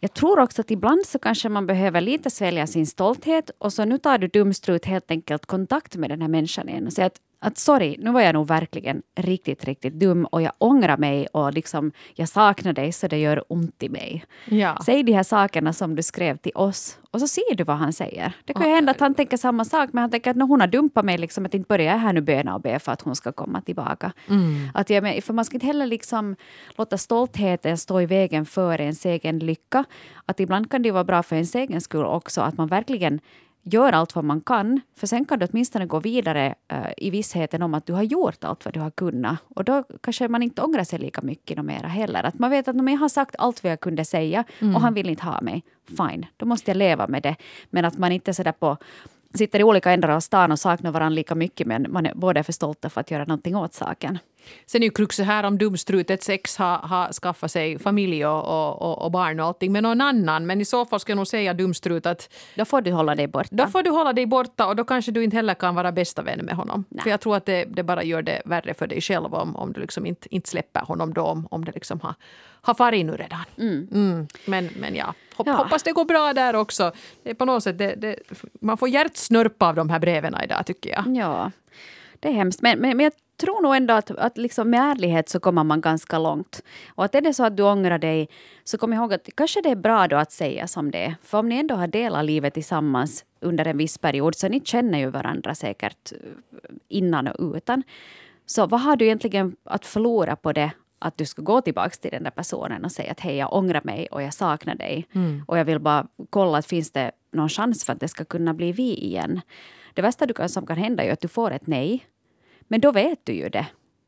jag 0.00 0.14
tror 0.14 0.38
också 0.40 0.60
att 0.60 0.70
ibland 0.70 1.06
så 1.06 1.18
kanske 1.18 1.48
man 1.48 1.66
behöver 1.66 2.00
lite 2.00 2.30
svälja 2.30 2.66
sin 2.66 2.86
stolthet 2.86 3.50
och 3.58 3.72
så 3.72 3.84
nu 3.84 3.98
tar 3.98 4.18
du 4.18 4.28
dumstrut 4.28 4.84
helt 4.84 5.10
enkelt 5.10 5.15
kontakt 5.22 5.96
med 5.96 6.10
den 6.10 6.20
här 6.20 6.28
människan 6.28 6.68
igen 6.68 6.86
och 6.86 6.92
säger 6.92 7.06
att 7.06 7.20
att 7.38 7.58
sorry, 7.58 7.96
nu 7.98 8.10
var 8.10 8.20
jag 8.20 8.34
nog 8.34 8.46
verkligen 8.46 9.02
riktigt, 9.16 9.64
riktigt 9.64 9.94
dum 9.94 10.24
och 10.24 10.42
jag 10.42 10.52
ångrar 10.58 10.96
mig 10.96 11.26
och 11.26 11.52
liksom 11.52 11.92
jag 12.14 12.28
saknar 12.28 12.72
dig 12.72 12.92
så 12.92 13.08
det 13.08 13.18
gör 13.18 13.44
ont 13.48 13.82
i 13.82 13.88
mig. 13.88 14.24
Ja. 14.44 14.78
Säg 14.84 15.02
de 15.02 15.12
här 15.12 15.22
sakerna 15.22 15.72
som 15.72 15.96
du 15.96 16.02
skrev 16.02 16.36
till 16.36 16.52
oss 16.54 16.98
och 17.10 17.20
så 17.20 17.28
ser 17.28 17.54
du 17.54 17.64
vad 17.64 17.76
han 17.76 17.92
säger. 17.92 18.32
Det 18.44 18.54
kan 18.54 18.68
ju 18.68 18.74
hända 18.74 18.90
att 18.90 19.00
han 19.00 19.14
tänker 19.14 19.36
samma 19.36 19.64
sak 19.64 19.90
men 19.92 20.00
han 20.00 20.10
tänker 20.10 20.30
att 20.30 20.36
hon 20.36 20.60
har 20.60 20.66
dumpat 20.66 21.04
mig, 21.04 21.18
liksom, 21.18 21.46
att 21.46 21.54
inte 21.54 21.66
börjar 21.68 21.92
jag 21.92 21.98
här 21.98 22.12
nu 22.12 22.20
böna 22.20 22.54
och 22.54 22.60
be 22.60 22.78
för 22.78 22.92
att 22.92 23.02
hon 23.02 23.16
ska 23.16 23.32
komma 23.32 23.60
tillbaka. 23.60 24.12
Att 24.74 24.90
jag, 24.90 25.24
för 25.24 25.32
man 25.32 25.44
ska 25.44 25.56
inte 25.56 25.66
heller 25.66 25.86
liksom 25.86 26.36
låta 26.78 26.98
stoltheten 26.98 27.78
stå 27.78 28.00
i 28.00 28.06
vägen 28.06 28.46
för 28.46 28.80
ens 28.80 29.06
egen 29.06 29.38
lycka. 29.38 29.84
Att 30.26 30.40
ibland 30.40 30.70
kan 30.70 30.82
det 30.82 30.90
vara 30.90 31.04
bra 31.04 31.22
för 31.22 31.36
ens 31.36 31.54
egen 31.54 31.80
skull 31.80 32.04
också 32.04 32.40
att 32.40 32.56
man 32.56 32.68
verkligen 32.68 33.20
gör 33.68 33.92
allt 33.92 34.14
vad 34.14 34.24
man 34.24 34.40
kan, 34.40 34.80
för 34.96 35.06
sen 35.06 35.24
kan 35.24 35.38
du 35.38 35.46
åtminstone 35.50 35.86
gå 35.86 36.00
vidare 36.00 36.54
eh, 36.68 36.86
i 36.96 37.10
vissheten 37.10 37.62
om 37.62 37.74
att 37.74 37.86
du 37.86 37.92
har 37.92 38.02
gjort 38.02 38.44
allt 38.44 38.64
vad 38.64 38.74
du 38.74 38.80
har 38.80 38.90
kunnat. 38.90 39.36
Och 39.54 39.64
då 39.64 39.84
kanske 40.02 40.28
man 40.28 40.42
inte 40.42 40.62
ångrar 40.62 40.84
sig 40.84 40.98
lika 40.98 41.22
mycket 41.22 41.64
mera 41.64 41.88
heller. 41.88 42.22
Att 42.22 42.38
man 42.38 42.50
vet 42.50 42.68
att 42.68 42.76
"Men 42.76 42.94
jag 42.94 43.00
har 43.00 43.08
sagt 43.08 43.36
allt 43.38 43.62
vad 43.62 43.72
jag 43.72 43.80
kunde 43.80 44.04
säga 44.04 44.44
och 44.74 44.80
han 44.80 44.94
vill 44.94 45.08
inte 45.08 45.24
ha 45.24 45.40
mig. 45.40 45.64
Fine, 45.88 46.26
då 46.36 46.46
måste 46.46 46.70
jag 46.70 46.76
leva 46.76 47.06
med 47.06 47.22
det. 47.22 47.36
Men 47.70 47.84
att 47.84 47.98
man 47.98 48.12
inte 48.12 48.34
sådär 48.34 48.52
på 48.52 48.76
sitter 49.34 49.60
i 49.60 49.64
olika 49.64 49.90
ändar 49.92 50.08
av 50.08 50.20
stan 50.20 50.52
och 50.52 50.58
saknar 50.58 50.90
varandra 50.90 51.14
lika 51.14 51.34
mycket 51.34 51.66
men 51.66 51.86
man 51.90 52.06
är 52.06 52.14
båda 52.14 52.44
för 52.44 52.52
stolta 52.52 52.90
för 52.90 53.00
att 53.00 53.10
göra 53.10 53.24
någonting 53.24 53.56
åt 53.56 53.74
saken. 53.74 54.18
Sen 54.66 54.82
är 54.82 54.86
ju 54.86 54.90
kruxet 54.90 55.26
här 55.26 55.44
om 55.44 55.58
dumstrutets 55.58 56.28
ex 56.28 56.56
har, 56.56 56.78
har 56.78 57.12
skaffat 57.12 57.50
sig 57.50 57.78
familj 57.78 58.26
och, 58.26 58.80
och, 58.82 59.02
och, 59.04 59.10
barn 59.10 59.40
och 59.40 59.46
allting 59.46 59.72
med 59.72 59.82
någon 59.82 60.00
annan. 60.00 60.46
Men 60.46 60.60
i 60.60 60.64
så 60.64 60.84
fall 60.86 61.00
ska 61.00 61.10
jag 61.12 61.16
nog 61.16 61.26
säga 61.26 61.54
dumstrut 61.54 62.06
att 62.06 62.34
Då 62.54 62.64
får 62.64 62.80
du 62.80 62.92
hålla 62.92 63.14
dig 63.14 63.26
borta. 63.26 63.48
Då 63.50 63.66
får 63.66 63.82
du 63.82 63.90
hålla 63.90 64.12
dig 64.12 64.26
borta 64.26 64.66
och 64.66 64.76
då 64.76 64.84
kanske 64.84 65.12
du 65.12 65.24
inte 65.24 65.36
heller 65.36 65.54
kan 65.54 65.74
vara 65.74 65.92
bästa 65.92 66.22
vän 66.22 66.38
med 66.44 66.54
honom. 66.56 66.84
För 67.02 67.10
jag 67.10 67.20
tror 67.20 67.36
att 67.36 67.46
det, 67.46 67.64
det 67.64 67.82
bara 67.82 68.02
gör 68.04 68.22
det 68.22 68.42
värre 68.44 68.74
för 68.74 68.86
dig 68.86 69.00
själv 69.00 69.34
om, 69.34 69.56
om 69.56 69.72
du 69.72 69.80
liksom 69.80 70.06
inte, 70.06 70.34
inte 70.34 70.48
släpper 70.48 70.80
honom 70.80 71.14
då, 71.14 71.22
om, 71.22 71.48
om 71.50 71.64
det 71.64 71.72
liksom 71.74 72.00
har, 72.00 72.14
har 72.60 72.74
farit 72.74 73.06
nu 73.06 73.12
redan. 73.12 73.44
Mm. 73.58 74.26
Men, 74.44 74.70
men 74.80 74.94
ja, 74.94 75.14
Hopp, 75.36 75.46
Ja. 75.46 75.52
hoppas 75.52 75.82
det 75.82 75.92
går 75.92 76.04
bra 76.04 76.32
där 76.32 76.56
också. 76.56 76.92
Det 77.22 77.30
är 77.30 77.34
på 77.34 77.44
något 77.44 77.62
sätt, 77.62 77.78
det, 77.78 77.94
det, 77.94 78.16
man 78.60 78.78
får 78.78 78.88
hjärtsnörp 78.88 79.62
av 79.62 79.74
de 79.74 79.90
här 79.90 79.98
breven 79.98 80.36
idag 80.44 80.66
tycker 80.66 80.90
jag. 80.90 81.16
Ja, 81.16 81.50
det 82.20 82.28
är 82.28 82.32
hemskt. 82.32 82.62
Men, 82.62 82.78
men, 82.78 82.96
men 82.96 83.04
jag 83.04 83.12
tror 83.40 83.62
nog 83.62 83.76
ändå 83.76 83.94
att, 83.94 84.10
att 84.10 84.38
liksom 84.38 84.70
med 84.70 84.80
ärlighet 84.80 85.28
så 85.28 85.40
kommer 85.40 85.64
man 85.64 85.80
ganska 85.80 86.18
långt. 86.18 86.62
Och 86.88 87.04
att 87.04 87.14
är 87.14 87.20
det 87.20 87.34
så 87.34 87.44
att 87.44 87.56
du 87.56 87.62
ångrar 87.62 87.98
dig 87.98 88.28
så 88.64 88.78
kom 88.78 88.92
ihåg 88.92 89.14
att 89.14 89.28
kanske 89.34 89.60
det 89.60 89.70
är 89.70 89.76
bra 89.76 90.08
då 90.08 90.16
att 90.16 90.32
säga 90.32 90.66
som 90.66 90.90
det 90.90 91.04
är. 91.04 91.14
För 91.22 91.38
om 91.38 91.48
ni 91.48 91.56
ändå 91.56 91.74
har 91.74 91.86
delat 91.86 92.24
livet 92.24 92.54
tillsammans 92.54 93.24
under 93.40 93.64
en 93.64 93.78
viss 93.78 93.98
period 93.98 94.34
så 94.34 94.48
ni 94.48 94.60
känner 94.60 94.98
ju 94.98 95.10
varandra 95.10 95.54
säkert 95.54 96.12
eh, 96.12 96.18
innan 96.88 97.26
och 97.26 97.56
utan. 97.56 97.82
Så 98.46 98.66
vad 98.66 98.80
har 98.80 98.96
du 98.96 99.04
egentligen 99.04 99.56
att 99.64 99.86
förlora 99.86 100.36
på 100.36 100.52
det 100.52 100.70
att 100.98 101.18
du 101.18 101.26
ska 101.26 101.42
gå 101.42 101.60
tillbaka 101.60 101.90
till 101.90 102.10
den 102.10 102.22
där 102.22 102.30
personen 102.30 102.84
och 102.84 102.92
säga 102.92 103.10
att 103.10 103.20
hej, 103.20 103.36
jag 103.36 103.52
ångrar 103.52 103.80
mig 103.84 104.06
och 104.10 104.22
jag 104.22 104.34
saknar 104.34 104.74
dig. 104.74 105.06
Och 105.46 105.58
jag 105.58 105.64
vill 105.64 105.78
bara 105.78 106.06
kolla 106.30 106.58
att 106.58 106.66
finns 106.66 106.90
det 106.90 107.12
någon 107.32 107.48
chans 107.48 107.84
för 107.84 107.92
att 107.92 108.00
det 108.00 108.08
ska 108.08 108.24
kunna 108.24 108.54
bli 108.54 108.72
vi 108.72 108.94
igen. 108.94 109.40
Det 109.96 110.02
värsta 110.02 110.48
som 110.48 110.66
kan 110.66 110.76
hända 110.76 111.04
är 111.04 111.12
att 111.12 111.20
du 111.20 111.28
får 111.28 111.50
ett 111.50 111.66
nej. 111.66 112.06
Men 112.68 112.80
då 112.80 112.92
vet 112.92 113.26
du 113.26 113.32
ju 113.32 113.48
det. 113.48 113.66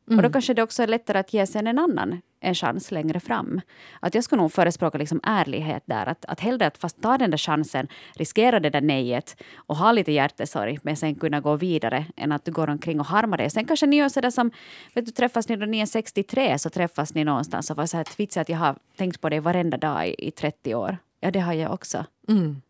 Mm. 0.09 0.19
Och 0.19 0.23
då 0.23 0.31
kanske 0.31 0.55
det 0.55 0.63
också 0.63 0.83
är 0.83 0.87
lättare 0.87 1.19
att 1.19 1.35
ge 1.35 1.47
sen 1.47 1.67
en 1.67 1.79
annan 1.79 2.21
en 2.41 2.55
chans 2.55 2.91
längre 2.91 3.21
fram. 3.21 3.61
Att 4.01 4.15
jag 4.15 4.25
skulle 4.25 4.43
nog 4.43 4.53
förespråka 4.53 4.99
liksom 4.99 5.21
ärlighet 5.23 5.83
där. 5.87 6.07
Att, 6.07 6.25
att 6.25 6.41
hellre 6.41 6.67
att 6.67 6.79
fast 6.79 7.03
ta 7.03 7.19
den 7.19 7.31
där 7.31 7.39
chansen, 7.39 7.89
riskera 8.15 8.61
det 8.61 8.71
där 8.71 8.81
nejet 8.81 9.43
och 9.57 9.77
ha 9.77 9.93
lite 9.93 10.13
hjärtesorg 10.13 10.79
men 10.83 10.97
sen 10.97 11.15
kunna 11.15 11.41
gå 11.41 11.57
vidare 11.57 12.05
än 12.17 12.33
att 12.33 12.45
du 12.45 12.53
går 12.53 12.71
omkring 12.71 13.01
och 13.01 13.07
harmar 13.07 13.37
dig. 13.37 13.51
Sen 13.51 13.65
kanske 13.65 13.87
ni 13.87 13.97
gör 13.97 14.09
sådär 14.09 14.31
som, 14.31 14.51
vet 14.95 15.07
du, 15.07 15.13
träffas 15.13 15.49
ni 15.49 15.57
då 15.57 15.67
ni 15.67 15.81
är 15.81 15.87
63 15.87 16.59
så 16.59 16.71
träffas 16.71 17.15
ni 17.15 17.25
någonstans 17.25 17.71
och 17.71 17.77
var 17.77 17.87
så 17.87 17.97
här 17.97 18.05
twitsa 18.05 18.41
att 18.41 18.49
jag 18.49 18.59
har 18.59 18.77
tänkt 18.97 19.21
på 19.21 19.29
dig 19.29 19.41
varenda 19.41 19.77
dag 19.77 20.09
i, 20.09 20.15
i 20.29 20.31
30 20.31 20.75
år. 20.75 20.97
Ja, 21.21 21.31
det 21.31 21.41
har 21.41 21.53
jag 21.53 21.73
också. 21.73 22.05
Mm. 22.29 22.63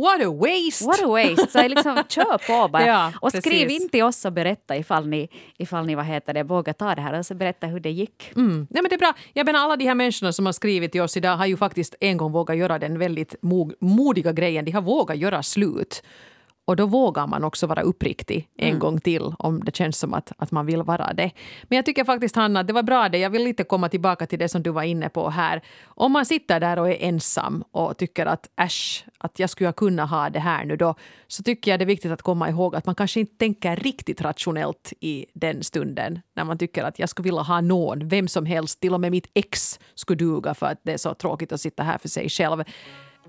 What 0.00 0.22
a 0.22 0.30
waste! 0.30 0.84
What 0.84 1.02
a 1.02 1.08
waste! 1.08 1.46
Så 1.50 1.68
liksom, 1.68 2.02
kör 2.08 2.38
på 2.46 2.68
bara. 2.68 2.86
Ja, 2.86 3.12
och 3.20 3.32
skriv 3.32 3.42
precis. 3.42 3.82
in 3.82 3.88
till 3.88 4.02
oss 4.02 4.24
och 4.24 4.32
berätta 4.32 4.76
ifall 4.76 5.06
ni, 5.06 5.28
ifall 5.58 5.86
ni 5.86 5.94
vad 5.94 6.04
heter 6.04 6.34
det, 6.34 6.42
vågar 6.42 6.72
ta 6.72 6.94
det 6.94 7.00
här 7.00 7.18
och 7.18 7.26
så 7.26 7.34
berätta 7.34 7.66
hur 7.66 7.80
det 7.80 7.90
gick. 7.90 8.32
Mm. 8.36 8.66
Nej, 8.70 8.82
men 8.82 8.88
det 8.88 8.94
är 8.94 8.98
bra. 8.98 9.14
Jag 9.32 9.46
menar, 9.46 9.60
alla 9.60 9.76
de 9.76 9.84
här 9.84 9.94
människorna 9.94 10.32
som 10.32 10.46
har 10.46 10.52
skrivit 10.52 10.92
till 10.92 11.00
oss 11.00 11.16
idag 11.16 11.36
har 11.36 11.46
ju 11.46 11.56
faktiskt 11.56 11.94
en 12.00 12.16
gång 12.16 12.32
vågat 12.32 12.56
göra 12.56 12.78
den 12.78 12.98
väldigt 12.98 13.34
modiga 13.80 14.32
grejen. 14.32 14.64
De 14.64 14.70
har 14.72 14.82
vågat 14.82 15.16
göra 15.16 15.42
slut. 15.42 16.02
Och 16.70 16.76
då 16.76 16.86
vågar 16.86 17.26
man 17.26 17.44
också 17.44 17.66
vara 17.66 17.82
uppriktig 17.82 18.48
en 18.56 18.68
mm. 18.68 18.78
gång 18.78 19.00
till 19.00 19.34
om 19.38 19.64
det 19.64 19.76
känns 19.76 19.98
som 19.98 20.14
att, 20.14 20.32
att 20.36 20.50
man 20.50 20.66
vill 20.66 20.82
vara 20.82 21.12
det. 21.12 21.30
Men 21.62 21.76
jag 21.76 21.86
tycker 21.86 22.04
faktiskt 22.04 22.36
Hanna 22.36 22.60
att 22.60 22.66
det 22.66 22.72
var 22.72 22.82
bra 22.82 23.08
det. 23.08 23.18
Jag 23.18 23.30
vill 23.30 23.44
lite 23.44 23.64
komma 23.64 23.88
tillbaka 23.88 24.26
till 24.26 24.38
det 24.38 24.48
som 24.48 24.62
du 24.62 24.70
var 24.70 24.82
inne 24.82 25.08
på 25.08 25.30
här. 25.30 25.62
Om 25.84 26.12
man 26.12 26.26
sitter 26.26 26.60
där 26.60 26.78
och 26.78 26.90
är 26.90 26.96
ensam 27.00 27.64
och 27.72 27.96
tycker 27.96 28.26
att 28.26 28.50
äsch, 28.60 29.04
att 29.18 29.38
jag 29.38 29.50
skulle 29.50 29.72
kunna 29.72 30.06
ha 30.06 30.30
det 30.30 30.40
här 30.40 30.64
nu 30.64 30.76
då, 30.76 30.94
så 31.28 31.42
tycker 31.42 31.70
jag 31.70 31.80
det 31.80 31.84
är 31.84 31.86
viktigt 31.86 32.12
att 32.12 32.22
komma 32.22 32.48
ihåg 32.50 32.76
att 32.76 32.86
man 32.86 32.94
kanske 32.94 33.20
inte 33.20 33.36
tänker 33.36 33.76
riktigt 33.76 34.20
rationellt 34.20 34.92
i 35.00 35.26
den 35.34 35.64
stunden 35.64 36.20
när 36.36 36.44
man 36.44 36.58
tycker 36.58 36.84
att 36.84 36.98
jag 36.98 37.08
skulle 37.08 37.24
vilja 37.24 37.42
ha 37.42 37.60
någon, 37.60 38.08
vem 38.08 38.28
som 38.28 38.46
helst, 38.46 38.80
till 38.80 38.94
och 38.94 39.00
med 39.00 39.10
mitt 39.10 39.30
ex 39.34 39.80
skulle 39.94 40.18
duga 40.18 40.54
för 40.54 40.66
att 40.66 40.80
det 40.82 40.92
är 40.92 40.98
så 40.98 41.14
tråkigt 41.14 41.52
att 41.52 41.60
sitta 41.60 41.82
här 41.82 41.98
för 41.98 42.08
sig 42.08 42.28
själv 42.28 42.64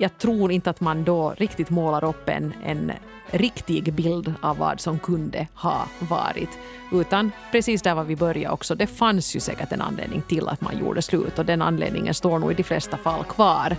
jag 0.02 0.18
tror 0.18 0.52
inte 0.52 0.70
att 0.70 0.82
man 0.82 1.04
då 1.04 1.34
riktigt 1.38 1.70
målar 1.70 2.04
upp 2.04 2.30
en, 2.30 2.54
en 2.66 2.92
riktig 3.32 3.94
bild 3.94 4.34
av 4.42 4.58
vad 4.58 4.80
som 4.80 5.00
kunde 5.00 5.48
ha 5.56 5.88
varit. 6.00 6.50
Utan 6.92 7.32
precis 7.52 7.82
där 7.82 7.96
var 7.96 8.04
vi 8.04 8.16
började 8.16 8.54
också, 8.54 8.76
det 8.76 8.88
fanns 8.88 9.36
ju 9.36 9.40
säkert 9.40 9.72
en 9.72 9.82
anledning 9.82 10.22
till 10.22 10.48
att 10.48 10.62
man 10.62 10.80
gjorde 10.80 11.02
slut 11.02 11.40
och 11.40 11.46
den 11.46 11.62
anledningen 11.62 12.14
står 12.14 12.40
nog 12.40 12.52
i 12.52 12.56
de 12.56 12.64
flesta 12.64 12.98
fall 12.98 13.24
kvar 13.24 13.76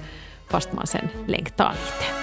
fast 0.49 0.73
man 0.73 0.87
sen 0.87 1.09
längtar 1.27 1.73
lite. 1.73 2.23